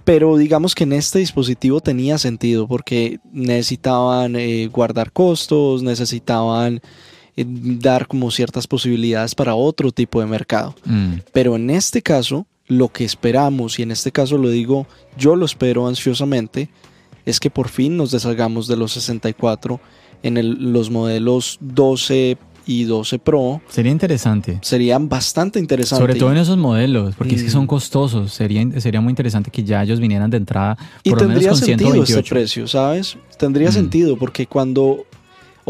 pero 0.05 0.37
digamos 0.37 0.75
que 0.75 0.85
en 0.85 0.93
este 0.93 1.19
dispositivo 1.19 1.81
tenía 1.81 2.19
sentido 2.19 2.69
porque 2.69 3.19
necesitaban 3.33 4.37
eh, 4.37 4.69
guardar 4.73 5.13
costos, 5.13 5.83
necesitaban 5.83 6.81
eh, 7.37 7.45
dar 7.47 8.07
como 8.07 8.31
ciertas 8.31 8.67
posibilidades 8.67 9.35
para 9.35 9.55
otro 9.55 9.91
tipo 9.93 10.21
de 10.21 10.27
mercado. 10.27 10.75
Mm. 10.85 11.15
Pero 11.33 11.57
en 11.57 11.71
este 11.71 12.03
caso, 12.03 12.47
lo 12.71 12.89
que 12.89 13.05
esperamos, 13.05 13.79
y 13.79 13.83
en 13.83 13.91
este 13.91 14.11
caso 14.13 14.39
lo 14.39 14.49
digo, 14.49 14.87
yo 15.19 15.37
lo 15.37 15.45
espero 15.45 15.87
ansiosamente, 15.87 16.71
es 17.27 17.39
que 17.41 17.51
por 17.51 17.69
fin 17.69 17.97
nos 17.99 18.11
deshagamos 18.13 18.67
de 18.69 18.77
los 18.77 18.93
64 18.93 19.79
en 20.23 20.39
el- 20.39 20.73
los 20.73 20.89
modelos 20.91 21.59
12 21.61 22.39
y 22.67 22.85
12 22.85 23.19
Pro. 23.19 23.61
Sería 23.69 23.91
interesante. 23.91 24.59
Serían 24.63 25.09
bastante 25.09 25.59
interesantes. 25.59 25.99
Sobre 26.07 26.15
todo 26.19 26.31
en 26.31 26.39
esos 26.39 26.57
modelos, 26.57 27.15
porque 27.17 27.35
es 27.35 27.43
que 27.43 27.49
Mm. 27.49 27.53
son 27.53 27.67
costosos. 27.67 28.33
Sería, 28.33 28.65
sería 28.81 29.01
muy 29.01 29.11
interesante 29.11 29.51
que 29.51 29.65
ya 29.65 29.83
ellos 29.83 29.99
vinieran 29.99 30.31
de 30.31 30.37
entrada 30.37 30.77
Y 31.03 31.11
por 31.11 31.23
lo 31.23 31.29
menos 31.29 31.41
tendría 31.43 31.51
con 31.51 31.59
sentido 31.59 31.89
este 31.89 32.07
128. 32.07 32.35
precio, 32.35 32.69
¿sabes? 32.69 33.17
Tendría 33.39 33.71
Mm. 33.71 33.73
sentido 33.73 34.17
porque 34.17 34.47
cuando 34.47 35.05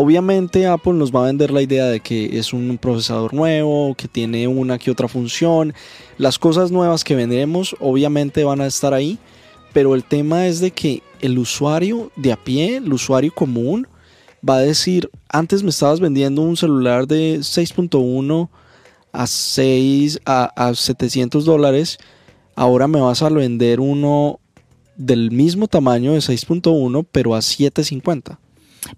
obviamente 0.00 0.66
Apple 0.66 0.94
nos 0.94 1.14
va 1.14 1.24
a 1.24 1.26
vender 1.26 1.50
la 1.50 1.60
idea 1.60 1.84
de 1.84 2.00
que 2.00 2.38
es 2.38 2.54
un 2.54 2.78
procesador 2.78 3.34
nuevo, 3.34 3.94
que 3.94 4.08
tiene 4.08 4.48
una 4.48 4.78
que 4.78 4.90
otra 4.90 5.08
función, 5.08 5.74
las 6.16 6.38
cosas 6.38 6.70
nuevas 6.70 7.04
que 7.04 7.14
vendemos 7.14 7.76
obviamente 7.80 8.42
van 8.42 8.62
a 8.62 8.66
estar 8.66 8.94
ahí, 8.94 9.18
pero 9.74 9.94
el 9.94 10.04
tema 10.04 10.46
es 10.46 10.58
de 10.60 10.70
que 10.70 11.02
el 11.20 11.38
usuario 11.38 12.10
de 12.16 12.32
a 12.32 12.42
pie, 12.42 12.78
el 12.78 12.90
usuario 12.90 13.30
común, 13.34 13.86
va 14.48 14.56
a 14.56 14.60
decir, 14.60 15.10
antes 15.28 15.62
me 15.62 15.68
estabas 15.68 16.00
vendiendo 16.00 16.40
un 16.40 16.56
celular 16.56 17.06
de 17.06 17.40
6.1 17.40 18.48
a 19.12 19.26
6 19.26 20.20
a, 20.24 20.44
a 20.68 20.74
700 20.74 21.44
dólares, 21.44 21.98
ahora 22.54 22.88
me 22.88 23.02
vas 23.02 23.20
a 23.20 23.28
vender 23.28 23.80
uno 23.80 24.40
del 24.96 25.30
mismo 25.30 25.68
tamaño 25.68 26.14
de 26.14 26.20
6.1 26.20 27.06
pero 27.12 27.34
a 27.34 27.42
750. 27.42 28.38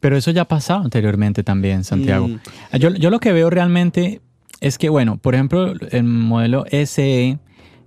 Pero 0.01 0.17
eso 0.17 0.31
ya 0.31 0.43
ha 0.43 0.49
pasado 0.49 0.83
anteriormente 0.83 1.43
también, 1.43 1.85
Santiago. 1.85 2.29
Mm, 2.29 2.77
Yo, 2.79 2.91
yo 2.91 3.11
lo 3.11 3.21
que 3.21 3.33
veo 3.33 3.51
realmente 3.51 4.21
es 4.61 4.79
que, 4.79 4.89
bueno, 4.89 5.17
por 5.17 5.35
ejemplo, 5.35 5.73
el 5.91 6.05
modelo 6.05 6.65
SE 6.71 7.39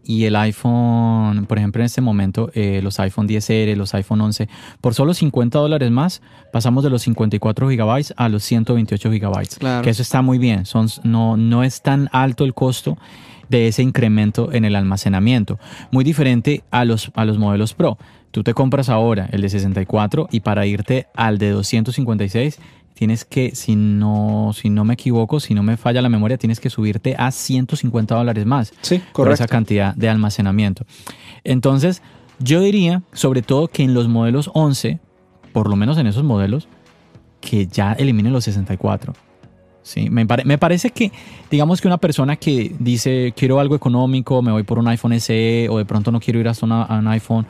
y 0.04 0.26
el 0.26 0.36
iPhone, 0.36 1.46
por 1.48 1.58
ejemplo, 1.58 1.82
en 1.82 1.86
este 1.86 2.02
momento, 2.02 2.52
eh, 2.54 2.80
los 2.84 3.00
iPhone 3.00 3.28
10R, 3.28 3.76
los 3.76 3.94
iPhone 3.96 4.22
11, 4.22 4.48
por 4.82 4.94
solo 4.94 5.14
50 5.14 5.58
dólares 5.58 5.90
más, 5.90 6.22
pasamos 6.52 6.84
de 6.84 6.90
los 6.92 7.02
54 7.02 7.70
gigabytes 7.70 8.14
a 8.16 8.30
los 8.30 8.44
128 8.44 9.12
gigabytes. 9.12 9.58
Claro. 9.58 9.84
Que 9.84 9.90
eso 9.90 10.04
está 10.04 10.22
muy 10.22 10.38
bien. 10.38 10.66
Son, 10.66 10.88
no, 11.04 11.38
no 11.38 11.64
es 11.64 11.82
tan 11.82 12.10
alto 12.12 12.44
el 12.44 12.54
costo 12.54 12.98
de 13.50 13.68
ese 13.68 13.82
incremento 13.82 14.52
en 14.52 14.66
el 14.66 14.76
almacenamiento. 14.76 15.60
Muy 15.92 16.04
diferente 16.04 16.64
a 16.72 16.86
los, 16.86 17.12
a 17.16 17.26
los 17.26 17.38
modelos 17.38 17.74
Pro. 17.74 17.98
Tú 18.32 18.44
te 18.44 18.54
compras 18.54 18.90
ahora 18.90 19.30
el 19.32 19.42
de 19.42 19.50
64 19.50 20.28
y 20.32 20.42
para 20.42 20.66
irte 20.66 21.08
al 21.16 21.38
de 21.38 21.52
256 21.52 22.60
tienes 22.96 23.26
que, 23.26 23.56
si 23.56 23.76
no, 23.76 24.52
si 24.54 24.70
no 24.70 24.84
me 24.84 24.96
equivoco, 24.96 25.40
si 25.40 25.54
no 25.54 25.64
me 25.64 25.78
falla 25.78 26.02
la 26.02 26.10
memoria, 26.10 26.38
tienes 26.38 26.60
que 26.60 26.70
subirte 26.70 27.16
a 27.18 27.32
150 27.32 28.16
dólares 28.16 28.46
más 28.46 28.74
sí, 28.82 29.02
por 29.14 29.32
esa 29.32 29.48
cantidad 29.48 29.94
de 29.96 30.10
almacenamiento. 30.10 30.86
Entonces, 31.44 32.02
yo 32.40 32.62
diría, 32.62 33.04
sobre 33.14 33.42
todo, 33.42 33.68
que 33.68 33.84
en 33.84 33.94
los 33.94 34.08
modelos 34.08 34.50
11, 34.54 35.00
por 35.54 35.70
lo 35.70 35.76
menos 35.76 35.98
en 35.98 36.08
esos 36.08 36.24
modelos, 36.24 36.68
que 37.42 37.68
ya 37.68 37.94
eliminen 37.94 38.34
los 38.34 38.46
64. 38.46 39.14
Sí, 39.86 40.10
me, 40.10 40.26
pare- 40.26 40.46
me 40.46 40.58
parece 40.58 40.90
que, 40.90 41.12
digamos 41.52 41.80
que 41.80 41.88
una 41.88 41.98
persona 42.00 42.38
que 42.38 42.74
dice 42.80 43.34
quiero 43.38 43.60
algo 43.60 43.76
económico, 43.76 44.42
me 44.42 44.52
voy 44.52 44.64
por 44.64 44.80
un 44.80 44.88
iPhone 44.88 45.14
SE 45.20 45.68
o 45.70 45.78
de 45.78 45.86
pronto 45.86 46.12
no 46.12 46.20
quiero 46.20 46.40
ir 46.40 46.48
hasta 46.48 46.66
una- 46.66 46.82
a 46.84 46.98
un 46.98 47.08
iPhone 47.08 47.46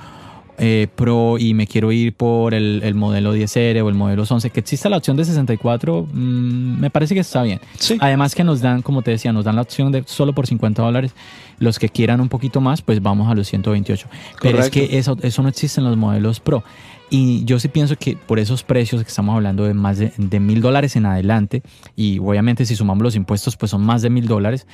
eh, 0.57 0.87
Pro 0.95 1.37
y 1.37 1.53
me 1.53 1.65
quiero 1.65 1.91
ir 1.93 2.13
por 2.13 2.53
el, 2.53 2.81
el 2.83 2.93
modelo 2.95 3.35
10R 3.35 3.81
o 3.83 3.87
el 3.89 3.95
modelo 3.95 4.23
11, 4.29 4.49
que 4.49 4.59
exista 4.61 4.89
la 4.89 4.97
opción 4.97 5.15
de 5.17 5.23
64, 5.25 6.07
mm, 6.13 6.79
me 6.79 6.89
parece 6.89 7.13
que 7.13 7.21
está 7.21 7.41
bien. 7.43 7.59
Sí. 7.79 7.97
Además 8.01 8.35
que 8.35 8.43
nos 8.43 8.59
dan, 8.61 8.81
como 8.81 9.01
te 9.01 9.11
decía, 9.11 9.31
nos 9.33 9.45
dan 9.45 9.55
la 9.55 9.61
opción 9.61 9.91
de 9.93 10.03
solo 10.05 10.33
por 10.33 10.45
50 10.47 10.81
dólares. 10.81 11.13
Los 11.57 11.79
que 11.79 11.87
quieran 11.89 12.19
un 12.21 12.27
poquito 12.29 12.59
más, 12.61 12.81
pues 12.81 13.01
vamos 13.01 13.29
a 13.31 13.35
los 13.35 13.47
128. 13.47 14.07
Pero 14.41 14.59
es 14.59 14.69
Correcto. 14.69 14.91
que 14.91 14.97
eso, 14.97 15.17
eso 15.21 15.41
no 15.41 15.47
existe 15.49 15.79
en 15.79 15.87
los 15.87 15.95
modelos 15.97 16.39
Pro. 16.41 16.63
Y 17.09 17.45
yo 17.45 17.59
sí 17.59 17.67
pienso 17.67 17.95
que 17.97 18.17
por 18.17 18.39
esos 18.39 18.63
precios 18.63 19.01
que 19.03 19.07
estamos 19.09 19.35
hablando 19.35 19.63
de 19.65 19.73
más 19.73 19.99
de 19.99 20.39
mil 20.39 20.61
dólares 20.61 20.95
en 20.95 21.05
adelante, 21.05 21.61
y 21.95 22.19
obviamente 22.19 22.65
si 22.65 22.75
sumamos 22.75 23.03
los 23.03 23.15
impuestos, 23.15 23.55
pues 23.57 23.69
son 23.71 23.83
más 23.83 24.01
de 24.01 24.09
mil 24.09 24.27
dólares, 24.27 24.65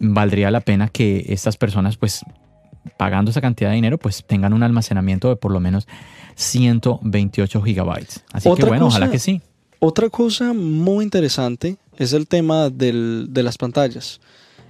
valdría 0.00 0.50
la 0.50 0.60
pena 0.60 0.88
que 0.88 1.26
estas 1.28 1.56
personas, 1.56 1.96
pues 1.96 2.24
pagando 2.98 3.30
esa 3.30 3.40
cantidad 3.40 3.70
de 3.70 3.76
dinero, 3.76 3.98
pues 3.98 4.24
tengan 4.26 4.52
un 4.52 4.62
almacenamiento 4.62 5.28
de 5.28 5.36
por 5.36 5.52
lo 5.52 5.60
menos 5.60 5.86
128 6.34 7.62
gigabytes. 7.62 8.24
Así 8.32 8.48
que 8.56 8.64
bueno, 8.64 8.86
ojalá 8.86 9.10
que 9.10 9.18
sí. 9.18 9.40
Otra 9.78 10.10
cosa 10.10 10.52
muy 10.52 11.04
interesante 11.04 11.76
es 11.96 12.12
el 12.12 12.26
tema 12.26 12.68
del- 12.70 13.28
de 13.30 13.42
las 13.42 13.56
pantallas. 13.56 14.20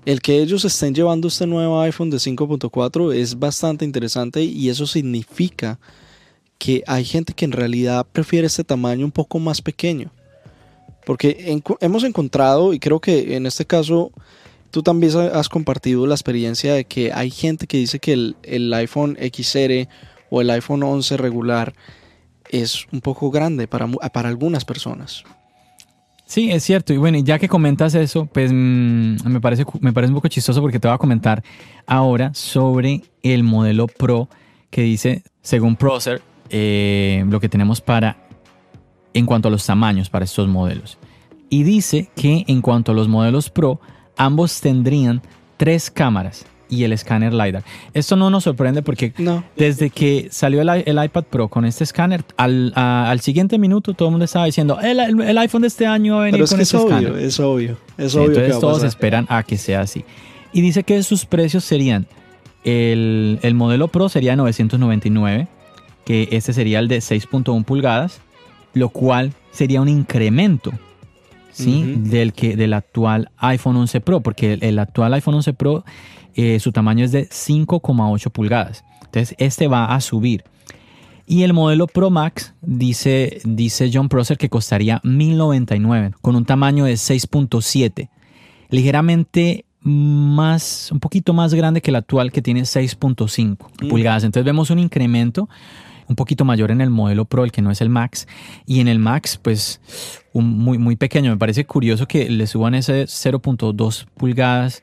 El 0.04 0.20
que 0.20 0.40
ellos 0.40 0.64
estén 0.64 0.94
llevando 0.94 1.28
este 1.28 1.46
nuevo 1.46 1.80
iPhone 1.80 2.10
de 2.10 2.18
5.4 2.18 3.12
es 3.12 3.38
bastante 3.38 3.84
interesante 3.84 4.42
y 4.42 4.68
eso 4.68 4.86
significa 4.86 5.78
que 6.60 6.84
hay 6.86 7.06
gente 7.06 7.32
que 7.32 7.46
en 7.46 7.52
realidad 7.52 8.06
prefiere 8.12 8.46
este 8.46 8.64
tamaño 8.64 9.06
un 9.06 9.10
poco 9.10 9.38
más 9.38 9.62
pequeño. 9.62 10.12
Porque 11.06 11.58
hemos 11.80 12.04
encontrado, 12.04 12.74
y 12.74 12.78
creo 12.78 13.00
que 13.00 13.34
en 13.34 13.46
este 13.46 13.64
caso 13.64 14.12
tú 14.70 14.82
también 14.82 15.16
has 15.32 15.48
compartido 15.48 16.06
la 16.06 16.14
experiencia 16.14 16.74
de 16.74 16.84
que 16.84 17.14
hay 17.14 17.30
gente 17.30 17.66
que 17.66 17.78
dice 17.78 17.98
que 17.98 18.12
el, 18.12 18.36
el 18.42 18.72
iPhone 18.74 19.16
XR 19.18 19.88
o 20.28 20.42
el 20.42 20.50
iPhone 20.50 20.82
11 20.82 21.16
regular 21.16 21.72
es 22.50 22.86
un 22.92 23.00
poco 23.00 23.30
grande 23.30 23.66
para, 23.66 23.88
para 23.88 24.28
algunas 24.28 24.66
personas. 24.66 25.24
Sí, 26.26 26.50
es 26.50 26.62
cierto. 26.62 26.92
Y 26.92 26.98
bueno, 26.98 27.18
ya 27.20 27.38
que 27.38 27.48
comentas 27.48 27.94
eso, 27.94 28.26
pues 28.26 28.52
mm, 28.52 29.26
me, 29.26 29.40
parece, 29.40 29.64
me 29.80 29.94
parece 29.94 30.10
un 30.10 30.16
poco 30.16 30.28
chistoso 30.28 30.60
porque 30.60 30.78
te 30.78 30.88
voy 30.88 30.94
a 30.94 30.98
comentar 30.98 31.42
ahora 31.86 32.34
sobre 32.34 33.00
el 33.22 33.44
modelo 33.44 33.86
Pro 33.86 34.28
que 34.68 34.82
dice, 34.82 35.24
según 35.40 35.74
Procer, 35.74 36.22
eh, 36.50 37.24
lo 37.28 37.40
que 37.40 37.48
tenemos 37.48 37.80
para, 37.80 38.16
en 39.14 39.26
cuanto 39.26 39.48
a 39.48 39.50
los 39.50 39.64
tamaños 39.64 40.10
para 40.10 40.24
estos 40.24 40.48
modelos. 40.48 40.98
Y 41.48 41.62
dice 41.64 42.08
que 42.14 42.44
en 42.46 42.60
cuanto 42.62 42.92
a 42.92 42.94
los 42.94 43.08
modelos 43.08 43.50
Pro, 43.50 43.80
ambos 44.16 44.60
tendrían 44.60 45.20
tres 45.56 45.90
cámaras 45.90 46.46
y 46.68 46.84
el 46.84 46.92
escáner 46.92 47.34
LiDAR. 47.34 47.64
Esto 47.94 48.14
no 48.14 48.30
nos 48.30 48.44
sorprende 48.44 48.82
porque 48.82 49.12
No. 49.18 49.42
desde 49.56 49.90
que 49.90 50.28
salió 50.30 50.62
el, 50.62 50.68
el 50.86 51.04
iPad 51.04 51.24
Pro 51.24 51.48
con 51.48 51.64
este 51.64 51.82
escáner, 51.82 52.24
al, 52.36 52.72
a- 52.76 53.10
al 53.10 53.18
siguiente 53.20 53.58
minuto 53.58 53.92
todo 53.94 54.06
el 54.08 54.12
mundo 54.12 54.24
estaba 54.26 54.44
diciendo, 54.46 54.78
el, 54.80 55.00
el- 55.00 55.38
iPhone 55.38 55.62
de 55.62 55.68
este 55.68 55.86
año 55.88 56.14
va 56.14 56.20
a 56.20 56.24
venir 56.26 56.34
Pero 56.34 56.44
es 56.44 56.50
con 56.50 56.58
que 56.58 56.62
es 56.62 56.72
este 56.72 56.76
obvio, 56.86 56.96
escáner. 56.98 57.24
es 57.24 57.40
obvio. 57.40 57.76
Es 57.98 58.14
obvio 58.14 58.26
que 58.26 58.32
entonces 58.44 58.56
a 58.56 58.60
todos 58.60 58.84
esperan 58.84 59.26
a 59.28 59.42
que 59.42 59.56
sea 59.58 59.80
así. 59.80 60.04
Y 60.52 60.60
dice 60.60 60.84
que 60.84 61.02
sus 61.02 61.26
precios 61.26 61.64
serían, 61.64 62.06
el, 62.62 63.40
el 63.42 63.54
modelo 63.54 63.88
Pro 63.88 64.08
sería 64.08 64.36
999, 64.36 65.48
que 66.10 66.28
este 66.32 66.52
sería 66.52 66.80
el 66.80 66.88
de 66.88 66.98
6.1 66.98 67.64
pulgadas, 67.64 68.20
lo 68.74 68.88
cual 68.88 69.32
sería 69.52 69.80
un 69.80 69.88
incremento. 69.88 70.72
¿sí? 71.52 71.94
Del, 71.98 72.32
que, 72.32 72.56
del 72.56 72.72
actual 72.72 73.30
iPhone 73.36 73.76
11 73.76 74.00
Pro, 74.00 74.20
porque 74.20 74.54
el, 74.54 74.64
el 74.64 74.78
actual 74.80 75.14
iPhone 75.14 75.36
11 75.36 75.52
Pro, 75.52 75.84
eh, 76.34 76.58
su 76.58 76.72
tamaño 76.72 77.04
es 77.04 77.12
de 77.12 77.28
5,8 77.28 78.28
pulgadas. 78.32 78.82
Entonces, 79.04 79.36
este 79.38 79.68
va 79.68 79.94
a 79.94 80.00
subir. 80.00 80.42
Y 81.28 81.44
el 81.44 81.52
modelo 81.52 81.86
Pro 81.86 82.10
Max 82.10 82.54
dice, 82.60 83.40
dice 83.44 83.88
John 83.94 84.08
Prosser 84.08 84.36
que 84.36 84.48
costaría 84.48 85.00
1099 85.04 86.14
con 86.20 86.34
un 86.34 86.44
tamaño 86.44 86.86
de 86.86 86.94
6.7, 86.94 88.08
ligeramente 88.68 89.64
más, 89.82 90.90
un 90.90 90.98
poquito 90.98 91.34
más 91.34 91.54
grande 91.54 91.80
que 91.80 91.92
el 91.92 91.96
actual 91.96 92.32
que 92.32 92.42
tiene 92.42 92.62
6.5 92.62 93.58
Mm. 93.80 93.88
pulgadas. 93.88 94.24
Entonces 94.24 94.44
vemos 94.44 94.70
un 94.70 94.80
incremento 94.80 95.48
un 96.10 96.16
poquito 96.16 96.44
mayor 96.44 96.72
en 96.72 96.80
el 96.80 96.90
modelo 96.90 97.24
Pro, 97.24 97.44
el 97.44 97.52
que 97.52 97.62
no 97.62 97.70
es 97.70 97.80
el 97.80 97.88
Max, 97.88 98.26
y 98.66 98.80
en 98.80 98.88
el 98.88 98.98
Max 98.98 99.38
pues 99.40 99.80
un 100.32 100.44
muy, 100.58 100.76
muy 100.76 100.96
pequeño. 100.96 101.30
Me 101.30 101.38
parece 101.38 101.64
curioso 101.64 102.06
que 102.06 102.28
le 102.28 102.46
suban 102.48 102.74
ese 102.74 103.04
0.2 103.04 104.06
pulgadas, 104.16 104.82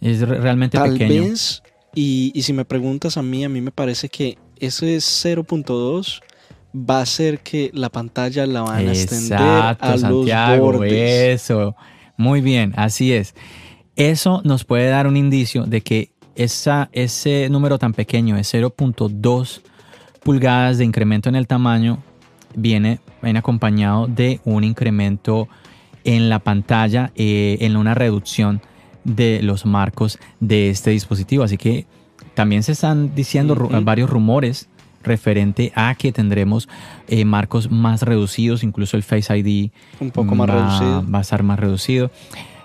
es 0.00 0.20
re- 0.20 0.40
realmente 0.40 0.78
Tal 0.78 0.92
pequeño. 0.94 1.24
vez, 1.24 1.62
y, 1.94 2.32
y 2.34 2.42
si 2.42 2.54
me 2.54 2.64
preguntas 2.64 3.18
a 3.18 3.22
mí, 3.22 3.44
a 3.44 3.50
mí 3.50 3.60
me 3.60 3.70
parece 3.70 4.08
que 4.08 4.38
ese 4.58 4.96
0.2 4.96 6.20
va 6.74 7.00
a 7.00 7.02
hacer 7.02 7.40
que 7.40 7.70
la 7.74 7.90
pantalla 7.90 8.46
la 8.46 8.62
van 8.62 8.88
a 8.88 8.92
extender 8.92 9.38
Exacto, 9.38 9.84
a 9.86 9.98
Santiago, 9.98 10.72
los 10.72 10.76
bordes. 10.80 11.42
eso. 11.42 11.76
Muy 12.16 12.40
bien, 12.40 12.72
así 12.76 13.12
es. 13.12 13.34
Eso 13.96 14.40
nos 14.44 14.64
puede 14.64 14.88
dar 14.88 15.06
un 15.06 15.18
indicio 15.18 15.64
de 15.66 15.82
que 15.82 16.12
esa, 16.34 16.88
ese 16.92 17.48
número 17.50 17.78
tan 17.78 17.92
pequeño 17.92 18.36
de 18.36 18.42
0.2 18.42 19.60
pulgadas 20.22 20.78
de 20.78 20.84
incremento 20.84 21.28
en 21.28 21.36
el 21.36 21.46
tamaño 21.46 21.98
viene, 22.54 23.00
viene 23.22 23.38
acompañado 23.38 24.06
de 24.06 24.40
un 24.44 24.64
incremento 24.64 25.48
en 26.04 26.28
la 26.28 26.38
pantalla, 26.38 27.12
eh, 27.14 27.58
en 27.60 27.76
una 27.76 27.94
reducción 27.94 28.60
de 29.04 29.40
los 29.42 29.66
marcos 29.66 30.18
de 30.40 30.70
este 30.70 30.90
dispositivo. 30.90 31.44
Así 31.44 31.56
que 31.56 31.86
también 32.34 32.62
se 32.62 32.72
están 32.72 33.14
diciendo 33.14 33.54
varios 33.82 34.08
rumores 34.08 34.68
referente 35.02 35.72
a 35.74 35.94
que 35.96 36.12
tendremos 36.12 36.68
eh, 37.08 37.24
marcos 37.24 37.70
más 37.70 38.02
reducidos, 38.02 38.62
incluso 38.62 38.96
el 38.96 39.02
Face 39.02 39.36
ID 39.36 39.70
Un 40.00 40.10
poco 40.12 40.34
más 40.34 40.48
va, 40.48 40.54
reducido. 40.54 41.10
va 41.10 41.18
a 41.18 41.22
estar 41.22 41.42
más 41.42 41.58
reducido. 41.58 42.10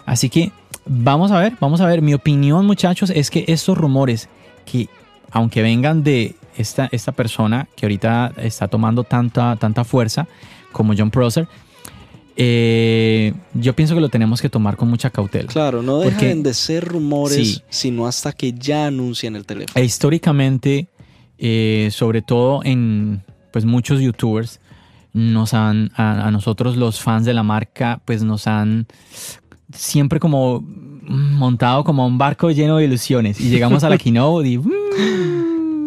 Así 0.05 0.29
que 0.29 0.51
vamos 0.85 1.31
a 1.31 1.39
ver, 1.39 1.53
vamos 1.59 1.81
a 1.81 1.87
ver. 1.87 2.01
Mi 2.01 2.13
opinión, 2.13 2.65
muchachos, 2.65 3.09
es 3.09 3.29
que 3.29 3.45
estos 3.47 3.77
rumores 3.77 4.29
que, 4.65 4.87
aunque 5.31 5.61
vengan 5.61 6.03
de 6.03 6.35
esta, 6.57 6.89
esta 6.91 7.11
persona 7.11 7.67
que 7.75 7.85
ahorita 7.85 8.33
está 8.37 8.67
tomando 8.67 9.03
tanta, 9.03 9.55
tanta 9.55 9.83
fuerza 9.83 10.27
como 10.71 10.93
John 10.97 11.11
Prosser, 11.11 11.47
eh, 12.35 13.33
yo 13.55 13.75
pienso 13.75 13.95
que 13.95 14.01
lo 14.01 14.09
tenemos 14.09 14.41
que 14.41 14.49
tomar 14.49 14.77
con 14.77 14.89
mucha 14.89 15.09
cautela. 15.09 15.47
Claro, 15.47 15.81
no 15.81 16.01
Porque- 16.01 16.25
dejan 16.27 16.43
de 16.43 16.53
ser 16.53 16.85
rumores, 16.85 17.35
Sí. 17.55 17.61
sino 17.69 18.05
hasta 18.05 18.31
que 18.31 18.53
ya 18.53 18.87
anuncien 18.87 19.35
el 19.35 19.45
teléfono. 19.45 19.73
E 19.81 19.83
históricamente, 19.83 20.87
eh, 21.39 21.89
sobre 21.91 22.21
todo 22.21 22.61
en 22.63 23.23
pues 23.51 23.65
muchos 23.65 23.99
youtubers, 24.01 24.59
nos 25.13 25.55
han, 25.55 25.91
a, 25.95 26.27
a 26.27 26.31
nosotros 26.31 26.77
los 26.77 26.99
fans 27.01 27.25
de 27.25 27.33
la 27.33 27.41
marca, 27.41 28.01
pues 28.05 28.21
nos 28.21 28.45
han 28.45 28.85
siempre 29.73 30.19
como 30.19 30.61
montado 31.09 31.83
como 31.83 32.05
un 32.05 32.17
barco 32.19 32.51
lleno 32.51 32.77
de 32.77 32.85
ilusiones 32.85 33.39
y 33.41 33.49
llegamos 33.49 33.83
a 33.83 33.89
la 33.89 33.97
keynote 34.03 34.47
y, 34.47 34.59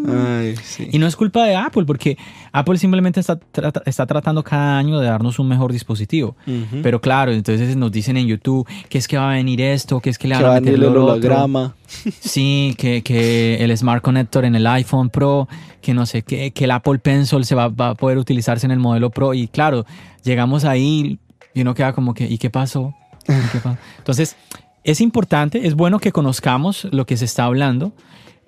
Ay, 0.08 0.54
sí. 0.62 0.88
y 0.92 0.98
no 0.98 1.06
es 1.06 1.16
culpa 1.16 1.44
de 1.44 1.56
Apple 1.56 1.84
porque 1.84 2.16
Apple 2.52 2.78
simplemente 2.78 3.20
está, 3.20 3.36
trata- 3.36 3.82
está 3.86 4.06
tratando 4.06 4.42
cada 4.42 4.78
año 4.78 4.98
de 5.00 5.06
darnos 5.06 5.38
un 5.38 5.48
mejor 5.48 5.72
dispositivo. 5.72 6.36
Ujú. 6.46 6.80
Pero 6.82 7.00
claro, 7.00 7.32
entonces 7.32 7.76
nos 7.76 7.92
dicen 7.92 8.16
en 8.16 8.26
YouTube 8.26 8.66
que 8.88 8.98
es 8.98 9.06
que 9.08 9.16
va 9.18 9.30
a 9.30 9.34
venir 9.34 9.60
esto, 9.60 10.00
que 10.00 10.10
es 10.10 10.18
que 10.18 10.28
le 10.28 10.34
van 10.36 10.44
va 10.44 10.56
a 10.56 10.60
meter 10.60 10.74
el 10.74 10.84
holograma. 10.84 11.74
Sí, 12.20 12.74
que, 12.78 13.02
que 13.02 13.56
el 13.64 13.76
Smart 13.76 14.00
Connector 14.02 14.44
en 14.44 14.54
el 14.54 14.66
iPhone 14.68 15.10
Pro, 15.10 15.48
que 15.82 15.92
no 15.92 16.06
sé, 16.06 16.22
que, 16.22 16.52
que 16.52 16.64
el 16.64 16.70
Apple 16.70 16.98
Pencil 17.00 17.44
se 17.44 17.54
va, 17.56 17.66
va 17.68 17.90
a 17.90 17.94
poder 17.96 18.16
utilizarse 18.18 18.64
en 18.66 18.70
el 18.70 18.78
modelo 18.78 19.10
Pro. 19.10 19.34
Y 19.34 19.48
claro, 19.48 19.84
llegamos 20.22 20.64
ahí 20.64 21.18
y 21.52 21.60
uno 21.62 21.74
queda 21.74 21.92
como 21.92 22.14
que, 22.14 22.26
¿y 22.26 22.38
qué 22.38 22.48
pasó? 22.48 22.94
¿Y 23.24 23.32
qué 23.52 23.58
pasó? 23.58 23.76
Entonces, 23.98 24.36
es 24.84 25.00
importante, 25.00 25.66
es 25.66 25.74
bueno 25.74 25.98
que 25.98 26.12
conozcamos 26.12 26.86
lo 26.92 27.06
que 27.06 27.16
se 27.16 27.24
está 27.24 27.44
hablando, 27.44 27.92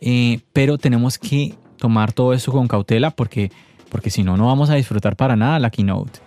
eh, 0.03 0.41
pero 0.53 0.77
tenemos 0.77 1.17
que 1.19 1.55
tomar 1.79 2.13
todo 2.13 2.35
eso 2.35 2.53
con 2.53 2.69
cautela 2.69 3.11
porque, 3.11 3.51
porque 3.89 4.11
si 4.11 4.23
no, 4.23 4.37
no 4.37 4.47
vamos 4.47 4.69
a 4.69 4.75
disfrutar 4.75 5.17
para 5.17 5.37
nada 5.37 5.59
la 5.59 5.71
keynote. 5.71 6.19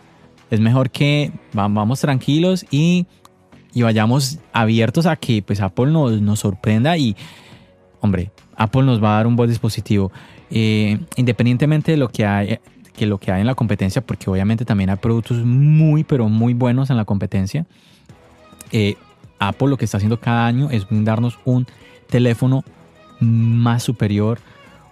Es 0.50 0.60
mejor 0.60 0.90
que 0.90 1.32
va- 1.58 1.68
vamos 1.68 2.00
tranquilos 2.00 2.66
y 2.72 3.06
y 3.74 3.82
vayamos 3.82 4.40
abiertos 4.54 5.06
a 5.06 5.18
que 5.18 5.42
pues 5.42 5.60
Apple 5.60 5.88
nos, 5.92 6.22
nos 6.22 6.40
sorprenda 6.40 6.98
y 6.98 7.14
hombre, 8.00 8.32
Apple 8.56 8.84
nos 8.84 9.04
va 9.04 9.10
a 9.10 9.18
dar 9.18 9.28
un 9.28 9.36
buen 9.36 9.50
dispositivo. 9.50 10.14
Eh, 10.50 10.98
independientemente 11.18 11.92
de 11.92 11.98
lo 11.98 12.08
que 12.08 12.26
hay 12.26 12.60
que 12.96 13.06
lo 13.06 13.18
que 13.18 13.34
hay 13.34 13.42
en 13.42 13.48
la 13.48 13.56
competencia, 13.56 14.02
porque 14.02 14.30
obviamente 14.30 14.64
también 14.64 14.90
hay 14.90 14.96
productos 14.96 15.44
muy, 15.44 16.06
pero 16.06 16.30
muy 16.30 16.54
buenos 16.54 16.90
en 16.90 16.96
la 16.96 17.04
competencia. 17.04 17.66
eh, 18.72 18.96
Apple 19.40 19.68
lo 19.68 19.76
que 19.78 19.84
está 19.84 19.98
haciendo 19.98 20.22
cada 20.22 20.46
año 20.48 20.70
es 20.72 20.88
brindarnos 20.88 21.38
un 21.44 21.68
teléfono 22.10 22.64
más 23.20 23.84
superior, 23.84 24.40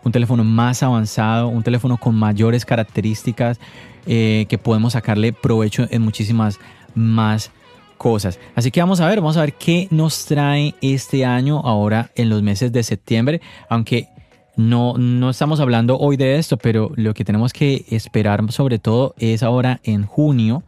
un 0.03 0.11
teléfono 0.11 0.43
más 0.43 0.83
avanzado, 0.83 1.47
un 1.47 1.63
teléfono 1.63 1.97
con 1.97 2.15
mayores 2.15 2.65
características, 2.65 3.59
eh, 4.05 4.45
que 4.49 4.57
podemos 4.57 4.93
sacarle 4.93 5.33
provecho 5.33 5.87
en 5.89 6.01
muchísimas 6.01 6.59
más 6.93 7.51
cosas. 7.97 8.39
Así 8.55 8.69
que 8.69 8.81
vamos 8.81 8.99
a 8.99 9.07
ver, 9.07 9.21
vamos 9.21 9.37
a 9.37 9.41
ver 9.41 9.53
qué 9.53 9.87
nos 9.91 10.25
trae 10.25 10.75
este 10.81 11.25
año 11.25 11.59
ahora 11.59 12.11
en 12.15 12.29
los 12.29 12.41
meses 12.41 12.71
de 12.71 12.83
septiembre, 12.83 13.41
aunque 13.69 14.09
no, 14.55 14.97
no 14.97 15.29
estamos 15.29 15.59
hablando 15.59 15.97
hoy 15.97 16.17
de 16.17 16.37
esto, 16.37 16.57
pero 16.57 16.91
lo 16.95 17.13
que 17.13 17.23
tenemos 17.23 17.53
que 17.53 17.85
esperar 17.89 18.51
sobre 18.51 18.77
todo 18.77 19.15
es 19.17 19.41
ahora 19.41 19.79
en 19.83 20.05
junio, 20.05 20.63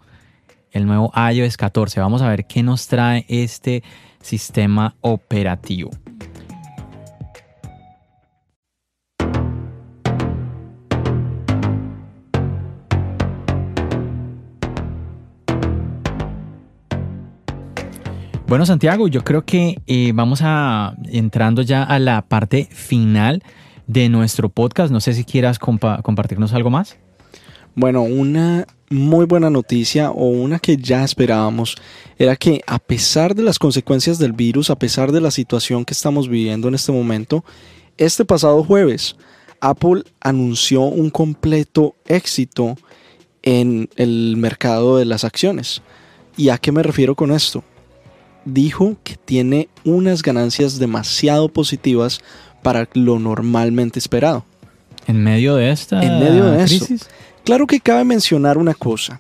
el 0.72 0.86
nuevo 0.86 1.12
iOS 1.32 1.58
14. 1.58 2.00
Vamos 2.00 2.22
a 2.22 2.30
ver 2.30 2.46
qué 2.46 2.64
nos 2.64 2.88
trae 2.88 3.26
este 3.28 3.84
sistema 4.22 4.96
operativo. 5.02 5.92
Bueno, 18.48 18.68
Santiago, 18.68 19.08
yo 19.08 19.24
creo 19.24 19.44
que 19.44 19.82
eh, 19.88 20.12
vamos 20.14 20.42
a 20.44 20.96
entrando 21.06 21.64
ya 21.64 21.82
a 21.82 21.98
la 21.98 22.22
parte 22.22 22.68
final 22.72 23.42
de 23.88 24.08
nuestro 24.08 24.50
podcast. 24.50 24.92
No 24.92 25.00
sé 25.00 25.14
si 25.14 25.24
quieras 25.24 25.58
compartirnos 25.58 26.54
algo 26.54 26.70
más. 26.70 26.96
Bueno, 27.74 28.04
una 28.04 28.68
muy 28.92 29.26
buena 29.26 29.50
noticia 29.50 30.12
o 30.12 30.28
una 30.28 30.60
que 30.60 30.78
ya 30.78 31.04
esperábamos 31.04 31.76
era 32.20 32.36
que 32.36 32.62
a 32.68 32.78
pesar 32.78 33.34
de 33.34 33.42
las 33.42 33.58
consecuencias 33.58 34.20
del 34.20 34.34
virus, 34.34 34.70
a 34.70 34.78
pesar 34.78 35.12
de 35.12 35.22
la 35.22 35.32
situación 35.32 35.84
que 35.84 35.96
estamos 35.96 36.30
viviendo 36.30 36.68
en 36.68 36.76
este 36.76 36.92
momento, 36.92 37.44
este 37.98 38.26
pasado 38.26 38.64
jueves 38.64 39.16
Apple 39.60 40.04
anunció 40.22 40.82
un 40.82 41.10
completo 41.10 41.96
éxito 42.06 42.76
en 43.42 43.90
el 43.96 44.38
mercado 44.38 44.98
de 44.98 45.06
las 45.06 45.24
acciones. 45.24 45.82
¿Y 46.38 46.50
a 46.50 46.60
qué 46.60 46.72
me 46.72 46.84
refiero 46.84 47.16
con 47.16 47.32
esto? 47.32 47.64
Dijo 48.46 48.96
que 49.04 49.16
tiene 49.16 49.70
unas 49.84 50.22
ganancias 50.22 50.80
demasiado 50.80 51.50
positivas 51.50 52.22
para 52.62 52.88
lo 52.94 53.20
normalmente 53.20 54.00
esperado. 54.00 54.46
En 55.08 55.24
medio 55.24 55.56
de 55.56 55.72
esta 55.72 56.02
en 56.02 56.20
medio 56.20 56.46
de 56.46 56.64
crisis. 56.66 57.08
Claro 57.44 57.68
que 57.68 57.80
cabe 57.80 58.04
mencionar 58.04 58.58
una 58.58 58.74
cosa. 58.74 59.20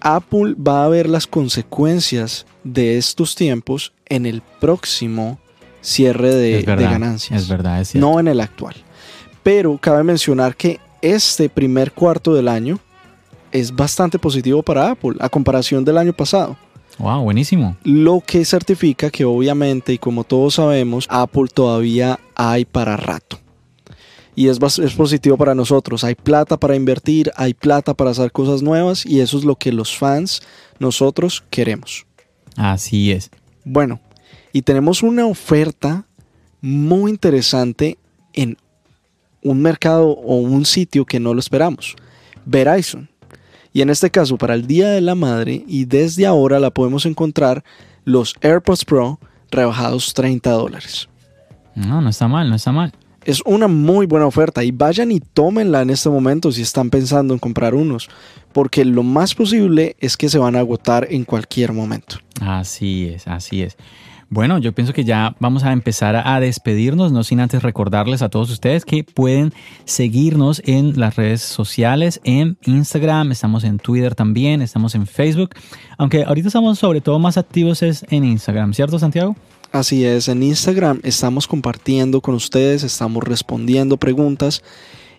Apple 0.00 0.54
va 0.54 0.84
a 0.84 0.88
ver 0.88 1.08
las 1.08 1.26
consecuencias 1.26 2.46
de 2.62 2.98
estos 2.98 3.34
tiempos 3.34 3.92
en 4.06 4.26
el 4.26 4.42
próximo 4.60 5.40
cierre 5.80 6.34
de, 6.34 6.62
ganancias. 6.62 7.42
Es 7.42 7.48
verdad, 7.48 7.80
es 7.80 7.94
No 7.94 8.20
en 8.20 8.28
el 8.28 8.40
actual. 8.40 8.76
Pero 9.42 9.76
cabe 9.78 10.04
mencionar 10.04 10.56
que 10.56 10.78
este 11.02 11.48
primer 11.48 11.92
cuarto 11.92 12.34
del 12.34 12.48
año 12.48 12.78
es 13.50 13.74
bastante 13.74 14.18
positivo 14.18 14.62
para 14.62 14.90
Apple 14.90 15.16
a 15.20 15.28
comparación 15.28 15.84
del 15.84 15.98
año 15.98 16.12
pasado. 16.12 16.56
Wow, 16.98 17.22
buenísimo. 17.22 17.76
Lo 17.84 18.20
que 18.20 18.44
certifica 18.44 19.10
que 19.10 19.24
obviamente 19.24 19.92
y 19.92 19.98
como 19.98 20.24
todos 20.24 20.54
sabemos, 20.54 21.06
Apple 21.08 21.46
todavía 21.52 22.18
hay 22.34 22.64
para 22.64 22.96
rato. 22.96 23.38
Y 24.34 24.48
es, 24.48 24.58
es 24.78 24.94
positivo 24.94 25.36
para 25.36 25.54
nosotros. 25.54 26.04
Hay 26.04 26.14
plata 26.14 26.56
para 26.56 26.76
invertir, 26.76 27.32
hay 27.36 27.54
plata 27.54 27.94
para 27.94 28.10
hacer 28.10 28.30
cosas 28.32 28.62
nuevas 28.62 29.04
y 29.06 29.20
eso 29.20 29.38
es 29.38 29.44
lo 29.44 29.56
que 29.56 29.72
los 29.72 29.96
fans, 29.96 30.42
nosotros 30.78 31.44
queremos. 31.50 32.06
Así 32.56 33.12
es. 33.12 33.30
Bueno, 33.64 34.00
y 34.52 34.62
tenemos 34.62 35.02
una 35.02 35.26
oferta 35.26 36.04
muy 36.60 37.10
interesante 37.10 37.98
en 38.32 38.56
un 39.42 39.60
mercado 39.62 40.08
o 40.08 40.36
un 40.36 40.64
sitio 40.64 41.04
que 41.04 41.20
no 41.20 41.34
lo 41.34 41.40
esperamos. 41.40 41.96
Verizon. 42.44 43.08
Y 43.72 43.82
en 43.82 43.90
este 43.90 44.10
caso, 44.10 44.38
para 44.38 44.54
el 44.54 44.66
Día 44.66 44.88
de 44.88 45.00
la 45.00 45.14
Madre, 45.14 45.64
y 45.66 45.84
desde 45.84 46.26
ahora 46.26 46.58
la 46.58 46.70
podemos 46.70 47.06
encontrar, 47.06 47.64
los 48.04 48.34
AirPods 48.40 48.84
Pro 48.84 49.20
rebajados 49.50 50.14
30 50.14 50.50
dólares. 50.50 51.08
No, 51.74 52.00
no 52.00 52.08
está 52.08 52.28
mal, 52.28 52.48
no 52.48 52.56
está 52.56 52.72
mal. 52.72 52.92
Es 53.28 53.42
una 53.44 53.68
muy 53.68 54.06
buena 54.06 54.24
oferta 54.24 54.64
y 54.64 54.70
vayan 54.70 55.12
y 55.12 55.20
tómenla 55.20 55.82
en 55.82 55.90
este 55.90 56.08
momento 56.08 56.50
si 56.50 56.62
están 56.62 56.88
pensando 56.88 57.34
en 57.34 57.38
comprar 57.38 57.74
unos, 57.74 58.08
porque 58.54 58.86
lo 58.86 59.02
más 59.02 59.34
posible 59.34 59.96
es 60.00 60.16
que 60.16 60.30
se 60.30 60.38
van 60.38 60.56
a 60.56 60.60
agotar 60.60 61.06
en 61.10 61.26
cualquier 61.26 61.74
momento. 61.74 62.16
Así 62.40 63.10
es, 63.14 63.28
así 63.28 63.60
es. 63.60 63.76
Bueno, 64.30 64.56
yo 64.56 64.72
pienso 64.72 64.94
que 64.94 65.04
ya 65.04 65.36
vamos 65.40 65.62
a 65.64 65.72
empezar 65.72 66.16
a 66.16 66.40
despedirnos, 66.40 67.12
no 67.12 67.22
sin 67.22 67.40
antes 67.40 67.62
recordarles 67.62 68.22
a 68.22 68.30
todos 68.30 68.48
ustedes 68.48 68.86
que 68.86 69.04
pueden 69.04 69.52
seguirnos 69.84 70.62
en 70.64 70.98
las 70.98 71.16
redes 71.16 71.42
sociales, 71.42 72.22
en 72.24 72.56
Instagram, 72.64 73.32
estamos 73.32 73.62
en 73.62 73.78
Twitter 73.78 74.14
también, 74.14 74.62
estamos 74.62 74.94
en 74.94 75.06
Facebook, 75.06 75.50
aunque 75.98 76.24
ahorita 76.24 76.48
estamos 76.48 76.78
sobre 76.78 77.02
todo 77.02 77.18
más 77.18 77.36
activos 77.36 77.82
es 77.82 78.06
en 78.08 78.24
Instagram, 78.24 78.72
¿cierto 78.72 78.98
Santiago? 78.98 79.36
Así 79.70 80.04
es, 80.04 80.28
en 80.28 80.42
Instagram 80.42 81.00
estamos 81.02 81.46
compartiendo 81.46 82.22
con 82.22 82.34
ustedes, 82.34 82.84
estamos 82.84 83.22
respondiendo 83.22 83.98
preguntas 83.98 84.62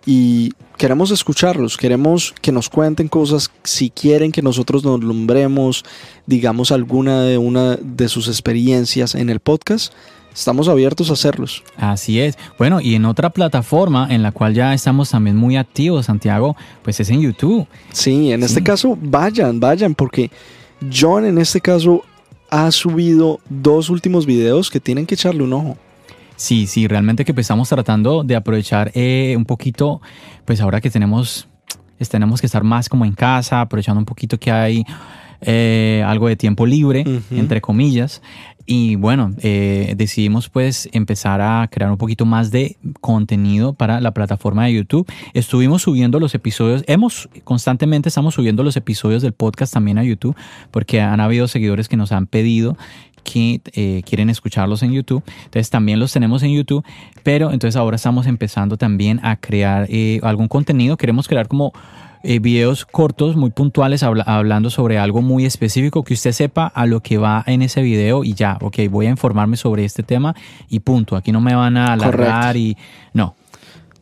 y 0.05 0.53
queremos 0.77 1.11
escucharlos, 1.11 1.77
queremos 1.77 2.33
que 2.41 2.51
nos 2.51 2.67
cuenten 2.67 3.09
cosas, 3.09 3.51
si 3.63 3.91
quieren 3.91 4.31
que 4.31 4.41
nosotros 4.41 4.83
nos 4.83 5.01
lumbremos, 5.01 5.85
digamos 6.25 6.71
alguna 6.71 7.21
de 7.21 7.37
una 7.37 7.75
de 7.75 8.09
sus 8.09 8.27
experiencias 8.27 9.13
en 9.13 9.29
el 9.29 9.39
podcast, 9.39 9.93
estamos 10.33 10.67
abiertos 10.67 11.11
a 11.11 11.13
hacerlos. 11.13 11.63
Así 11.77 12.19
es. 12.19 12.35
Bueno, 12.57 12.81
y 12.81 12.95
en 12.95 13.05
otra 13.05 13.29
plataforma 13.29 14.07
en 14.09 14.23
la 14.23 14.31
cual 14.31 14.55
ya 14.55 14.73
estamos 14.73 15.11
también 15.11 15.35
muy 15.35 15.57
activos, 15.57 16.07
Santiago, 16.07 16.55
pues 16.81 16.99
es 16.99 17.09
en 17.11 17.21
YouTube. 17.21 17.67
Sí, 17.91 18.31
en 18.31 18.41
este 18.41 18.63
caso 18.63 18.97
vayan, 18.99 19.59
vayan, 19.59 19.93
porque 19.93 20.31
John 20.91 21.25
en 21.25 21.37
este 21.37 21.61
caso 21.61 22.03
ha 22.49 22.71
subido 22.71 23.39
dos 23.49 23.89
últimos 23.89 24.25
videos 24.25 24.69
que 24.69 24.79
tienen 24.79 25.05
que 25.05 25.15
echarle 25.15 25.43
un 25.43 25.53
ojo. 25.53 25.77
Sí, 26.35 26.67
sí, 26.67 26.87
realmente 26.87 27.25
que 27.25 27.33
pues 27.33 27.45
estamos 27.45 27.67
tratando 27.67 28.23
de 28.23 28.35
aprovechar 28.35 28.91
eh, 28.93 29.35
un 29.35 29.45
poquito, 29.45 30.01
pues 30.45 30.61
ahora 30.61 30.79
que 30.79 30.89
tenemos, 30.89 31.47
tenemos 32.09 32.39
que 32.39 32.47
estar 32.47 32.63
más 32.63 32.87
como 32.87 33.03
en 33.03 33.11
casa, 33.11 33.61
aprovechando 33.61 33.99
un 33.99 34.05
poquito 34.05 34.39
que 34.39 34.51
hay 34.51 34.85
eh, 35.41 36.03
algo 36.05 36.27
de 36.27 36.35
tiempo 36.35 36.65
libre, 36.65 37.03
entre 37.31 37.59
comillas. 37.61 38.21
Y 38.71 38.97
bueno, 38.97 39.33
eh, 39.41 39.95
decidimos 39.97 40.47
pues 40.47 40.89
empezar 40.91 41.41
a 41.41 41.67
crear 41.71 41.89
un 41.89 41.97
poquito 41.97 42.27
más 42.27 42.51
de 42.51 42.77
contenido 43.01 43.73
para 43.73 43.99
la 43.99 44.11
plataforma 44.11 44.65
de 44.65 44.75
YouTube. 44.75 45.11
Estuvimos 45.33 45.81
subiendo 45.81 46.19
los 46.19 46.35
episodios, 46.35 46.83
hemos 46.85 47.29
constantemente 47.43 48.09
estamos 48.09 48.35
subiendo 48.35 48.61
los 48.61 48.77
episodios 48.77 49.23
del 49.23 49.33
podcast 49.33 49.73
también 49.73 49.97
a 49.97 50.03
YouTube 50.03 50.35
porque 50.69 51.01
han 51.01 51.19
habido 51.19 51.47
seguidores 51.47 51.89
que 51.89 51.97
nos 51.97 52.11
han 52.11 52.27
pedido 52.27 52.77
que 53.23 53.59
eh, 53.73 54.03
quieren 54.05 54.29
escucharlos 54.29 54.83
en 54.83 54.91
YouTube. 54.91 55.23
Entonces 55.45 55.71
también 55.71 55.99
los 55.99 56.13
tenemos 56.13 56.43
en 56.43 56.53
YouTube, 56.53 56.85
pero 57.23 57.51
entonces 57.51 57.75
ahora 57.75 57.95
estamos 57.95 58.27
empezando 58.27 58.77
también 58.77 59.19
a 59.23 59.37
crear 59.37 59.87
eh, 59.89 60.19
algún 60.21 60.47
contenido. 60.47 60.95
Queremos 60.95 61.27
crear 61.27 61.47
como 61.47 61.73
eh, 62.23 62.39
videos 62.39 62.85
cortos, 62.85 63.35
muy 63.35 63.49
puntuales, 63.49 64.03
hablando 64.03 64.69
sobre 64.69 64.97
algo 64.97 65.21
muy 65.21 65.45
específico, 65.45 66.03
que 66.03 66.13
usted 66.13 66.31
sepa 66.31 66.67
a 66.67 66.85
lo 66.85 67.01
que 67.01 67.17
va 67.17 67.43
en 67.47 67.61
ese 67.61 67.81
video 67.81 68.23
y 68.23 68.33
ya, 68.33 68.57
ok, 68.61 68.77
voy 68.89 69.07
a 69.07 69.09
informarme 69.09 69.57
sobre 69.57 69.85
este 69.85 70.03
tema 70.03 70.35
y 70.69 70.79
punto. 70.79 71.15
Aquí 71.15 71.31
no 71.31 71.41
me 71.41 71.55
van 71.55 71.77
a 71.77 71.93
alargar 71.93 72.57
y 72.57 72.77
no. 73.13 73.35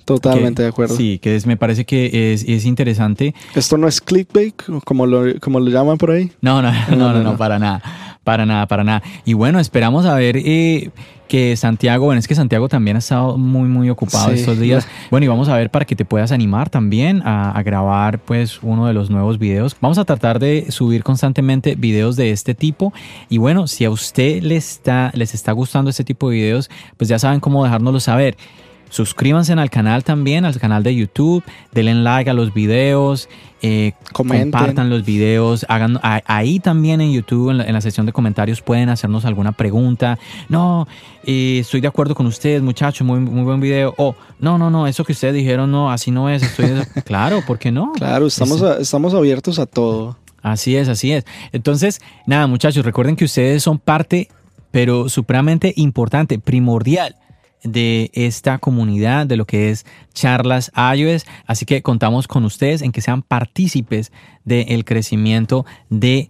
Totalmente 0.08 0.62
de 0.62 0.70
acuerdo. 0.70 0.96
Sí, 0.96 1.20
que 1.20 1.36
es, 1.36 1.46
me 1.46 1.58
parece 1.58 1.84
que 1.84 2.32
es, 2.32 2.46
es, 2.48 2.64
interesante. 2.64 3.36
¿Esto 3.54 3.78
no 3.78 3.90
es 3.90 4.00
clickbait, 4.00 4.56
como 4.86 5.06
lo, 5.06 5.38
como 5.42 5.60
lo 5.60 5.70
llaman 5.70 5.98
por 5.98 6.12
ahí? 6.12 6.32
No, 6.40 6.62
no, 6.62 6.72
no, 6.96 7.12
no, 7.12 7.24
no, 7.24 7.36
para 7.36 7.60
nada. 7.60 8.17
Para 8.28 8.46
nada, 8.46 8.66
para 8.66 8.84
nada. 8.84 9.04
Y 9.24 9.36
bueno, 9.36 9.58
esperamos 9.58 10.06
a 10.06 10.14
ver 10.16 10.36
eh, 10.36 10.90
que 11.30 11.56
Santiago, 11.56 12.04
bueno, 12.04 12.20
es 12.20 12.28
que 12.28 12.36
Santiago 12.36 12.68
también 12.68 12.98
ha 12.98 13.00
estado 13.00 13.38
muy, 13.38 13.70
muy 13.70 13.90
ocupado 13.90 14.32
estos 14.34 14.60
días. 14.60 14.86
Bueno, 15.10 15.24
y 15.24 15.30
vamos 15.30 15.48
a 15.48 15.56
ver 15.56 15.70
para 15.70 15.86
que 15.86 15.96
te 15.96 16.04
puedas 16.04 16.34
animar 16.34 16.70
también 16.70 17.22
a, 17.24 17.64
grabar 17.64 18.20
pues 18.20 18.60
uno 18.62 18.86
de 18.86 18.92
los 18.92 19.10
nuevos 19.10 19.40
videos. 19.40 19.78
Vamos 19.80 19.98
a 19.98 20.04
tratar 20.04 20.40
de 20.40 20.66
subir 20.72 21.04
constantemente 21.06 21.76
videos 21.76 22.18
de 22.18 22.32
este 22.32 22.54
tipo. 22.54 22.92
Y 23.30 23.38
bueno, 23.38 23.66
si 23.68 23.86
a 23.86 23.90
usted 23.90 24.44
le 24.44 24.58
está, 24.58 25.10
les 25.14 25.34
está 25.34 25.54
gustando 25.54 25.90
este 25.90 26.04
tipo 26.04 26.30
de 26.30 26.36
videos, 26.36 26.70
pues 26.98 27.08
ya 27.08 27.20
saben 27.20 27.40
cómo 27.40 27.64
dejárnoslo 27.64 28.02
saber. 28.02 28.36
Suscríbanse 28.90 29.54
al 29.54 29.70
canal 29.70 30.04
también, 30.04 30.46
al 30.46 30.60
canal 30.60 30.84
de 30.84 30.96
YouTube, 30.96 31.44
denle 31.72 31.96
like 31.96 32.30
a 32.30 32.34
los 32.34 32.54
videos, 32.54 33.28
eh, 33.62 33.94
compartan 34.14 34.90
los 34.90 35.04
videos, 35.04 35.66
hagan 35.68 36.00
ahí 36.04 36.60
también 36.60 37.02
en 37.02 37.12
YouTube, 37.12 37.50
en 37.50 37.74
la, 37.74 37.82
sección 37.82 38.06
de 38.06 38.14
comentarios, 38.14 38.62
pueden 38.62 38.90
hacernos 38.90 39.26
alguna 39.26 39.52
pregunta. 39.52 40.20
No, 40.48 40.88
eh, 41.26 41.60
estoy 41.60 41.82
de 41.82 41.88
acuerdo 41.88 42.16
con 42.16 42.28
ustedes, 42.28 42.62
muchachos, 42.62 43.06
muy, 43.06 43.20
muy 43.20 43.44
buen 43.44 43.60
video. 43.60 43.94
O 43.98 44.16
no, 44.40 44.58
no, 44.58 44.70
no, 44.70 44.88
eso 44.88 45.04
que 45.04 45.14
ustedes 45.14 45.34
dijeron, 45.34 45.72
no, 45.72 45.92
así 45.92 46.12
no 46.12 46.30
es. 46.30 46.44
Estoy 46.44 46.70
claro, 47.06 47.42
¿por 47.46 47.60
qué 47.60 47.72
no? 47.72 47.92
Claro, 47.94 48.28
estamos, 48.28 48.62
estamos 48.80 49.14
abiertos 49.14 49.60
a 49.60 49.66
todo. 49.66 50.18
Así 50.42 50.78
es, 50.78 50.88
así 50.88 51.12
es. 51.12 51.26
Entonces, 51.52 52.00
nada, 52.26 52.48
muchachos, 52.48 52.86
recuerden 52.86 53.16
que 53.16 53.26
ustedes 53.26 53.64
son 53.64 53.80
parte, 53.80 54.30
pero 54.72 55.10
supremamente 55.10 55.74
importante, 55.76 56.40
primordial 56.40 57.16
de 57.64 58.12
esta 58.14 58.60
comunidad, 58.60 59.26
de 59.26 59.38
lo 59.38 59.46
que 59.46 59.70
es 59.70 59.86
charlas 60.14 60.72
iOS. 60.96 61.26
Así 61.46 61.66
que 61.66 61.82
contamos 61.82 62.28
con 62.28 62.46
ustedes 62.46 62.82
en 62.82 62.92
que 62.92 63.02
sean 63.02 63.22
partícipes 63.22 64.12
del 64.46 64.86
crecimiento 64.86 65.66
de 65.90 66.30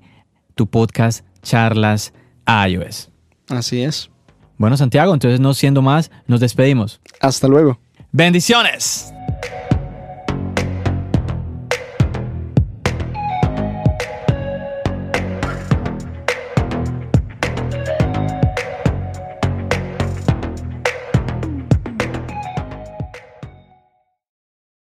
tu 0.56 0.68
podcast 0.68 1.26
charlas 1.42 2.14
iOS. 2.48 3.10
Así 3.50 3.82
es. 3.82 4.10
Bueno, 4.58 4.76
Santiago, 4.76 5.14
entonces 5.14 5.40
no 5.40 5.54
siendo 5.54 5.82
más, 5.82 6.12
nos 6.26 6.40
despedimos. 6.40 7.00
Hasta 7.22 7.48
luego. 7.48 7.80
Bendiciones. 8.12 9.14